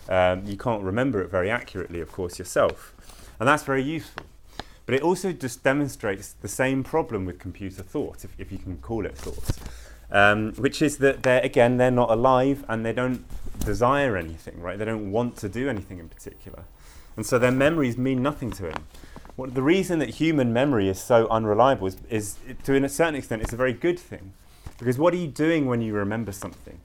Um, 0.09 0.43
you 0.45 0.57
can't 0.57 0.81
remember 0.81 1.21
it 1.21 1.29
very 1.29 1.51
accurately, 1.51 2.01
of 2.01 2.11
course, 2.11 2.39
yourself. 2.39 2.93
And 3.39 3.47
that's 3.47 3.63
very 3.63 3.83
useful. 3.83 4.25
But 4.87 4.95
it 4.95 5.01
also 5.03 5.31
just 5.31 5.63
demonstrates 5.63 6.33
the 6.33 6.47
same 6.47 6.83
problem 6.83 7.25
with 7.25 7.39
computer 7.39 7.83
thought, 7.83 8.23
if, 8.23 8.31
if 8.39 8.51
you 8.51 8.57
can 8.57 8.77
call 8.77 9.05
it 9.05 9.17
thought, 9.17 9.57
um, 10.11 10.53
which 10.53 10.81
is 10.81 10.97
that 10.99 11.23
they're, 11.23 11.41
again, 11.41 11.77
they're 11.77 11.91
not 11.91 12.09
alive 12.09 12.63
and 12.67 12.85
they 12.85 12.93
don't 12.93 13.25
desire 13.59 14.15
anything, 14.17 14.59
right? 14.59 14.77
They 14.77 14.85
don't 14.85 15.11
want 15.11 15.37
to 15.37 15.49
do 15.49 15.69
anything 15.69 15.99
in 15.99 16.09
particular. 16.09 16.65
And 17.15 17.25
so 17.25 17.39
their 17.39 17.51
memories 17.51 17.97
mean 17.97 18.21
nothing 18.21 18.51
to 18.51 18.69
him. 18.69 18.85
What, 19.35 19.53
the 19.53 19.61
reason 19.61 19.99
that 19.99 20.09
human 20.09 20.53
memory 20.53 20.87
is 20.87 21.01
so 21.01 21.27
unreliable 21.27 21.87
is, 21.87 21.97
is, 22.09 22.37
to 22.63 22.75
a 22.75 22.89
certain 22.89 23.15
extent, 23.15 23.41
it's 23.41 23.53
a 23.53 23.57
very 23.57 23.73
good 23.73 23.99
thing. 23.99 24.33
Because 24.77 24.97
what 24.97 25.13
are 25.13 25.17
you 25.17 25.27
doing 25.27 25.65
when 25.65 25.81
you 25.81 25.93
remember 25.93 26.31
something? 26.31 26.79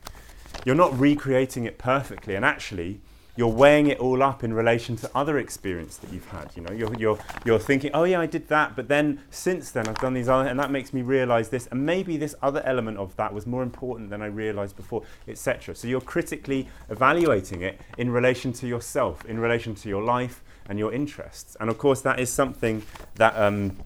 You're 0.65 0.75
not 0.75 0.99
recreating 0.99 1.65
it 1.65 1.79
perfectly, 1.79 2.35
and 2.35 2.45
actually, 2.45 3.01
you're 3.37 3.49
weighing 3.49 3.87
it 3.87 3.99
all 3.99 4.23
up 4.23 4.43
in 4.43 4.53
relation 4.53 4.97
to 4.97 5.11
other 5.15 5.39
experience 5.39 5.97
that 5.99 6.13
you've 6.13 6.29
had. 6.29 6.51
You 6.57 6.63
know, 6.63 6.73
you're, 6.73 6.95
you're, 6.97 7.19
you're 7.45 7.59
thinking, 7.59 7.91
oh 7.95 8.05
yeah, 8.05 8.21
I 8.21 8.27
did 8.27 8.49
that, 8.49 8.75
but 8.75 8.89
then 8.89 9.21
since 9.31 9.71
then 9.71 9.89
I've 9.89 9.99
done 9.99 10.13
these 10.15 10.29
other, 10.29 10.49
and 10.49 10.59
that 10.59 10.71
makes 10.71 10.93
me 10.93 11.03
realize 11.03 11.49
this, 11.49 11.67
and 11.69 11.87
maybe 11.87 12.17
this 12.17 12.35
other 12.43 12.63
element 12.65 12.99
of 12.99 13.15
that 13.17 13.33
was 13.33 13.47
more 13.47 13.63
important 13.63 14.11
than 14.11 14.23
I 14.23 14.27
realized 14.27 14.77
before, 14.77 15.05
etc. 15.29 15.75
So 15.75 15.89
you're 15.89 16.01
critically 16.01 16.69
evaluating 16.91 17.63
it 17.63 17.81
in 17.97 18.11
relation 18.11 18.53
to 18.55 18.67
yourself, 18.67 19.25
in 19.25 19.39
relation 19.39 19.75
to 19.77 19.89
your 19.89 20.03
life, 20.03 20.43
and 20.71 20.79
your 20.79 20.93
interests. 20.93 21.57
And 21.59 21.69
of 21.69 21.77
course, 21.79 22.01
that 22.03 22.21
is 22.21 22.31
something 22.33 22.85
that 23.17 23.37
um, 23.37 23.77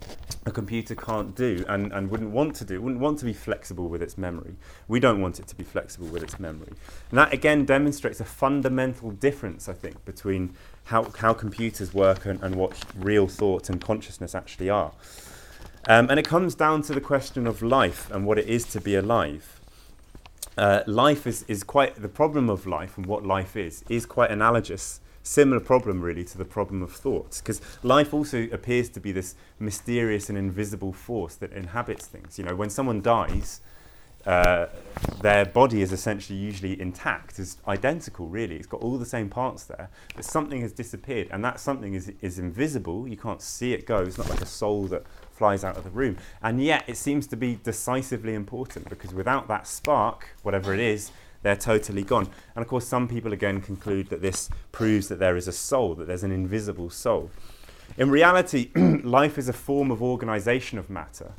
a 0.45 0.51
computer 0.51 0.95
can't 0.95 1.35
do 1.35 1.65
and, 1.67 1.91
and 1.93 2.11
wouldn't 2.11 2.31
want 2.31 2.55
to 2.57 2.65
do, 2.65 2.81
wouldn't 2.83 3.01
want 3.01 3.19
to 3.21 3.25
be 3.25 3.33
flexible 3.33 3.89
with 3.89 4.03
its 4.03 4.19
memory. 4.19 4.55
We 4.87 5.01
don't 5.01 5.23
want 5.23 5.41
it 5.41 5.49
to 5.49 5.57
be 5.57 5.65
flexible 5.65 6.09
with 6.09 6.23
its 6.23 6.39
memory. 6.39 6.75
And 7.11 7.19
that 7.19 7.33
again 7.33 7.65
demonstrates 7.65 8.21
a 8.21 8.25
fundamental 8.25 9.11
difference, 9.13 9.67
I 9.67 9.73
think, 9.73 10.05
between 10.05 10.55
how, 10.85 11.05
how 11.17 11.33
computers 11.33 11.95
work 11.95 12.27
and, 12.27 12.41
and 12.43 12.55
what 12.55 12.79
real 12.95 13.29
thought 13.29 13.71
and 13.71 13.81
consciousness 13.81 14.35
actually 14.35 14.69
are. 14.69 14.93
Um, 15.89 16.11
and 16.11 16.21
it 16.21 16.27
comes 16.27 16.55
down 16.55 16.83
to 16.83 16.93
the 16.93 17.01
question 17.01 17.47
of 17.47 17.63
life 17.63 18.11
and 18.11 18.27
what 18.27 18.39
it 18.39 18.47
is 18.47 18.67
to 18.67 18.81
be 18.81 18.95
alive. 18.95 19.59
Uh, 20.59 20.83
life 20.87 21.27
is, 21.27 21.45
is 21.49 21.65
quite, 21.65 21.95
the 21.97 22.09
problem 22.09 22.51
of 22.51 22.67
life 22.67 22.99
and 22.99 23.07
what 23.07 23.25
life 23.25 23.57
is, 23.57 23.85
is 23.89 24.05
quite 24.05 24.31
analogous 24.31 25.01
similar 25.25 25.59
problem 25.59 26.03
really 26.03 26.23
to 26.23 26.39
the 26.39 26.45
problem 26.45 26.83
of 26.83 26.93
thoughts 26.93 27.41
because 27.41 27.61
life 27.83 28.13
also 28.15 28.47
appears 28.53 28.89
to 28.91 29.01
be 29.01 29.11
this 29.11 29.35
mysterious 29.59 30.29
and 30.29 30.39
invisible 30.39 30.93
force 30.93 31.35
that 31.35 31.53
inhabits 31.53 32.07
things. 32.07 32.39
You 32.39 32.45
know 32.45 32.55
when 32.55 32.71
someone 32.71 33.01
dies 33.01 33.61
uh, 34.27 34.67
their 35.21 35.45
body 35.45 35.83
is 35.83 35.93
essentially 35.93 36.39
usually 36.39 36.81
intact 36.81 37.39
is 37.39 37.59
identical 37.69 38.27
really. 38.27 38.57
It's 38.57 38.67
got 38.67 38.81
all 38.81 38.97
the 38.97 39.07
same 39.07 39.29
parts 39.29 39.65
there 39.65 39.91
but 40.15 40.25
something 40.25 40.61
has 40.61 40.73
disappeared 40.73 41.29
and 41.31 41.45
that 41.45 41.61
something 41.61 41.95
is, 41.95 42.13
is 42.21 42.39
invisible. 42.39 43.07
You 43.09 43.17
can't 43.17 43.43
see 43.43 43.73
it 43.73 43.87
go. 43.87 43.99
It's 43.99 44.19
not 44.19 44.31
like 44.31 44.41
a 44.41 44.47
soul 44.47 44.85
that 44.89 45.05
flies 45.33 45.65
out 45.65 45.77
of 45.77 45.85
the 45.85 45.91
room. 45.91 46.17
And 46.43 46.63
yet 46.63 46.85
it 46.87 46.97
seems 46.97 47.27
to 47.29 47.37
be 47.37 47.59
decisively 47.63 48.35
important 48.35 48.89
because 48.89 49.13
without 49.13 49.49
that 49.49 49.67
spark 49.67 50.29
whatever 50.43 50.73
it 50.73 50.81
is 50.81 51.11
they're 51.45 51.55
totally 51.55 52.03
gone. 52.03 52.27
And 52.57 52.65
of 52.65 52.69
course, 52.69 52.89
some 52.89 53.07
people 53.07 53.33
again 53.33 53.61
conclude 53.61 54.09
that 54.09 54.23
this 54.23 54.49
proves 54.73 55.09
that 55.09 55.19
there 55.19 55.37
is 55.37 55.47
a 55.47 55.53
soul, 55.53 55.95
that 55.97 56.07
there's 56.07 56.25
an 56.25 56.33
invisible 56.33 56.89
soul. 56.89 57.31
In 57.99 58.11
reality, 58.11 58.71
life 58.75 59.37
is 59.37 59.47
a 59.49 59.53
form 59.53 59.91
of 59.91 60.03
organization 60.03 60.79
of 60.79 60.89
matter 60.89 61.35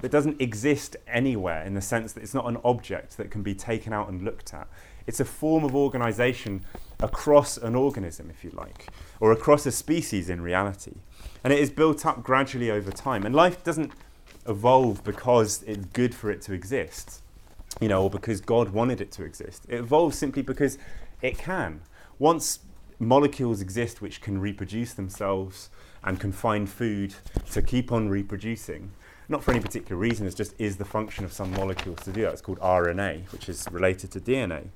that 0.00 0.10
doesn't 0.10 0.40
exist 0.40 0.96
anywhere 1.06 1.62
in 1.62 1.74
the 1.74 1.82
sense 1.82 2.14
that 2.14 2.22
it's 2.22 2.32
not 2.32 2.48
an 2.48 2.56
object 2.64 3.18
that 3.18 3.30
can 3.30 3.42
be 3.42 3.54
taken 3.54 3.92
out 3.92 4.08
and 4.08 4.22
looked 4.22 4.54
at. 4.54 4.66
It's 5.06 5.20
a 5.20 5.26
form 5.26 5.62
of 5.62 5.76
organization 5.76 6.64
across 7.00 7.58
an 7.58 7.74
organism, 7.74 8.30
if 8.30 8.42
you 8.42 8.50
like, 8.52 8.86
or 9.20 9.30
across 9.30 9.66
a 9.66 9.72
species 9.72 10.30
in 10.30 10.40
reality. 10.40 10.94
And 11.44 11.52
it 11.52 11.58
is 11.58 11.68
built 11.68 12.06
up 12.06 12.22
gradually 12.22 12.70
over 12.70 12.90
time. 12.90 13.26
And 13.26 13.34
life 13.34 13.62
doesn't 13.62 13.92
evolve 14.48 15.04
because 15.04 15.62
it's 15.64 15.84
good 15.86 16.14
for 16.14 16.30
it 16.30 16.40
to 16.42 16.54
exist 16.54 17.20
you 17.80 17.88
know, 17.88 18.04
or 18.04 18.10
because 18.10 18.40
God 18.40 18.70
wanted 18.70 19.00
it 19.00 19.12
to 19.12 19.24
exist. 19.24 19.66
It 19.68 19.76
evolves 19.76 20.18
simply 20.18 20.42
because 20.42 20.78
it 21.22 21.38
can. 21.38 21.82
Once 22.18 22.60
molecules 22.98 23.60
exist 23.60 24.02
which 24.02 24.20
can 24.20 24.40
reproduce 24.40 24.92
themselves 24.92 25.70
and 26.04 26.20
can 26.20 26.32
find 26.32 26.68
food 26.68 27.14
to 27.50 27.62
keep 27.62 27.92
on 27.92 28.08
reproducing, 28.08 28.90
not 29.28 29.44
for 29.44 29.52
any 29.52 29.60
particular 29.60 29.96
reason, 29.96 30.26
it 30.26 30.34
just 30.34 30.54
is 30.58 30.76
the 30.76 30.84
function 30.84 31.24
of 31.24 31.32
some 31.32 31.52
molecules 31.52 32.00
to 32.00 32.12
do 32.12 32.22
that. 32.22 32.32
It's 32.32 32.42
called 32.42 32.58
RNA, 32.58 33.32
which 33.32 33.48
is 33.48 33.66
related 33.70 34.10
to 34.12 34.20
DNA. 34.20 34.68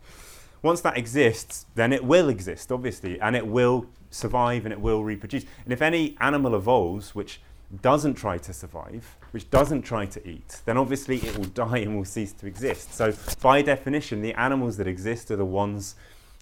Once 0.62 0.80
that 0.80 0.96
exists, 0.96 1.66
then 1.74 1.92
it 1.92 2.04
will 2.04 2.28
exist, 2.28 2.72
obviously, 2.72 3.20
and 3.20 3.36
it 3.36 3.46
will 3.46 3.86
survive 4.10 4.64
and 4.64 4.72
it 4.72 4.80
will 4.80 5.04
reproduce. 5.04 5.44
And 5.64 5.72
if 5.72 5.82
any 5.82 6.16
animal 6.20 6.54
evolves, 6.54 7.14
which 7.14 7.40
doesn't 7.82 8.14
try 8.14 8.38
to 8.38 8.52
survive, 8.52 9.16
which 9.34 9.50
doesn't 9.50 9.82
try 9.82 10.06
to 10.06 10.28
eat, 10.28 10.60
then 10.64 10.76
obviously 10.76 11.16
it 11.16 11.36
will 11.36 11.44
die 11.66 11.78
and 11.78 11.96
will 11.96 12.04
cease 12.04 12.32
to 12.32 12.46
exist. 12.46 12.94
So, 12.94 13.12
by 13.42 13.62
definition, 13.62 14.22
the 14.22 14.32
animals 14.34 14.76
that 14.76 14.86
exist 14.86 15.28
are 15.32 15.36
the 15.36 15.44
ones 15.44 15.96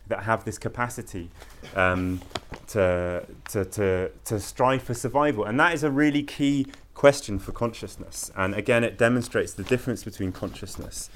that 0.08 0.24
have 0.24 0.44
this 0.44 0.58
capacity 0.58 1.30
um, 1.74 2.20
to, 2.66 3.24
to, 3.48 3.64
to, 3.64 4.10
to 4.26 4.38
strive 4.38 4.82
for 4.82 4.92
survival. 4.92 5.44
And 5.44 5.58
that 5.58 5.72
is 5.72 5.84
a 5.84 5.90
really 5.90 6.22
key 6.22 6.66
question 6.92 7.38
for 7.38 7.52
consciousness. 7.52 8.30
And 8.36 8.54
again, 8.54 8.84
it 8.84 8.98
demonstrates 8.98 9.54
the 9.54 9.62
difference 9.62 10.04
between 10.04 10.30
consciousness 10.30 11.08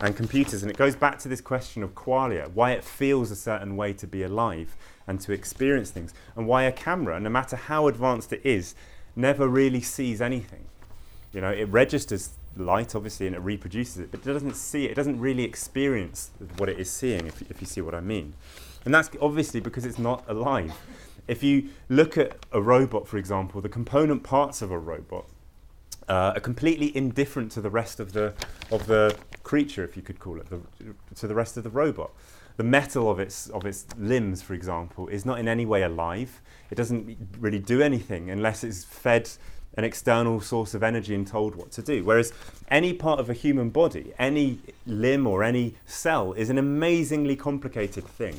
and 0.00 0.14
computers. 0.14 0.62
And 0.62 0.70
it 0.70 0.76
goes 0.76 0.94
back 0.94 1.18
to 1.20 1.28
this 1.28 1.40
question 1.40 1.82
of 1.82 1.96
qualia, 1.96 2.48
why 2.52 2.70
it 2.72 2.84
feels 2.84 3.32
a 3.32 3.36
certain 3.36 3.74
way 3.76 3.92
to 3.94 4.06
be 4.06 4.22
alive 4.22 4.76
and 5.08 5.20
to 5.22 5.32
experience 5.32 5.90
things, 5.90 6.14
and 6.36 6.46
why 6.46 6.62
a 6.62 6.70
camera, 6.70 7.18
no 7.18 7.28
matter 7.28 7.56
how 7.56 7.88
advanced 7.88 8.32
it 8.32 8.42
is, 8.44 8.76
never 9.16 9.48
really 9.48 9.80
sees 9.80 10.20
anything. 10.20 10.66
You 11.34 11.40
know, 11.40 11.50
it 11.50 11.64
registers 11.64 12.30
light, 12.56 12.94
obviously, 12.94 13.26
and 13.26 13.34
it 13.34 13.40
reproduces 13.40 13.98
it, 13.98 14.10
but 14.12 14.20
it 14.20 14.32
doesn't 14.32 14.54
see 14.54 14.84
it. 14.84 14.92
It 14.92 14.94
doesn't 14.94 15.18
really 15.18 15.42
experience 15.42 16.30
what 16.56 16.68
it 16.68 16.78
is 16.78 16.88
seeing, 16.88 17.26
if, 17.26 17.42
if 17.50 17.60
you 17.60 17.66
see 17.66 17.80
what 17.80 17.94
I 17.94 18.00
mean. 18.00 18.34
And 18.84 18.94
that's 18.94 19.10
obviously 19.20 19.60
because 19.60 19.84
it's 19.84 19.98
not 19.98 20.24
alive. 20.28 20.72
If 21.26 21.42
you 21.42 21.70
look 21.88 22.16
at 22.16 22.36
a 22.52 22.62
robot, 22.62 23.08
for 23.08 23.16
example, 23.16 23.60
the 23.60 23.68
component 23.68 24.22
parts 24.22 24.62
of 24.62 24.70
a 24.70 24.78
robot 24.78 25.24
uh, 26.08 26.34
are 26.36 26.40
completely 26.40 26.96
indifferent 26.96 27.50
to 27.52 27.60
the 27.60 27.70
rest 27.70 27.98
of 27.98 28.12
the 28.12 28.34
of 28.70 28.86
the 28.86 29.16
creature, 29.42 29.84
if 29.84 29.96
you 29.96 30.02
could 30.02 30.20
call 30.20 30.38
it, 30.38 30.50
the, 30.50 30.60
to 31.16 31.26
the 31.26 31.34
rest 31.34 31.56
of 31.56 31.64
the 31.64 31.70
robot. 31.70 32.10
The 32.56 32.64
metal 32.64 33.10
of 33.10 33.18
its 33.18 33.48
of 33.48 33.64
its 33.64 33.86
limbs, 33.98 34.42
for 34.42 34.54
example, 34.54 35.08
is 35.08 35.24
not 35.24 35.38
in 35.38 35.48
any 35.48 35.66
way 35.66 35.82
alive. 35.82 36.40
It 36.70 36.74
doesn't 36.74 37.16
really 37.40 37.58
do 37.58 37.80
anything 37.80 38.30
unless 38.30 38.62
it's 38.62 38.84
fed 38.84 39.30
an 39.76 39.84
external 39.84 40.40
source 40.40 40.74
of 40.74 40.82
energy 40.82 41.14
and 41.14 41.26
told 41.26 41.54
what 41.54 41.70
to 41.72 41.82
do. 41.82 42.04
Whereas 42.04 42.32
any 42.68 42.92
part 42.92 43.20
of 43.20 43.28
a 43.28 43.34
human 43.34 43.70
body, 43.70 44.12
any 44.18 44.58
limb 44.86 45.26
or 45.26 45.42
any 45.42 45.74
cell, 45.86 46.32
is 46.32 46.50
an 46.50 46.58
amazingly 46.58 47.36
complicated 47.36 48.04
thing 48.06 48.36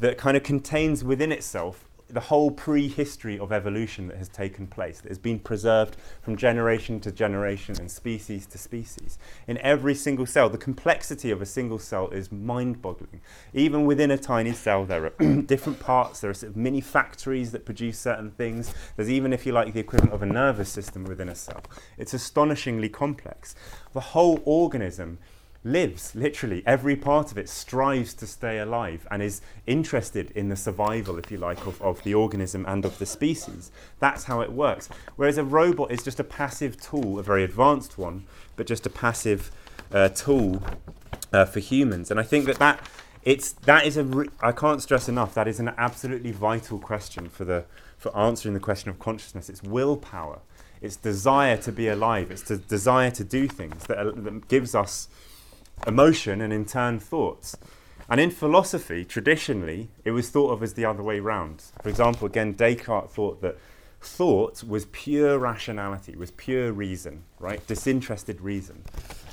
that 0.00 0.18
kind 0.18 0.36
of 0.36 0.42
contains 0.42 1.02
within 1.02 1.32
itself 1.32 1.85
the 2.08 2.20
whole 2.20 2.50
prehistory 2.50 3.38
of 3.38 3.52
evolution 3.52 4.06
that 4.08 4.16
has 4.16 4.28
taken 4.28 4.66
place, 4.66 5.00
that 5.00 5.08
has 5.08 5.18
been 5.18 5.40
preserved 5.40 5.96
from 6.22 6.36
generation 6.36 7.00
to 7.00 7.10
generation 7.10 7.74
and 7.80 7.90
species 7.90 8.46
to 8.46 8.58
species. 8.58 9.18
In 9.48 9.58
every 9.58 9.94
single 9.94 10.26
cell, 10.26 10.48
the 10.48 10.58
complexity 10.58 11.30
of 11.30 11.42
a 11.42 11.46
single 11.46 11.78
cell 11.78 12.08
is 12.10 12.30
mind 12.30 12.80
boggling. 12.80 13.20
Even 13.52 13.86
within 13.86 14.10
a 14.10 14.18
tiny 14.18 14.52
cell, 14.52 14.84
there 14.84 15.06
are 15.06 15.42
different 15.42 15.80
parts, 15.80 16.20
there 16.20 16.30
are 16.30 16.34
sort 16.34 16.50
of 16.50 16.56
mini 16.56 16.80
factories 16.80 17.50
that 17.52 17.64
produce 17.64 17.98
certain 17.98 18.30
things. 18.30 18.72
There's 18.94 19.10
even, 19.10 19.32
if 19.32 19.44
you 19.44 19.52
like, 19.52 19.72
the 19.72 19.80
equivalent 19.80 20.12
of 20.12 20.22
a 20.22 20.26
nervous 20.26 20.68
system 20.68 21.04
within 21.04 21.28
a 21.28 21.34
cell. 21.34 21.62
It's 21.98 22.14
astonishingly 22.14 22.88
complex. 22.88 23.56
The 23.92 24.00
whole 24.00 24.40
organism 24.44 25.18
lives, 25.66 26.14
literally. 26.14 26.62
Every 26.64 26.96
part 26.96 27.30
of 27.32 27.38
it 27.38 27.48
strives 27.48 28.14
to 28.14 28.26
stay 28.26 28.58
alive 28.58 29.06
and 29.10 29.22
is 29.22 29.40
interested 29.66 30.30
in 30.30 30.48
the 30.48 30.56
survival, 30.56 31.18
if 31.18 31.30
you 31.30 31.38
like, 31.38 31.66
of, 31.66 31.80
of 31.82 32.02
the 32.04 32.14
organism 32.14 32.64
and 32.66 32.84
of 32.84 32.98
the 32.98 33.06
species. 33.06 33.70
That's 33.98 34.24
how 34.24 34.40
it 34.40 34.52
works. 34.52 34.88
Whereas 35.16 35.38
a 35.38 35.44
robot 35.44 35.90
is 35.90 36.02
just 36.02 36.20
a 36.20 36.24
passive 36.24 36.80
tool, 36.80 37.18
a 37.18 37.22
very 37.22 37.44
advanced 37.44 37.98
one, 37.98 38.24
but 38.54 38.66
just 38.66 38.86
a 38.86 38.90
passive 38.90 39.50
uh, 39.92 40.08
tool 40.08 40.62
uh, 41.32 41.44
for 41.44 41.60
humans. 41.60 42.10
And 42.10 42.18
I 42.20 42.22
think 42.22 42.46
that 42.46 42.58
that 42.58 42.80
it's 43.22 43.52
that 43.52 43.84
is 43.84 43.96
a 43.96 44.04
re- 44.04 44.28
I 44.40 44.52
can't 44.52 44.80
stress 44.80 45.08
enough 45.08 45.34
that 45.34 45.48
is 45.48 45.58
an 45.58 45.72
absolutely 45.76 46.30
vital 46.30 46.78
question 46.78 47.28
for 47.28 47.44
the 47.44 47.64
for 47.98 48.16
answering 48.16 48.54
the 48.54 48.60
question 48.60 48.90
of 48.90 48.98
consciousness. 48.98 49.48
It's 49.48 49.62
willpower, 49.62 50.40
it's 50.80 50.96
desire 50.96 51.56
to 51.58 51.72
be 51.72 51.88
alive, 51.88 52.30
it's 52.30 52.42
the 52.42 52.56
desire 52.56 53.10
to 53.10 53.24
do 53.24 53.48
things 53.48 53.84
that, 53.86 53.98
are, 53.98 54.12
that 54.12 54.48
gives 54.48 54.74
us 54.74 55.08
emotion 55.86 56.40
and 56.40 56.52
in 56.52 56.64
turn 56.64 56.98
thoughts. 56.98 57.56
And 58.08 58.20
in 58.20 58.30
philosophy, 58.30 59.04
traditionally, 59.04 59.88
it 60.04 60.12
was 60.12 60.30
thought 60.30 60.50
of 60.52 60.62
as 60.62 60.74
the 60.74 60.84
other 60.84 61.02
way 61.02 61.18
round. 61.18 61.62
For 61.82 61.88
example, 61.88 62.26
again, 62.26 62.52
Descartes 62.54 63.10
thought 63.10 63.40
that 63.42 63.58
thought 64.00 64.62
was 64.62 64.84
pure 64.86 65.38
rationality, 65.38 66.14
was 66.16 66.30
pure 66.32 66.72
reason, 66.72 67.24
right? 67.40 67.66
Disinterested 67.66 68.40
reason. 68.40 68.84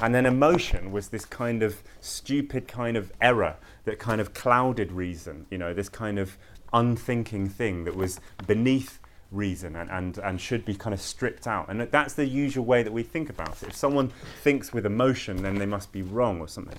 And 0.01 0.15
then 0.15 0.25
emotion 0.25 0.91
was 0.91 1.09
this 1.09 1.25
kind 1.25 1.61
of 1.61 1.83
stupid 2.01 2.67
kind 2.67 2.97
of 2.97 3.11
error 3.21 3.57
that 3.85 3.99
kind 3.99 4.19
of 4.19 4.33
clouded 4.33 4.91
reason, 4.91 5.45
you 5.51 5.57
know, 5.57 5.73
this 5.73 5.89
kind 5.89 6.17
of 6.17 6.37
unthinking 6.73 7.49
thing 7.49 7.83
that 7.83 7.95
was 7.95 8.19
beneath 8.47 8.99
reason 9.33 9.75
and, 9.75 9.89
and, 9.89 10.17
and 10.19 10.39
should 10.39 10.63
be 10.65 10.75
kind 10.75 10.93
of 10.93 11.01
stripped 11.01 11.47
out. 11.47 11.69
And 11.69 11.81
that's 11.81 12.13
the 12.13 12.25
usual 12.25 12.65
way 12.65 12.83
that 12.83 12.93
we 12.93 13.03
think 13.03 13.29
about 13.29 13.61
it. 13.61 13.69
If 13.69 13.75
someone 13.75 14.11
thinks 14.41 14.71
with 14.73 14.85
emotion, 14.85 15.41
then 15.41 15.55
they 15.55 15.65
must 15.65 15.91
be 15.91 16.01
wrong 16.01 16.39
or 16.39 16.47
something. 16.47 16.77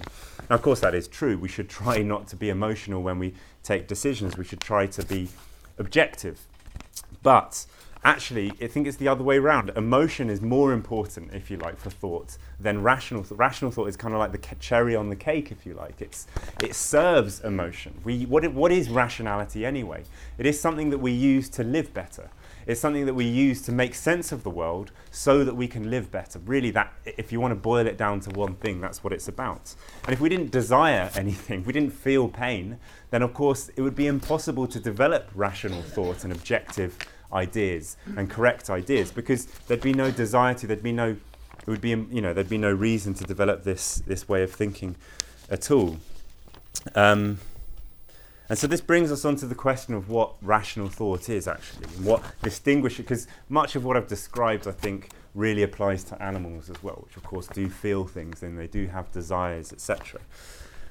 Now, 0.49 0.57
of 0.57 0.63
course, 0.63 0.81
that 0.81 0.95
is 0.95 1.09
true. 1.09 1.37
We 1.37 1.49
should 1.49 1.69
try 1.69 2.03
not 2.03 2.29
to 2.29 2.37
be 2.37 2.51
emotional 2.51 3.03
when 3.03 3.19
we 3.19 3.35
take 3.63 3.89
decisions, 3.89 4.37
we 4.37 4.45
should 4.45 4.61
try 4.61 4.87
to 4.87 5.05
be 5.05 5.29
objective. 5.79 6.41
But 7.23 7.65
actually, 8.05 8.53
I 8.61 8.67
think 8.67 8.87
it's 8.87 8.99
the 8.99 9.09
other 9.09 9.25
way 9.25 9.39
around. 9.39 9.71
Emotion 9.71 10.29
is 10.29 10.43
more 10.43 10.73
important, 10.73 11.33
if 11.33 11.51
you 11.51 11.57
like, 11.57 11.79
for 11.79 11.91
thought 11.91 12.37
than 12.61 12.83
rational 12.83 13.23
thought. 13.23 13.39
Rational 13.39 13.71
thought 13.71 13.89
is 13.89 13.97
kind 13.97 14.15
of 14.15 14.21
like 14.21 14.33
the 14.33 14.55
cherry 14.57 14.95
on 14.95 15.09
the 15.09 15.17
cake, 15.17 15.51
if 15.51 15.65
you 15.65 15.75
like. 15.75 16.01
It's, 16.01 16.27
it 16.63 16.75
serves 16.75 17.41
emotion. 17.41 18.01
We, 18.05 18.27
what, 18.27 18.47
what 18.53 18.71
is 18.71 18.91
rationality 18.91 19.65
anyway? 19.65 20.05
It 20.37 20.47
is 20.47 20.61
something 20.61 20.91
that 20.91 20.99
we 20.99 21.13
use 21.13 21.49
to 21.51 21.65
live 21.65 21.95
better. 21.95 22.29
It's 22.67 22.81
something 22.81 23.07
that 23.07 23.15
we 23.15 23.25
use 23.25 23.63
to 23.63 23.73
make 23.73 23.95
sense 23.95 24.33
of 24.33 24.43
the 24.43 24.51
world 24.51 24.93
so 25.11 25.45
that 25.45 25.55
we 25.55 25.69
can 25.69 25.91
live 25.91 26.11
better. 26.11 26.39
Really, 26.41 26.71
that 26.73 26.93
if 27.05 27.33
you 27.33 27.41
want 27.41 27.53
to 27.53 27.57
boil 27.57 27.87
it 27.87 27.97
down 27.97 28.21
to 28.21 28.31
one 28.31 28.55
thing, 28.57 28.81
that's 28.81 29.05
what 29.05 29.13
it's 29.13 29.29
about. 29.29 29.75
And 30.05 30.13
if 30.13 30.21
we 30.21 30.29
didn't 30.29 30.51
desire 30.51 31.11
anything, 31.17 31.61
if 31.61 31.67
we 31.67 31.73
didn't 31.73 31.93
feel 31.93 32.29
pain, 32.29 32.79
then 33.11 33.23
of 33.23 33.35
course 33.35 33.71
it 33.77 33.83
would 33.83 33.97
be 33.97 34.07
impossible 34.07 34.67
to 34.69 34.81
develop 34.81 35.29
rational 35.35 35.83
thought 35.83 36.25
and 36.25 36.33
objective 36.33 36.97
ideas 37.33 37.97
and 38.17 38.31
correct 38.31 38.71
ideas 38.71 39.11
because 39.11 39.47
there'd 39.67 39.81
be 39.81 39.93
no 39.93 40.11
desire 40.11 40.55
to, 40.55 40.67
there'd 40.67 40.83
be 40.83 40.93
no, 40.93 41.11
it 41.11 41.67
would 41.67 41.81
be, 41.81 41.91
you 41.91 42.21
know, 42.21 42.33
there'd 42.33 42.49
be 42.49 42.59
no 42.59 42.73
reason 42.73 43.15
to 43.15 43.25
develop 43.25 43.65
this 43.65 44.03
this 44.07 44.29
way 44.29 44.43
of 44.43 44.53
thinking 44.53 44.97
at 45.51 45.71
all. 45.71 45.97
Um, 46.95 47.39
and 48.55 48.59
so 48.61 48.69
this 48.69 48.81
brings 48.81 49.11
us 49.11 49.25
on 49.25 49.35
to 49.35 49.47
the 49.47 49.55
question 49.57 49.95
of 49.95 50.09
what 50.09 50.37
rational 50.41 50.89
thought 50.89 51.29
is 51.29 51.49
actually, 51.49 51.87
and 51.97 52.05
what 52.05 52.23
distinguishes, 52.41 53.01
it, 53.01 53.03
because 53.03 53.27
much 53.49 53.75
of 53.75 53.85
what 53.85 53.97
I've 53.97 54.07
described, 54.07 54.69
I 54.69 54.71
think, 54.71 55.09
really 55.35 55.65
applies 55.65 56.05
to 56.05 56.23
animals 56.23 56.71
as 56.71 56.81
well, 56.81 57.01
which 57.05 57.17
of 57.17 57.25
course 57.25 57.49
do 57.49 57.69
feel 57.69 58.05
things 58.05 58.45
and 58.45 58.57
they 58.57 58.69
do 58.69 58.87
have 58.87 59.11
desires, 59.11 59.73
etc. 59.73 60.21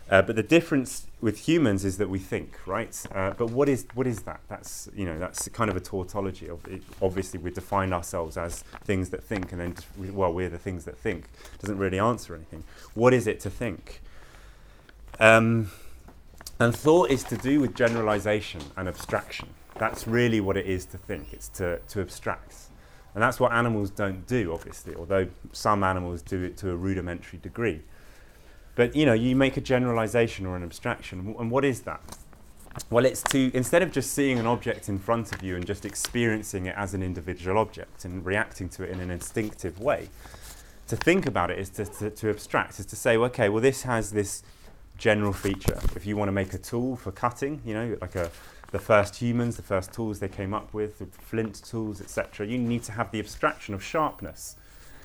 Uh, 0.09 0.21
but 0.21 0.35
the 0.35 0.43
difference 0.43 1.07
with 1.21 1.47
humans 1.47 1.85
is 1.85 1.99
that 1.99 2.09
we 2.09 2.19
think, 2.19 2.59
right? 2.65 3.01
Uh, 3.15 3.31
but 3.31 3.49
what 3.49 3.69
is 3.69 3.87
what 3.93 4.07
is 4.07 4.23
that? 4.23 4.41
That's 4.49 4.89
you 4.93 5.05
know 5.05 5.17
that's 5.17 5.47
kind 5.47 5.69
of 5.69 5.77
a 5.77 5.79
tautology. 5.79 6.49
Of 6.49 6.67
it, 6.67 6.83
obviously, 7.01 7.39
we 7.39 7.49
define 7.49 7.93
ourselves 7.93 8.35
as 8.35 8.63
things 8.83 9.09
that 9.11 9.23
think, 9.23 9.53
and 9.53 9.61
then 9.61 9.75
we, 9.97 10.09
well, 10.09 10.33
we're 10.33 10.49
the 10.49 10.57
things 10.57 10.83
that 10.83 10.97
think. 10.97 11.29
Doesn't 11.61 11.77
really 11.77 11.97
answer 11.97 12.35
anything. 12.35 12.65
What 12.93 13.13
is 13.13 13.25
it 13.25 13.39
to 13.39 13.49
think? 13.49 14.01
Um, 15.17 15.71
and 16.59 16.75
thought 16.75 17.09
is 17.09 17.23
to 17.25 17.37
do 17.37 17.59
with 17.59 17.75
generalization 17.75 18.61
and 18.77 18.87
abstraction. 18.87 19.49
That's 19.75 20.07
really 20.07 20.39
what 20.39 20.55
it 20.57 20.65
is 20.65 20.85
to 20.87 20.97
think. 20.97 21.33
It's 21.33 21.49
to, 21.49 21.79
to 21.79 22.01
abstract. 22.01 22.55
And 23.13 23.21
that's 23.21 23.39
what 23.39 23.51
animals 23.51 23.89
don't 23.89 24.25
do, 24.27 24.53
obviously, 24.53 24.95
although 24.95 25.27
some 25.51 25.83
animals 25.83 26.21
do 26.21 26.43
it 26.43 26.57
to 26.57 26.71
a 26.71 26.75
rudimentary 26.75 27.39
degree. 27.39 27.81
But 28.75 28.95
you 28.95 29.05
know, 29.05 29.13
you 29.13 29.35
make 29.35 29.57
a 29.57 29.61
generalization 29.61 30.45
or 30.45 30.55
an 30.55 30.63
abstraction, 30.63 31.35
and 31.37 31.51
what 31.51 31.63
is 31.63 31.81
that? 31.81 32.01
Well, 32.89 33.05
it's 33.05 33.21
to 33.23 33.51
instead 33.55 33.83
of 33.83 33.91
just 33.91 34.13
seeing 34.13 34.39
an 34.39 34.47
object 34.47 34.89
in 34.89 34.97
front 34.97 35.31
of 35.31 35.43
you 35.43 35.55
and 35.55 35.63
just 35.63 35.85
experiencing 35.85 36.65
it 36.65 36.75
as 36.75 36.95
an 36.95 37.03
individual 37.03 37.59
object 37.59 38.03
and 38.03 38.25
reacting 38.25 38.67
to 38.69 38.83
it 38.83 38.89
in 38.89 38.99
an 38.99 39.11
instinctive 39.11 39.79
way, 39.79 40.09
to 40.87 40.95
think 40.95 41.27
about 41.27 41.51
it 41.51 41.59
is 41.59 41.69
to, 41.69 41.85
to, 41.85 42.09
to 42.09 42.29
abstract, 42.31 42.79
is 42.79 42.87
to 42.87 42.95
say, 42.95 43.15
okay, 43.15 43.47
well, 43.47 43.61
this 43.61 43.83
has 43.83 44.11
this 44.11 44.41
general 45.03 45.33
feature. 45.33 45.77
If 45.97 46.05
you 46.05 46.15
want 46.15 46.29
to 46.29 46.31
make 46.31 46.53
a 46.53 46.57
tool 46.57 46.95
for 46.95 47.11
cutting, 47.11 47.61
you 47.65 47.73
know, 47.73 47.97
like 47.99 48.15
a, 48.15 48.31
the 48.71 48.79
first 48.79 49.17
humans, 49.17 49.57
the 49.57 49.61
first 49.61 49.91
tools 49.91 50.19
they 50.19 50.29
came 50.29 50.53
up 50.53 50.73
with, 50.73 50.99
the 50.99 51.05
flint 51.05 51.61
tools, 51.61 51.99
etc., 51.99 52.47
you 52.47 52.57
need 52.57 52.83
to 52.83 52.93
have 52.93 53.11
the 53.11 53.19
abstraction 53.19 53.73
of 53.73 53.83
sharpness. 53.83 54.55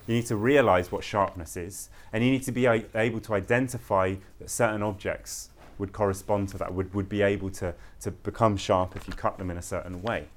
You 0.06 0.14
need 0.14 0.26
to 0.26 0.36
realize 0.36 0.92
what 0.92 1.02
sharpness 1.02 1.56
is, 1.56 1.90
and 2.12 2.22
you 2.24 2.30
need 2.30 2.44
to 2.44 2.52
be 2.52 2.66
able 2.66 3.18
to 3.18 3.34
identify 3.34 4.14
that 4.38 4.48
certain 4.48 4.84
objects 4.84 5.50
would 5.78 5.92
correspond 5.92 6.50
to 6.50 6.58
that, 6.58 6.72
would, 6.72 6.94
would 6.94 7.08
be 7.08 7.22
able 7.22 7.50
to, 7.50 7.74
to 8.02 8.12
become 8.12 8.56
sharp 8.56 8.94
if 8.94 9.08
you 9.08 9.14
cut 9.14 9.36
them 9.36 9.50
in 9.50 9.58
a 9.58 9.62
certain 9.62 10.00
way. 10.00 10.28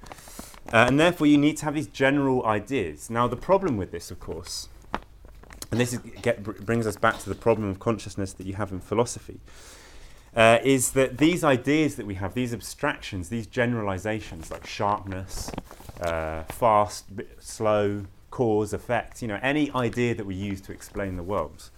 Uh, 0.72 0.86
and 0.88 0.98
therefore, 0.98 1.28
you 1.28 1.38
need 1.38 1.56
to 1.58 1.66
have 1.66 1.74
these 1.74 1.86
general 1.86 2.44
ideas. 2.46 3.08
Now, 3.10 3.28
the 3.28 3.36
problem 3.36 3.76
with 3.76 3.92
this, 3.92 4.10
of 4.10 4.18
course, 4.18 4.68
and 5.72 5.80
this 5.80 5.94
is, 5.94 6.00
get, 6.20 6.44
brings 6.44 6.86
us 6.86 6.96
back 6.96 7.18
to 7.18 7.28
the 7.30 7.34
problem 7.34 7.68
of 7.68 7.80
consciousness 7.80 8.34
that 8.34 8.46
you 8.46 8.54
have 8.54 8.70
in 8.70 8.78
philosophy, 8.78 9.40
uh, 10.36 10.58
is 10.62 10.92
that 10.92 11.16
these 11.16 11.42
ideas 11.42 11.96
that 11.96 12.06
we 12.06 12.14
have, 12.14 12.34
these 12.34 12.52
abstractions, 12.52 13.30
these 13.30 13.46
generalizations 13.46 14.50
like 14.50 14.66
sharpness, 14.66 15.50
uh, 16.02 16.42
fast, 16.44 17.06
slow, 17.38 18.04
cause, 18.30 18.74
effect, 18.74 19.22
you 19.22 19.28
know, 19.28 19.38
any 19.42 19.70
idea 19.72 20.14
that 20.14 20.26
we 20.26 20.34
use 20.34 20.60
to 20.60 20.72
explain 20.72 21.16
the 21.16 21.22
world. 21.22 21.70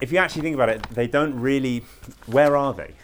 If 0.00 0.10
you 0.10 0.18
actually 0.18 0.42
think 0.42 0.54
about 0.54 0.70
it, 0.70 0.82
they 0.90 1.06
don't 1.06 1.38
really, 1.38 1.84
where 2.26 2.56
are 2.56 2.72
they? 2.72 2.94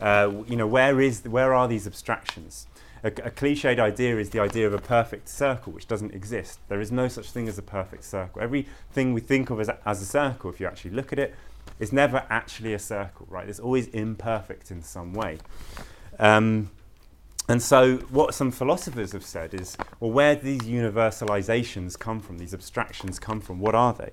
Uh, 0.00 0.42
you 0.48 0.56
know, 0.56 0.66
where, 0.66 1.00
is, 1.00 1.22
where 1.22 1.54
are 1.54 1.68
these 1.68 1.86
abstractions? 1.86 2.66
A, 3.04 3.08
a 3.08 3.30
cliched 3.30 3.78
idea 3.78 4.16
is 4.16 4.30
the 4.30 4.40
idea 4.40 4.66
of 4.66 4.72
a 4.72 4.78
perfect 4.78 5.28
circle, 5.28 5.72
which 5.72 5.86
doesn't 5.86 6.14
exist. 6.14 6.58
There 6.68 6.80
is 6.80 6.90
no 6.90 7.06
such 7.06 7.30
thing 7.30 7.48
as 7.48 7.58
a 7.58 7.62
perfect 7.62 8.02
circle. 8.04 8.42
Everything 8.42 9.12
we 9.12 9.20
think 9.20 9.50
of 9.50 9.60
as 9.60 9.68
a, 9.68 9.78
as 9.86 10.00
a 10.00 10.06
circle, 10.06 10.50
if 10.50 10.58
you 10.58 10.66
actually 10.66 10.92
look 10.92 11.12
at 11.12 11.18
it, 11.18 11.34
is 11.78 11.92
never 11.92 12.24
actually 12.30 12.72
a 12.72 12.78
circle, 12.78 13.26
right? 13.28 13.48
It's 13.48 13.60
always 13.60 13.88
imperfect 13.88 14.70
in 14.70 14.82
some 14.82 15.12
way. 15.12 15.38
Um, 16.18 16.70
and 17.46 17.60
so, 17.60 17.98
what 18.08 18.34
some 18.34 18.50
philosophers 18.50 19.12
have 19.12 19.24
said 19.24 19.52
is, 19.52 19.76
well, 20.00 20.10
where 20.10 20.34
do 20.34 20.40
these 20.40 20.62
universalizations 20.62 21.98
come 21.98 22.20
from? 22.20 22.38
These 22.38 22.54
abstractions 22.54 23.18
come 23.18 23.40
from? 23.40 23.60
What 23.60 23.74
are 23.74 23.92
they? 23.92 24.12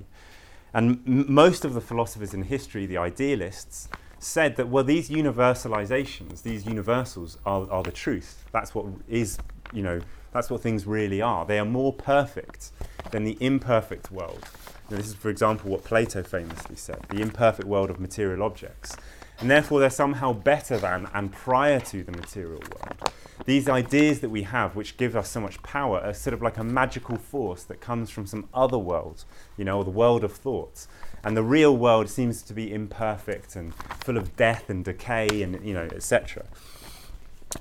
And 0.73 1.01
m- 1.07 1.33
most 1.33 1.63
of 1.63 1.73
the 1.73 1.81
philosophers 1.81 2.33
in 2.33 2.43
history, 2.43 2.85
the 2.85 2.97
idealists, 2.97 3.87
said 4.23 4.55
that, 4.55 4.69
well, 4.69 4.83
these 4.83 5.09
universalizations, 5.09 6.43
these 6.43 6.65
universals 6.65 7.39
are, 7.45 7.69
are 7.71 7.81
the 7.81 7.91
truth. 7.91 8.45
That's 8.51 8.75
what 8.75 8.85
is, 9.09 9.39
you 9.73 9.81
know, 9.81 9.99
that's 10.31 10.49
what 10.49 10.61
things 10.61 10.85
really 10.85 11.21
are. 11.21 11.45
They 11.45 11.57
are 11.59 11.65
more 11.65 11.91
perfect 11.91 12.71
than 13.09 13.23
the 13.23 13.35
imperfect 13.39 14.11
world. 14.11 14.47
Now, 14.89 14.97
this 14.97 15.07
is, 15.07 15.15
for 15.15 15.29
example, 15.29 15.71
what 15.71 15.83
Plato 15.83 16.21
famously 16.21 16.75
said 16.75 16.99
the 17.09 17.21
imperfect 17.21 17.67
world 17.67 17.89
of 17.89 17.99
material 17.99 18.43
objects. 18.43 18.95
And 19.39 19.49
therefore, 19.49 19.79
they're 19.79 19.89
somehow 19.89 20.33
better 20.33 20.77
than 20.77 21.07
and 21.15 21.31
prior 21.31 21.79
to 21.79 22.03
the 22.03 22.11
material 22.11 22.61
world. 22.61 23.00
These 23.45 23.67
ideas 23.67 24.19
that 24.21 24.29
we 24.29 24.43
have, 24.43 24.75
which 24.75 24.97
give 24.97 25.15
us 25.15 25.29
so 25.29 25.41
much 25.41 25.61
power, 25.63 25.99
are 25.99 26.13
sort 26.13 26.33
of 26.33 26.41
like 26.41 26.57
a 26.57 26.63
magical 26.63 27.17
force 27.17 27.63
that 27.63 27.81
comes 27.81 28.09
from 28.09 28.25
some 28.25 28.47
other 28.53 28.77
world, 28.77 29.25
you 29.57 29.65
know, 29.65 29.83
the 29.83 29.89
world 29.89 30.23
of 30.23 30.31
thoughts. 30.31 30.87
And 31.23 31.35
the 31.35 31.43
real 31.43 31.75
world 31.75 32.09
seems 32.09 32.41
to 32.43 32.53
be 32.53 32.73
imperfect 32.73 33.55
and 33.55 33.73
full 34.03 34.17
of 34.17 34.35
death 34.35 34.69
and 34.69 34.83
decay 34.83 35.41
and 35.43 35.63
you 35.65 35.73
know 35.73 35.87
etc 35.91 36.43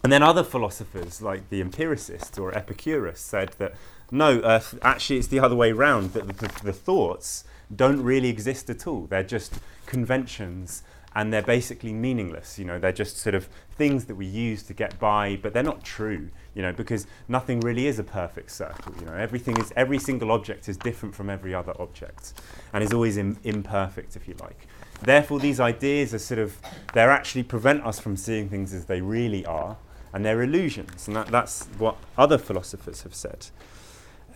and 0.03 0.13
then 0.13 0.23
other 0.23 0.45
philosophers 0.45 1.21
like 1.21 1.51
the 1.51 1.61
empiricists 1.61 2.39
or 2.39 2.57
epicurus 2.57 3.21
said 3.21 3.51
that 3.59 3.75
no 4.11 4.41
uh, 4.41 4.61
actually 4.83 5.19
it's 5.19 5.29
the 5.29 5.41
other 5.41 5.57
way 5.57 5.73
around 5.73 6.13
that 6.13 6.27
the, 6.27 6.33
the, 6.33 6.65
the 6.65 6.73
thoughts 6.73 7.45
don't 7.75 8.03
really 8.03 8.29
exist 8.29 8.69
at 8.69 8.87
all. 8.87 9.07
They're 9.07 9.23
just 9.23 9.55
conventions 9.87 10.83
and 11.15 11.33
they're 11.33 11.43
basically 11.43 11.93
meaningless. 11.93 12.59
You 12.59 12.65
know, 12.65 12.79
they're 12.79 12.93
just 12.93 13.17
sort 13.17 13.35
of 13.35 13.49
things 13.73 14.05
that 14.07 14.15
we 14.15 14.27
use 14.27 14.63
to 14.65 14.75
get 14.75 14.99
by, 14.99 15.37
but 15.43 15.53
they're 15.53 15.63
not 15.63 15.85
true. 15.85 16.31
You 16.55 16.63
know, 16.63 16.73
because 16.73 17.07
nothing 17.29 17.61
really 17.61 17.87
is 17.87 17.99
a 17.99 18.05
perfect 18.05 18.51
circle. 18.51 18.95
You 19.01 19.07
know, 19.07 19.15
everything 19.15 19.57
is 19.59 19.73
every 19.77 19.99
single 19.99 20.31
object 20.31 20.69
is 20.69 20.77
different 20.77 21.15
from 21.15 21.31
every 21.31 21.55
other 21.55 21.73
object, 21.81 22.35
and 22.73 22.85
is 22.85 22.93
always 22.93 23.17
Im- 23.17 23.39
imperfect, 23.45 24.17
if 24.17 24.29
you 24.29 24.35
like. 24.41 24.67
Therefore, 25.03 25.41
these 25.41 25.61
ideas 25.61 26.13
are 26.13 26.19
sort 26.19 26.41
of 26.41 26.59
they 26.93 27.01
actually 27.01 27.43
prevent 27.43 27.85
us 27.85 27.99
from 27.99 28.17
seeing 28.17 28.49
things 28.49 28.75
as 28.75 28.85
they 28.85 29.01
really 29.01 29.45
are, 29.47 29.77
and 30.13 30.25
they're 30.25 30.43
illusions, 30.43 31.07
and 31.07 31.17
that, 31.17 31.29
that's 31.29 31.67
what 31.79 31.97
other 32.19 32.39
philosophers 32.39 33.03
have 33.03 33.15
said. 33.15 33.47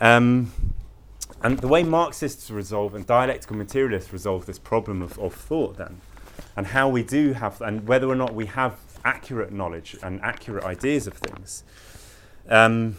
Um, 0.00 0.52
and 1.42 1.58
the 1.58 1.68
way 1.68 1.82
Marxists 1.82 2.50
resolve 2.50 2.94
and 2.94 3.06
dialectical 3.06 3.56
materialists 3.56 4.12
resolve 4.12 4.46
this 4.46 4.58
problem 4.58 5.02
of, 5.02 5.18
of 5.18 5.34
thought, 5.34 5.76
then, 5.76 6.00
and 6.56 6.68
how 6.68 6.88
we 6.88 7.02
do 7.02 7.32
have, 7.32 7.60
and 7.60 7.86
whether 7.86 8.08
or 8.08 8.14
not 8.14 8.34
we 8.34 8.46
have 8.46 8.78
accurate 9.04 9.52
knowledge 9.52 9.96
and 10.02 10.20
accurate 10.22 10.64
ideas 10.64 11.06
of 11.06 11.14
things, 11.14 11.64
um, 12.48 12.96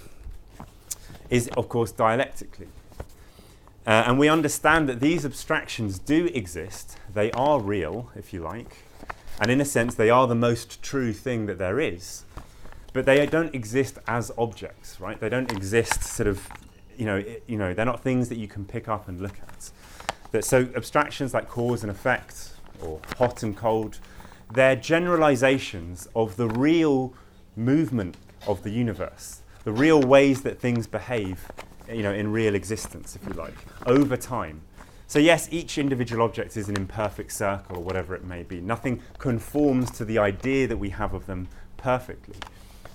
is 1.29 1.47
of 1.49 1.69
course 1.69 1.91
dialectically. 1.91 2.67
Uh, 3.87 4.03
and 4.07 4.17
we 4.17 4.27
understand 4.27 4.89
that 4.89 4.99
these 4.99 5.25
abstractions 5.25 5.99
do 5.99 6.25
exist, 6.33 6.97
they 7.13 7.31
are 7.31 7.59
real, 7.59 8.09
if 8.15 8.33
you 8.33 8.41
like, 8.41 8.77
and 9.39 9.51
in 9.51 9.61
a 9.61 9.65
sense, 9.65 9.93
they 9.95 10.09
are 10.09 10.27
the 10.27 10.35
most 10.35 10.81
true 10.81 11.13
thing 11.13 11.45
that 11.45 11.57
there 11.57 11.79
is. 11.79 12.23
But 12.93 13.05
they 13.05 13.25
don't 13.25 13.53
exist 13.53 13.99
as 14.07 14.31
objects, 14.37 14.99
right? 15.01 15.19
They 15.19 15.29
don't 15.29 15.51
exist 15.51 16.01
sort 16.03 16.27
of, 16.27 16.47
you 16.97 17.05
know, 17.05 17.23
you 17.45 17.57
know, 17.57 17.73
they're 17.73 17.85
not 17.85 18.01
things 18.01 18.29
that 18.29 18.37
you 18.37 18.47
can 18.47 18.65
pick 18.65 18.87
up 18.87 19.07
and 19.07 19.21
look 19.21 19.37
at. 19.41 19.71
That 20.31 20.45
so 20.45 20.67
abstractions 20.75 21.33
like 21.33 21.49
cause 21.49 21.83
and 21.83 21.91
effect, 21.91 22.53
or 22.81 22.99
hot 23.17 23.43
and 23.43 23.55
cold, 23.55 23.99
they're 24.53 24.75
generalizations 24.75 26.07
of 26.15 26.35
the 26.35 26.47
real 26.47 27.13
movement 27.55 28.17
of 28.47 28.63
the 28.63 28.69
universe, 28.69 29.41
the 29.63 29.71
real 29.71 30.01
ways 30.01 30.41
that 30.43 30.59
things 30.59 30.87
behave, 30.87 31.51
you 31.91 32.03
know, 32.03 32.13
in 32.13 32.31
real 32.31 32.55
existence, 32.55 33.15
if 33.15 33.27
you 33.27 33.33
like, 33.33 33.55
over 33.85 34.17
time. 34.17 34.61
So 35.07 35.19
yes, 35.19 35.47
each 35.51 35.77
individual 35.77 36.23
object 36.23 36.57
is 36.57 36.67
an 36.67 36.75
imperfect 36.75 37.31
circle 37.31 37.77
or 37.77 37.83
whatever 37.83 38.15
it 38.15 38.23
may 38.23 38.43
be. 38.43 38.59
Nothing 38.59 39.01
conforms 39.17 39.91
to 39.91 40.05
the 40.05 40.17
idea 40.17 40.67
that 40.67 40.77
we 40.77 40.89
have 40.89 41.13
of 41.13 41.25
them 41.27 41.47
perfectly. 41.77 42.35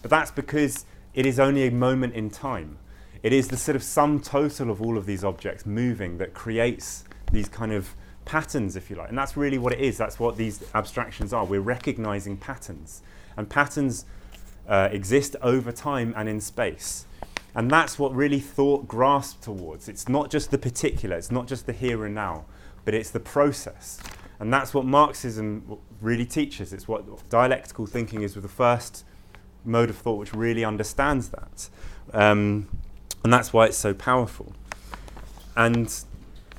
But 0.02 0.10
that's 0.10 0.30
because 0.30 0.86
it 1.14 1.26
is 1.26 1.38
only 1.38 1.66
a 1.66 1.70
moment 1.70 2.14
in 2.14 2.30
time. 2.30 2.78
It 3.22 3.32
is 3.32 3.48
the 3.48 3.56
sort 3.56 3.76
of 3.76 3.82
sum 3.82 4.20
total 4.20 4.70
of 4.70 4.80
all 4.80 4.96
of 4.96 5.06
these 5.06 5.24
objects 5.24 5.66
moving 5.66 6.18
that 6.18 6.34
creates 6.34 7.04
these 7.32 7.48
kind 7.48 7.72
of 7.72 7.94
patterns, 8.30 8.76
if 8.76 8.88
you 8.90 8.94
like. 8.94 9.08
And 9.08 9.18
that's 9.18 9.36
really 9.36 9.58
what 9.58 9.72
it 9.72 9.80
is. 9.80 9.98
That's 9.98 10.20
what 10.20 10.36
these 10.36 10.62
abstractions 10.72 11.32
are. 11.32 11.44
We're 11.44 11.60
recognizing 11.60 12.36
patterns. 12.36 13.02
And 13.36 13.50
patterns 13.50 14.04
uh, 14.68 14.88
exist 14.92 15.34
over 15.42 15.72
time 15.72 16.14
and 16.16 16.28
in 16.28 16.40
space. 16.40 17.06
And 17.56 17.68
that's 17.68 17.98
what 17.98 18.14
really 18.14 18.38
thought 18.38 18.86
grasps 18.86 19.44
towards. 19.44 19.88
It's 19.88 20.08
not 20.08 20.30
just 20.30 20.52
the 20.52 20.58
particular, 20.58 21.16
it's 21.16 21.32
not 21.32 21.48
just 21.48 21.66
the 21.66 21.72
here 21.72 22.04
and 22.04 22.14
now, 22.14 22.44
but 22.84 22.94
it's 22.94 23.10
the 23.10 23.18
process. 23.18 23.98
And 24.38 24.52
that's 24.52 24.72
what 24.72 24.84
Marxism 24.84 25.78
really 26.00 26.24
teaches. 26.24 26.72
It's 26.72 26.86
what 26.86 27.28
dialectical 27.30 27.86
thinking 27.86 28.22
is 28.22 28.36
with 28.36 28.44
the 28.44 28.48
first 28.48 29.04
mode 29.64 29.90
of 29.90 29.96
thought 29.96 30.20
which 30.20 30.32
really 30.32 30.64
understands 30.64 31.30
that. 31.30 31.68
Um, 32.12 32.68
and 33.24 33.32
that's 33.32 33.52
why 33.52 33.66
it's 33.66 33.76
so 33.76 33.92
powerful. 33.92 34.52
And 35.56 35.92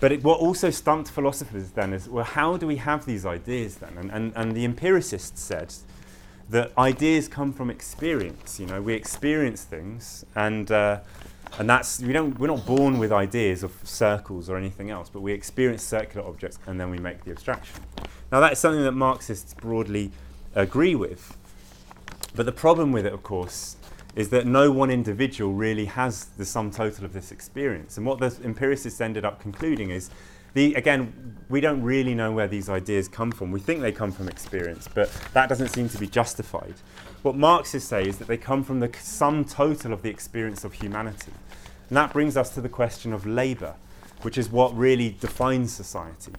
but 0.01 0.11
it, 0.11 0.23
what 0.23 0.39
also 0.39 0.71
stumped 0.71 1.09
philosophers 1.09 1.69
then 1.69 1.93
is 1.93 2.09
well, 2.09 2.25
how 2.25 2.57
do 2.57 2.67
we 2.67 2.77
have 2.77 3.05
these 3.05 3.25
ideas 3.25 3.75
then? 3.75 3.97
And, 3.97 4.11
and, 4.11 4.33
and 4.35 4.55
the 4.55 4.65
empiricists 4.65 5.39
said 5.39 5.73
that 6.49 6.77
ideas 6.77 7.27
come 7.27 7.53
from 7.53 7.69
experience. 7.69 8.59
You 8.59 8.65
know, 8.65 8.81
we 8.81 8.95
experience 8.95 9.63
things, 9.63 10.25
and 10.35 10.69
uh, 10.71 11.01
and 11.59 11.69
that's 11.69 11.99
we 12.01 12.13
don't 12.13 12.37
we're 12.39 12.47
not 12.47 12.65
born 12.65 12.97
with 12.97 13.11
ideas 13.11 13.61
of 13.61 13.73
circles 13.83 14.49
or 14.49 14.57
anything 14.57 14.89
else, 14.89 15.07
but 15.07 15.21
we 15.21 15.33
experience 15.33 15.83
circular 15.83 16.27
objects 16.27 16.57
and 16.65 16.79
then 16.79 16.89
we 16.89 16.97
make 16.97 17.23
the 17.23 17.31
abstraction. 17.31 17.79
Now 18.31 18.39
that 18.39 18.53
is 18.53 18.59
something 18.59 18.83
that 18.83 18.93
Marxists 18.93 19.53
broadly 19.53 20.11
agree 20.55 20.95
with. 20.95 21.37
But 22.33 22.45
the 22.45 22.51
problem 22.51 22.91
with 22.91 23.05
it, 23.05 23.13
of 23.13 23.23
course, 23.23 23.75
is 24.15 24.29
that 24.29 24.45
no 24.45 24.71
one 24.71 24.91
individual 24.91 25.53
really 25.53 25.85
has 25.85 26.25
the 26.37 26.45
sum 26.45 26.71
total 26.71 27.05
of 27.05 27.13
this 27.13 27.31
experience. 27.31 27.97
And 27.97 28.05
what 28.05 28.19
the 28.19 28.35
empiricists 28.43 28.99
ended 28.99 29.25
up 29.25 29.39
concluding 29.39 29.89
is, 29.89 30.09
the, 30.53 30.73
again, 30.75 31.37
we 31.47 31.61
don't 31.61 31.81
really 31.81 32.13
know 32.13 32.31
where 32.33 32.47
these 32.47 32.69
ideas 32.69 33.07
come 33.07 33.31
from. 33.31 33.51
We 33.51 33.61
think 33.61 33.79
they 33.79 33.93
come 33.93 34.11
from 34.11 34.27
experience, 34.27 34.87
but 34.93 35.09
that 35.33 35.47
doesn't 35.47 35.69
seem 35.69 35.87
to 35.89 35.97
be 35.97 36.07
justified. 36.07 36.73
What 37.21 37.37
Marxists 37.37 37.87
say 37.87 38.05
is 38.05 38.17
that 38.17 38.27
they 38.27 38.37
come 38.37 38.63
from 38.63 38.81
the 38.81 38.91
sum 38.99 39.45
total 39.45 39.93
of 39.93 40.01
the 40.01 40.09
experience 40.09 40.65
of 40.65 40.73
humanity. 40.73 41.31
And 41.87 41.95
that 41.95 42.11
brings 42.11 42.35
us 42.35 42.53
to 42.55 42.61
the 42.61 42.69
question 42.69 43.13
of 43.13 43.25
labour, 43.25 43.75
which 44.23 44.37
is 44.37 44.49
what 44.49 44.75
really 44.75 45.15
defines 45.21 45.71
society. 45.71 46.33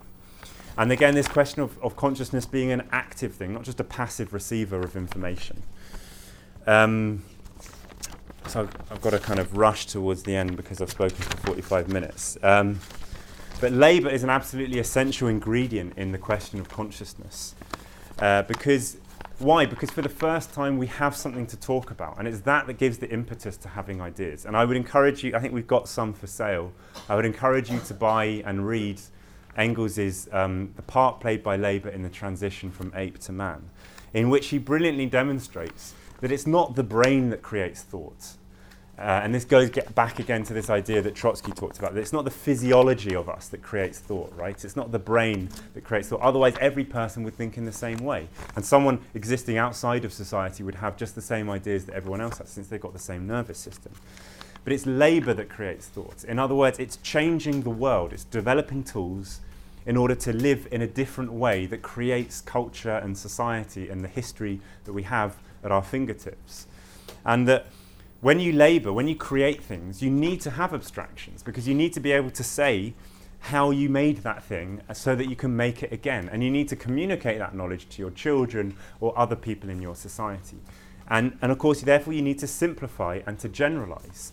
And 0.76 0.92
again, 0.92 1.14
this 1.14 1.28
question 1.28 1.62
of, 1.62 1.78
of 1.82 1.96
consciousness 1.96 2.46
being 2.46 2.70
an 2.70 2.88
active 2.92 3.34
thing, 3.34 3.54
not 3.54 3.62
just 3.62 3.80
a 3.80 3.84
passive 3.84 4.32
receiver 4.32 4.80
of 4.80 4.96
information. 4.96 5.62
Um, 6.66 7.24
so 8.52 8.68
I've 8.90 9.00
got 9.00 9.10
to 9.10 9.18
kind 9.18 9.40
of 9.40 9.56
rush 9.56 9.86
towards 9.86 10.24
the 10.24 10.36
end 10.36 10.58
because 10.58 10.82
I've 10.82 10.90
spoken 10.90 11.16
for 11.16 11.36
45 11.38 11.88
minutes. 11.88 12.36
Um, 12.42 12.80
but 13.62 13.72
labour 13.72 14.10
is 14.10 14.24
an 14.24 14.28
absolutely 14.28 14.78
essential 14.78 15.28
ingredient 15.28 15.96
in 15.96 16.12
the 16.12 16.18
question 16.18 16.60
of 16.60 16.68
consciousness. 16.68 17.54
Uh, 18.18 18.42
because 18.42 18.98
why? 19.38 19.64
Because 19.64 19.90
for 19.90 20.02
the 20.02 20.10
first 20.10 20.52
time 20.52 20.76
we 20.76 20.86
have 20.88 21.16
something 21.16 21.46
to 21.46 21.56
talk 21.56 21.90
about, 21.90 22.18
and 22.18 22.28
it's 22.28 22.40
that 22.40 22.66
that 22.66 22.74
gives 22.74 22.98
the 22.98 23.08
impetus 23.08 23.56
to 23.56 23.68
having 23.68 24.02
ideas. 24.02 24.44
And 24.44 24.54
I 24.54 24.66
would 24.66 24.76
encourage 24.76 25.24
you. 25.24 25.34
I 25.34 25.40
think 25.40 25.54
we've 25.54 25.66
got 25.66 25.88
some 25.88 26.12
for 26.12 26.26
sale. 26.26 26.72
I 27.08 27.16
would 27.16 27.24
encourage 27.24 27.70
you 27.70 27.80
to 27.86 27.94
buy 27.94 28.42
and 28.44 28.66
read 28.66 29.00
Engels's 29.56 30.28
um, 30.30 30.74
the 30.76 30.82
part 30.82 31.20
played 31.20 31.42
by 31.42 31.56
labour 31.56 31.88
in 31.88 32.02
the 32.02 32.10
transition 32.10 32.70
from 32.70 32.92
ape 32.94 33.18
to 33.20 33.32
man, 33.32 33.70
in 34.12 34.28
which 34.28 34.48
he 34.48 34.58
brilliantly 34.58 35.06
demonstrates 35.06 35.94
that 36.20 36.30
it's 36.30 36.46
not 36.46 36.76
the 36.76 36.84
brain 36.84 37.30
that 37.30 37.40
creates 37.40 37.82
thoughts. 37.82 38.38
Uh, 39.02 39.20
and 39.24 39.34
this 39.34 39.44
goes 39.44 39.68
back 39.96 40.20
again 40.20 40.44
to 40.44 40.54
this 40.54 40.70
idea 40.70 41.02
that 41.02 41.12
Trotsky 41.12 41.50
talked 41.50 41.80
about. 41.80 41.92
That 41.92 42.00
it's 42.00 42.12
not 42.12 42.24
the 42.24 42.30
physiology 42.30 43.16
of 43.16 43.28
us 43.28 43.48
that 43.48 43.60
creates 43.60 43.98
thought, 43.98 44.32
right? 44.36 44.64
It's 44.64 44.76
not 44.76 44.92
the 44.92 44.98
brain 45.00 45.48
that 45.74 45.82
creates 45.82 46.08
thought. 46.08 46.20
Otherwise, 46.20 46.54
every 46.60 46.84
person 46.84 47.24
would 47.24 47.34
think 47.34 47.58
in 47.58 47.64
the 47.64 47.72
same 47.72 47.96
way. 47.98 48.28
And 48.54 48.64
someone 48.64 49.00
existing 49.14 49.58
outside 49.58 50.04
of 50.04 50.12
society 50.12 50.62
would 50.62 50.76
have 50.76 50.96
just 50.96 51.16
the 51.16 51.20
same 51.20 51.50
ideas 51.50 51.84
that 51.86 51.96
everyone 51.96 52.20
else 52.20 52.38
has, 52.38 52.48
since 52.48 52.68
they've 52.68 52.80
got 52.80 52.92
the 52.92 53.00
same 53.00 53.26
nervous 53.26 53.58
system. 53.58 53.92
But 54.62 54.72
it's 54.72 54.86
labour 54.86 55.34
that 55.34 55.48
creates 55.48 55.86
thought. 55.86 56.22
In 56.22 56.38
other 56.38 56.54
words, 56.54 56.78
it's 56.78 56.96
changing 56.98 57.62
the 57.62 57.70
world. 57.70 58.12
It's 58.12 58.22
developing 58.22 58.84
tools 58.84 59.40
in 59.84 59.96
order 59.96 60.14
to 60.14 60.32
live 60.32 60.68
in 60.70 60.80
a 60.80 60.86
different 60.86 61.32
way 61.32 61.66
that 61.66 61.82
creates 61.82 62.40
culture 62.40 62.98
and 62.98 63.18
society 63.18 63.88
and 63.88 64.04
the 64.04 64.08
history 64.08 64.60
that 64.84 64.92
we 64.92 65.02
have 65.02 65.38
at 65.64 65.72
our 65.72 65.82
fingertips. 65.82 66.68
And 67.24 67.48
that 67.48 67.66
when 68.22 68.38
you 68.38 68.52
labour, 68.52 68.92
when 68.92 69.08
you 69.08 69.16
create 69.16 69.60
things, 69.62 70.00
you 70.00 70.08
need 70.08 70.40
to 70.40 70.50
have 70.50 70.72
abstractions 70.72 71.42
because 71.42 71.66
you 71.66 71.74
need 71.74 71.92
to 71.92 71.98
be 71.98 72.12
able 72.12 72.30
to 72.30 72.44
say 72.44 72.94
how 73.40 73.70
you 73.70 73.88
made 73.88 74.18
that 74.18 74.44
thing 74.44 74.80
so 74.94 75.16
that 75.16 75.28
you 75.28 75.34
can 75.34 75.54
make 75.56 75.82
it 75.82 75.92
again. 75.92 76.28
And 76.30 76.44
you 76.44 76.50
need 76.50 76.68
to 76.68 76.76
communicate 76.76 77.40
that 77.40 77.52
knowledge 77.52 77.88
to 77.88 78.00
your 78.00 78.12
children 78.12 78.76
or 79.00 79.12
other 79.18 79.34
people 79.34 79.68
in 79.68 79.82
your 79.82 79.96
society. 79.96 80.58
And, 81.08 81.36
and 81.42 81.50
of 81.50 81.58
course, 81.58 81.80
therefore, 81.80 82.12
you 82.12 82.22
need 82.22 82.38
to 82.38 82.46
simplify 82.46 83.20
and 83.26 83.40
to 83.40 83.48
generalize. 83.48 84.30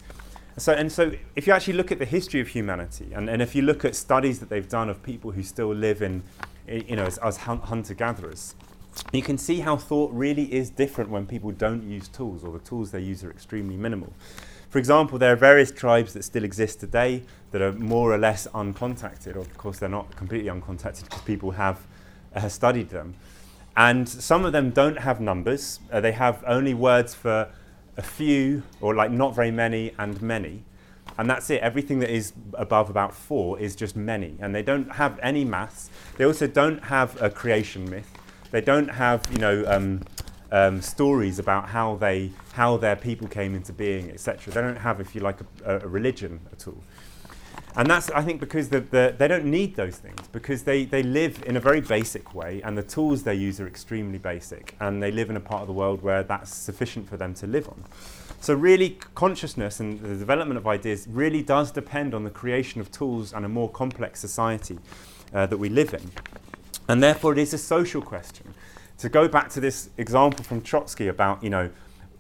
So, 0.57 0.73
and 0.73 0.91
so, 0.91 1.11
if 1.35 1.47
you 1.47 1.53
actually 1.53 1.73
look 1.73 1.91
at 1.91 1.97
the 1.97 2.05
history 2.05 2.41
of 2.41 2.49
humanity, 2.49 3.11
and, 3.15 3.27
and 3.27 3.41
if 3.41 3.55
you 3.55 3.63
look 3.63 3.83
at 3.85 3.95
studies 3.95 4.39
that 4.39 4.49
they've 4.49 4.69
done 4.69 4.89
of 4.89 5.01
people 5.01 5.31
who 5.31 5.41
still 5.41 5.73
live 5.73 6.03
in, 6.03 6.21
you 6.67 6.95
know, 6.95 7.05
as, 7.05 7.17
as 7.17 7.37
hunter-gatherers, 7.37 8.53
you 9.11 9.21
can 9.21 9.37
see 9.37 9.59
how 9.59 9.77
thought 9.77 10.11
really 10.13 10.53
is 10.53 10.69
different 10.69 11.09
when 11.09 11.25
people 11.25 11.51
don't 11.51 11.83
use 11.83 12.07
tools, 12.07 12.43
or 12.43 12.51
the 12.51 12.59
tools 12.59 12.91
they 12.91 13.01
use 13.01 13.23
are 13.23 13.31
extremely 13.31 13.77
minimal. 13.77 14.13
For 14.69 14.77
example, 14.77 15.17
there 15.17 15.33
are 15.33 15.35
various 15.35 15.71
tribes 15.71 16.13
that 16.13 16.23
still 16.23 16.43
exist 16.43 16.79
today 16.79 17.23
that 17.51 17.61
are 17.61 17.73
more 17.73 18.13
or 18.13 18.17
less 18.17 18.47
uncontacted, 18.53 19.35
or 19.35 19.39
of 19.39 19.57
course 19.57 19.79
they're 19.79 19.89
not 19.89 20.15
completely 20.15 20.49
uncontacted 20.49 21.05
because 21.05 21.21
people 21.21 21.51
have 21.51 21.79
uh, 22.35 22.47
studied 22.47 22.89
them. 22.89 23.15
And 23.75 24.07
some 24.07 24.45
of 24.45 24.51
them 24.51 24.71
don't 24.71 24.99
have 24.99 25.19
numbers, 25.19 25.79
uh, 25.91 26.01
they 26.01 26.11
have 26.11 26.43
only 26.45 26.73
words 26.73 27.15
for 27.15 27.49
a 27.97 28.01
few, 28.01 28.63
or 28.81 28.93
like 28.93 29.11
not 29.11 29.33
very 29.33 29.51
many, 29.51 29.93
and 29.97 30.21
many. 30.21 30.63
And 31.17 31.29
that's 31.29 31.49
it. 31.49 31.61
Everything 31.61 31.99
that 31.99 32.09
is 32.09 32.33
above 32.53 32.89
about 32.89 33.13
four 33.13 33.59
is 33.59 33.75
just 33.75 33.95
many. 33.95 34.35
And 34.39 34.53
they 34.53 34.61
don't 34.61 34.91
have 34.91 35.19
any 35.21 35.43
maths. 35.43 35.89
They 36.17 36.25
also 36.25 36.47
don't 36.47 36.83
have 36.83 37.21
a 37.21 37.29
creation 37.29 37.89
myth. 37.89 38.09
They 38.51 38.61
don't 38.61 38.89
have, 38.89 39.27
you 39.31 39.39
know, 39.39 39.63
um, 39.67 40.01
um, 40.51 40.81
stories 40.81 41.39
about 41.39 41.69
how 41.69 41.95
they, 41.95 42.31
how 42.53 42.77
their 42.77 42.95
people 42.95 43.27
came 43.27 43.55
into 43.55 43.73
being, 43.73 44.09
etc. 44.09 44.53
They 44.53 44.61
don't 44.61 44.77
have, 44.77 44.99
if 44.99 45.13
you 45.13 45.21
like, 45.21 45.39
a, 45.63 45.77
a 45.77 45.87
religion 45.87 46.39
at 46.51 46.67
all. 46.67 46.81
And 47.75 47.87
that's, 47.87 48.09
I 48.11 48.23
think, 48.23 48.39
because 48.39 48.69
the, 48.69 48.81
the, 48.81 49.15
they 49.17 49.27
don't 49.27 49.45
need 49.45 49.75
those 49.75 49.97
things, 49.97 50.27
because 50.31 50.63
they, 50.63 50.85
they 50.85 51.03
live 51.03 51.43
in 51.45 51.55
a 51.55 51.59
very 51.59 51.81
basic 51.81 52.33
way, 52.33 52.61
and 52.63 52.77
the 52.77 52.83
tools 52.83 53.23
they 53.23 53.35
use 53.35 53.59
are 53.59 53.67
extremely 53.67 54.17
basic, 54.17 54.75
and 54.79 55.01
they 55.03 55.11
live 55.11 55.29
in 55.29 55.37
a 55.37 55.39
part 55.39 55.61
of 55.61 55.67
the 55.67 55.73
world 55.73 56.01
where 56.01 56.23
that's 56.23 56.53
sufficient 56.53 57.07
for 57.07 57.17
them 57.17 57.33
to 57.35 57.47
live 57.47 57.67
on. 57.69 57.83
So, 58.41 58.53
really, 58.53 58.97
consciousness 59.15 59.79
and 59.79 59.99
the 59.99 60.15
development 60.15 60.57
of 60.57 60.65
ideas 60.65 61.05
really 61.09 61.43
does 61.43 61.71
depend 61.71 62.13
on 62.13 62.23
the 62.23 62.29
creation 62.29 62.81
of 62.81 62.89
tools 62.89 63.33
and 63.33 63.45
a 63.45 63.49
more 63.49 63.69
complex 63.69 64.19
society 64.19 64.79
uh, 65.33 65.45
that 65.45 65.57
we 65.57 65.69
live 65.69 65.93
in. 65.93 66.11
And 66.89 67.03
therefore, 67.03 67.33
it 67.33 67.37
is 67.37 67.53
a 67.53 67.57
social 67.59 68.01
question. 68.01 68.55
To 68.97 69.09
go 69.09 69.27
back 69.27 69.49
to 69.49 69.59
this 69.59 69.91
example 69.97 70.43
from 70.43 70.61
Trotsky 70.61 71.07
about, 71.07 71.43
you 71.43 71.51
know, 71.51 71.69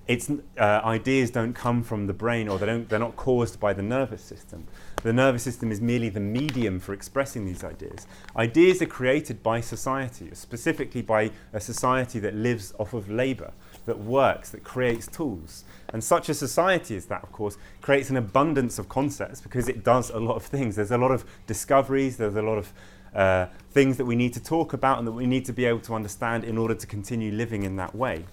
it's, 0.07 0.29
uh, 0.29 0.81
ideas 0.83 1.31
don't 1.31 1.53
come 1.53 1.83
from 1.83 2.05
the 2.05 2.13
brain 2.13 2.47
or 2.47 2.59
they 2.59 2.67
don't, 2.67 2.87
they're 2.87 2.99
not 2.99 3.15
caused 3.15 3.59
by 3.59 3.73
the 3.73 3.81
nervous 3.81 4.23
system. 4.23 4.67
The 5.01 5.11
nervous 5.11 5.41
system 5.43 5.71
is 5.71 5.81
merely 5.81 6.09
the 6.09 6.19
medium 6.19 6.79
for 6.79 6.93
expressing 6.93 7.45
these 7.45 7.63
ideas. 7.63 8.05
Ideas 8.35 8.81
are 8.81 8.87
created 8.87 9.41
by 9.41 9.59
society, 9.59 10.29
specifically 10.33 11.01
by 11.01 11.31
a 11.51 11.59
society 11.59 12.19
that 12.19 12.35
lives 12.35 12.73
off 12.79 12.93
of 12.93 13.09
labour, 13.09 13.51
that 13.87 13.99
works, 13.99 14.49
that 14.51 14.63
creates 14.63 15.07
tools. 15.07 15.63
And 15.89 16.03
such 16.03 16.29
a 16.29 16.33
society 16.35 16.95
as 16.95 17.07
that, 17.07 17.23
of 17.23 17.31
course, 17.31 17.57
creates 17.81 18.11
an 18.11 18.17
abundance 18.17 18.77
of 18.77 18.87
concepts 18.87 19.41
because 19.41 19.67
it 19.67 19.83
does 19.83 20.11
a 20.11 20.19
lot 20.19 20.35
of 20.35 20.43
things. 20.43 20.75
There's 20.75 20.91
a 20.91 20.97
lot 20.97 21.11
of 21.11 21.25
discoveries, 21.47 22.17
there's 22.17 22.35
a 22.35 22.41
lot 22.43 22.59
of 22.59 22.73
uh, 23.15 23.47
things 23.71 23.97
that 23.97 24.05
we 24.05 24.15
need 24.15 24.33
to 24.33 24.43
talk 24.43 24.73
about 24.73 24.97
and 24.97 25.07
that 25.07 25.11
we 25.11 25.27
need 25.27 25.45
to 25.45 25.53
be 25.53 25.65
able 25.65 25.79
to 25.81 25.93
understand 25.93 26.43
in 26.43 26.57
order 26.57 26.75
to 26.75 26.87
continue 26.87 27.31
living 27.31 27.63
in 27.63 27.75
that 27.75 27.95
way. 27.95 28.25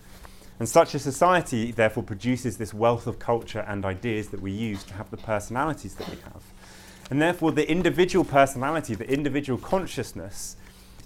And 0.59 0.69
such 0.69 0.95
a 0.95 0.99
society, 0.99 1.71
therefore, 1.71 2.03
produces 2.03 2.57
this 2.57 2.73
wealth 2.73 3.07
of 3.07 3.19
culture 3.19 3.65
and 3.69 3.85
ideas 3.85 4.29
that 4.29 4.41
we 4.41 4.51
use 4.51 4.83
to 4.85 4.95
have 4.95 5.11
the 5.11 5.19
personalities 5.19 5.95
that 5.97 6.09
we 6.09 6.17
have. 6.17 6.43
And 7.11 7.21
therefore, 7.21 7.53
the 7.53 7.71
individual 7.71 8.25
personality, 8.25 8.95
the 8.95 9.09
individual 9.09 9.59
consciousness, 9.59 10.57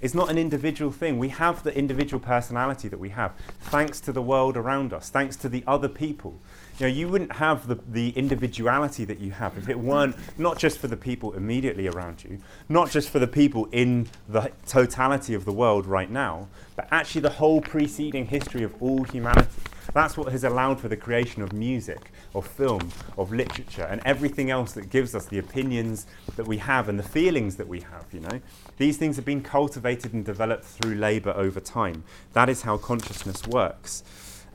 is 0.00 0.14
not 0.14 0.30
an 0.30 0.38
individual 0.38 0.90
thing. 0.90 1.18
We 1.18 1.28
have 1.28 1.62
the 1.62 1.76
individual 1.76 2.20
personality 2.20 2.88
that 2.88 2.98
we 2.98 3.10
have 3.10 3.32
thanks 3.60 4.00
to 4.02 4.12
the 4.12 4.22
world 4.22 4.56
around 4.56 4.92
us, 4.92 5.10
thanks 5.10 5.36
to 5.36 5.48
the 5.48 5.64
other 5.66 5.88
people. 5.88 6.38
You 6.80 6.86
know, 6.86 6.94
you 6.94 7.08
wouldn't 7.08 7.32
have 7.32 7.68
the, 7.68 7.78
the 7.88 8.08
individuality 8.16 9.04
that 9.04 9.20
you 9.20 9.32
have 9.32 9.58
if 9.58 9.68
it 9.68 9.78
weren't 9.78 10.16
not 10.38 10.58
just 10.58 10.78
for 10.78 10.88
the 10.88 10.96
people 10.96 11.34
immediately 11.34 11.88
around 11.88 12.24
you, 12.24 12.38
not 12.70 12.90
just 12.90 13.10
for 13.10 13.18
the 13.18 13.26
people 13.26 13.68
in 13.70 14.08
the 14.30 14.50
totality 14.66 15.34
of 15.34 15.44
the 15.44 15.52
world 15.52 15.84
right 15.84 16.10
now, 16.10 16.48
but 16.76 16.88
actually 16.90 17.20
the 17.20 17.28
whole 17.28 17.60
preceding 17.60 18.24
history 18.24 18.62
of 18.62 18.74
all 18.82 19.04
humanity. 19.04 19.50
That's 19.92 20.16
what 20.16 20.32
has 20.32 20.42
allowed 20.42 20.80
for 20.80 20.88
the 20.88 20.96
creation 20.96 21.42
of 21.42 21.52
music, 21.52 22.12
of 22.34 22.46
film, 22.46 22.90
of 23.18 23.30
literature, 23.30 23.84
and 23.84 24.00
everything 24.06 24.50
else 24.50 24.72
that 24.72 24.88
gives 24.88 25.14
us 25.14 25.26
the 25.26 25.38
opinions 25.38 26.06
that 26.36 26.46
we 26.46 26.56
have 26.56 26.88
and 26.88 26.98
the 26.98 27.02
feelings 27.02 27.56
that 27.56 27.68
we 27.68 27.80
have, 27.80 28.06
you 28.10 28.20
know. 28.20 28.40
These 28.78 28.96
things 28.96 29.16
have 29.16 29.26
been 29.26 29.42
cultivated 29.42 30.14
and 30.14 30.24
developed 30.24 30.64
through 30.64 30.94
labour 30.94 31.34
over 31.36 31.60
time. 31.60 32.04
That 32.32 32.48
is 32.48 32.62
how 32.62 32.78
consciousness 32.78 33.46
works. 33.46 34.02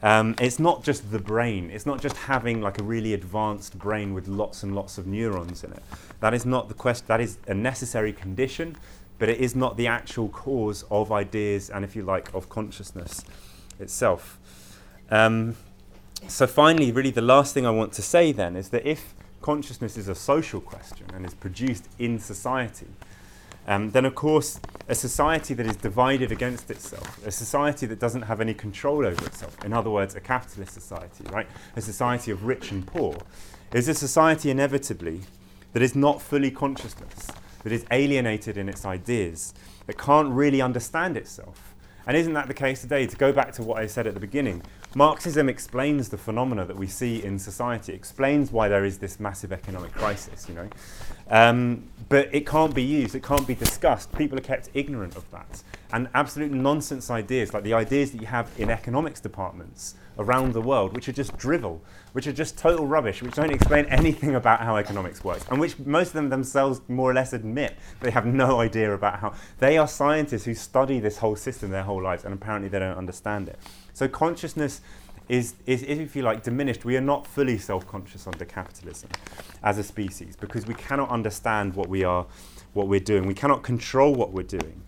Um, 0.04 0.36
it's 0.40 0.60
not 0.60 0.84
just 0.84 1.12
the 1.12 1.20
brain. 1.20 1.70
It's 1.72 1.86
not 1.86 2.02
just 2.02 2.16
having 2.16 2.62
like 2.62 2.80
a 2.80 2.84
really 2.84 3.14
advanced 3.14 3.80
brain 3.80 4.14
with 4.14 4.28
lots 4.28 4.62
and 4.64 4.76
lots 4.76 4.98
of 4.98 5.08
neurons 5.08 5.64
in 5.64 5.72
it. 5.72 5.84
That 6.20 6.34
is 6.34 6.46
not 6.46 6.68
the 6.68 6.74
question. 6.74 7.06
That 7.08 7.22
is 7.22 7.38
a 7.48 7.54
necessary 7.54 8.14
condition, 8.14 8.76
but 9.18 9.30
it 9.30 9.40
is 9.40 9.56
not 9.56 9.78
the 9.78 9.88
actual 9.88 10.30
cause 10.30 10.84
of 10.92 11.12
ideas 11.12 11.70
and, 11.70 11.84
if 11.84 11.96
you 11.96 12.04
like, 12.04 12.34
of 12.34 12.50
consciousness 12.50 13.24
itself. 13.80 14.38
Um, 15.10 15.56
so, 16.28 16.48
finally, 16.48 16.92
really, 16.92 17.12
the 17.12 17.22
last 17.22 17.54
thing 17.54 17.66
I 17.66 17.72
want 17.72 17.94
to 17.94 18.02
say 18.02 18.32
then 18.32 18.56
is 18.56 18.70
that 18.70 18.86
if 18.86 19.14
consciousness 19.42 19.96
is 19.96 20.08
a 20.08 20.16
social 20.16 20.60
question 20.60 21.08
and 21.14 21.26
is 21.26 21.34
produced 21.34 21.88
in 22.00 22.20
society, 22.20 22.88
um, 23.68 23.92
then 23.92 24.06
of 24.06 24.16
course 24.16 24.60
a 24.88 24.96
society 24.96 25.54
that 25.54 25.66
is 25.66 25.76
divided 25.76 26.32
against 26.32 26.70
itself, 26.70 27.26
a 27.26 27.32
society 27.32 27.86
that 27.88 28.00
doesn't 28.00 28.24
have 28.24 28.42
any 28.42 28.54
control 28.54 29.06
over 29.06 29.26
itself, 29.26 29.58
in 29.66 29.74
other 29.74 29.90
words, 29.90 30.16
a 30.16 30.20
capitalist 30.20 30.74
society, 30.74 31.24
right, 31.32 31.48
a 31.76 31.82
society 31.82 32.32
of 32.32 32.46
rich 32.46 32.72
and 32.72 32.86
poor, 32.86 33.18
is 33.74 33.88
a 33.88 33.94
society 33.94 34.50
inevitably 34.50 35.22
that 35.74 35.82
is 35.82 35.96
not 35.96 36.22
fully 36.22 36.52
consciousness, 36.52 37.28
that 37.64 37.72
is 37.72 37.86
alienated 37.92 38.58
in 38.58 38.70
its 38.70 38.86
ideas, 38.86 39.54
that 39.88 39.98
can't 39.98 40.32
really 40.32 40.62
understand 40.62 41.18
itself. 41.18 41.76
And 42.08 42.16
isn't 42.16 42.34
that 42.34 42.48
the 42.48 42.54
case 42.54 42.82
today? 42.82 43.08
To 43.08 43.16
go 43.18 43.34
back 43.34 43.52
to 43.54 43.64
what 43.64 43.80
I 43.80 43.88
said 43.88 44.06
at 44.06 44.14
the 44.14 44.20
beginning, 44.20 44.62
Marxism 44.98 45.50
explains 45.50 46.08
the 46.08 46.18
phenomena 46.18 46.64
that 46.64 46.78
we 46.78 46.88
see 46.88 47.22
in 47.22 47.38
society, 47.38 47.92
explains 47.92 48.50
why 48.50 48.70
there 48.70 48.86
is 48.86 48.98
this 48.98 49.20
massive 49.20 49.52
economic 49.52 49.92
crisis, 49.92 50.48
you 50.48 50.56
know. 50.56 50.70
Um, 51.30 51.84
but 52.08 52.34
it 52.34 52.48
can't 52.48 52.74
be 52.74 52.82
used, 52.82 53.14
it 53.14 53.22
can't 53.22 53.46
be 53.46 53.56
discussed. 53.56 54.18
People 54.18 54.38
are 54.38 54.42
kept 54.42 54.70
ignorant 54.74 55.18
of 55.18 55.30
that. 55.32 55.64
And 55.92 56.08
absolute 56.14 56.52
nonsense 56.52 57.10
ideas, 57.12 57.54
like 57.54 57.64
the 57.64 57.74
ideas 57.74 58.12
that 58.12 58.22
you 58.22 58.28
have 58.28 58.50
in 58.58 58.70
economics 58.70 59.20
departments 59.20 59.96
around 60.18 60.54
the 60.54 60.62
world, 60.62 60.94
which 60.94 61.10
are 61.10 61.14
just 61.14 61.36
drivel, 61.38 61.82
which 62.14 62.26
are 62.26 62.32
just 62.32 62.58
total 62.58 62.88
rubbish, 62.88 63.22
which 63.22 63.36
don't 63.36 63.52
explain 63.52 63.84
anything 63.88 64.36
about 64.36 64.62
how 64.62 64.78
economics 64.78 65.26
works, 65.26 65.46
and 65.52 65.60
which 65.60 65.78
most 65.80 66.08
of 66.08 66.14
them 66.14 66.30
themselves 66.30 66.80
more 66.88 67.12
or 67.12 67.14
less 67.14 67.34
admit 67.34 67.76
they 68.00 68.12
have 68.12 68.26
no 68.26 68.62
idea 68.62 68.94
about 68.94 69.20
how. 69.20 69.34
They 69.60 69.78
are 69.78 69.90
scientists 69.90 70.46
who 70.46 70.54
study 70.54 71.02
this 71.02 71.18
whole 71.18 71.36
system 71.36 71.72
their 71.72 71.84
whole 71.84 72.02
lives, 72.02 72.24
and 72.24 72.34
apparently 72.34 72.70
they 72.70 72.80
don't 72.80 72.98
understand 72.98 73.50
it. 73.50 73.60
So 73.96 74.10
consciousness 74.10 74.82
is, 75.30 75.56
is, 75.66 75.82
if 75.84 76.18
you 76.18 76.22
like, 76.22 76.44
diminished. 76.44 76.84
We 76.84 76.98
are 76.98 77.02
not 77.02 77.26
fully 77.26 77.58
self 77.58 77.88
conscious 77.88 78.28
under 78.28 78.44
capitalism 78.44 79.10
as 79.64 79.78
a 79.78 79.84
species 79.84 80.36
because 80.36 80.68
we 80.68 80.74
cannot 80.74 81.10
understand 81.10 81.74
what 81.76 81.88
we 81.88 82.04
are, 82.04 82.28
what 82.74 82.90
we're 82.90 83.00
doing. 83.00 83.26
We 83.26 83.34
cannot 83.34 83.64
control 83.64 84.14
what 84.14 84.34
we're 84.34 84.44
doing. 84.44 84.82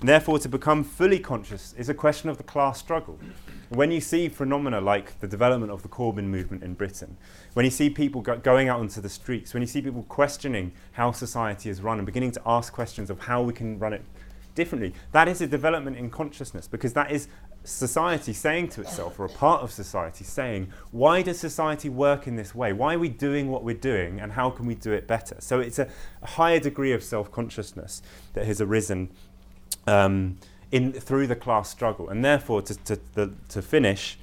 And 0.00 0.08
therefore, 0.08 0.38
to 0.38 0.48
become 0.48 0.82
fully 0.82 1.18
conscious 1.18 1.74
is 1.76 1.90
a 1.90 1.94
question 1.94 2.30
of 2.30 2.38
the 2.38 2.42
class 2.42 2.78
struggle. 2.78 3.18
When 3.68 3.90
you 3.90 4.00
see 4.00 4.30
phenomena 4.30 4.80
like 4.80 5.20
the 5.20 5.28
development 5.28 5.70
of 5.70 5.82
the 5.82 5.88
Corbyn 5.88 6.24
movement 6.24 6.62
in 6.62 6.72
Britain, 6.72 7.18
when 7.52 7.66
you 7.66 7.70
see 7.70 7.90
people 7.90 8.22
go- 8.22 8.38
going 8.38 8.70
out 8.70 8.80
onto 8.80 9.02
the 9.02 9.10
streets, 9.10 9.52
when 9.52 9.62
you 9.62 9.66
see 9.66 9.82
people 9.82 10.04
questioning 10.04 10.72
how 10.92 11.12
society 11.12 11.68
is 11.68 11.82
run 11.82 11.98
and 11.98 12.06
beginning 12.06 12.32
to 12.32 12.42
ask 12.46 12.72
questions 12.72 13.10
of 13.10 13.20
how 13.20 13.42
we 13.42 13.52
can 13.52 13.78
run 13.78 13.92
it 13.92 14.02
differently, 14.54 14.94
that 15.12 15.28
is 15.28 15.40
a 15.40 15.46
development 15.46 15.96
in 15.96 16.10
consciousness 16.10 16.68
because 16.68 16.92
that 16.92 17.10
is 17.10 17.28
society 17.64 18.34
saying 18.34 18.68
to 18.68 18.82
itself, 18.82 19.18
or 19.18 19.24
a 19.24 19.28
part 19.28 19.62
of 19.62 19.72
society 19.72 20.24
saying, 20.24 20.70
why 20.92 21.22
does 21.22 21.38
society 21.38 21.88
work 21.88 22.26
in 22.26 22.36
this 22.36 22.54
way? 22.54 22.72
Why 22.72 22.94
are 22.94 22.98
we 22.98 23.08
doing 23.08 23.50
what 23.50 23.64
we're 23.64 23.74
doing, 23.74 24.20
and 24.20 24.32
how 24.32 24.50
can 24.50 24.66
we 24.66 24.74
do 24.74 24.92
it 24.92 25.06
better? 25.06 25.36
So 25.40 25.60
it's 25.60 25.78
a, 25.78 25.88
a 26.22 26.26
higher 26.26 26.60
degree 26.60 26.92
of 26.92 27.02
self 27.02 27.32
consciousness 27.32 28.02
that 28.34 28.46
has 28.46 28.60
arisen 28.60 29.10
um, 29.86 30.38
in, 30.70 30.92
through 30.92 31.26
the 31.26 31.36
class 31.36 31.70
struggle. 31.70 32.08
And 32.08 32.24
therefore, 32.24 32.62
to, 32.62 32.74
to, 32.74 33.00
the, 33.14 33.32
to 33.48 33.62
finish, 33.62 34.18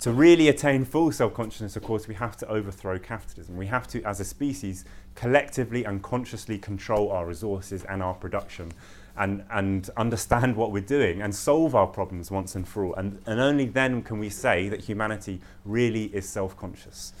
to 0.00 0.12
really 0.12 0.48
attain 0.48 0.84
full 0.84 1.12
self 1.12 1.34
consciousness, 1.34 1.76
of 1.76 1.84
course, 1.84 2.08
we 2.08 2.14
have 2.14 2.36
to 2.38 2.48
overthrow 2.48 2.98
capitalism. 2.98 3.56
We 3.56 3.66
have 3.66 3.86
to, 3.88 4.02
as 4.02 4.20
a 4.20 4.24
species, 4.24 4.84
collectively 5.14 5.84
and 5.84 6.02
consciously 6.02 6.58
control 6.58 7.10
our 7.10 7.26
resources 7.26 7.84
and 7.84 8.02
our 8.02 8.14
production 8.14 8.72
and, 9.16 9.44
and 9.50 9.88
understand 9.96 10.56
what 10.56 10.72
we're 10.72 10.82
doing 10.82 11.22
and 11.22 11.34
solve 11.34 11.74
our 11.74 11.86
problems 11.86 12.30
once 12.30 12.54
and 12.54 12.68
for 12.68 12.84
all. 12.84 12.92
And, 12.94 13.22
and 13.26 13.40
only 13.40 13.64
then 13.66 14.02
can 14.02 14.18
we 14.18 14.28
say 14.28 14.68
that 14.68 14.82
humanity 14.82 15.40
really 15.64 16.04
is 16.06 16.28
self 16.28 16.56
conscious. 16.56 17.12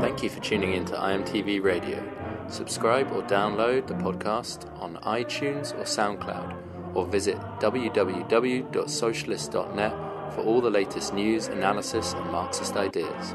Thank 0.00 0.22
you 0.22 0.30
for 0.30 0.40
tuning 0.40 0.72
in 0.72 0.86
to 0.86 0.94
IMTV 0.94 1.62
Radio. 1.62 2.02
Subscribe 2.48 3.12
or 3.12 3.22
download 3.22 3.86
the 3.86 3.94
podcast 3.94 4.68
on 4.80 4.96
iTunes 4.98 5.74
or 5.74 5.82
SoundCloud, 5.82 6.54
or 6.94 7.06
visit 7.06 7.36
www.socialist.net 7.60 10.15
for 10.34 10.42
all 10.42 10.60
the 10.60 10.70
latest 10.70 11.14
news, 11.14 11.48
analysis, 11.48 12.12
and 12.14 12.30
Marxist 12.30 12.76
ideas. 12.76 13.34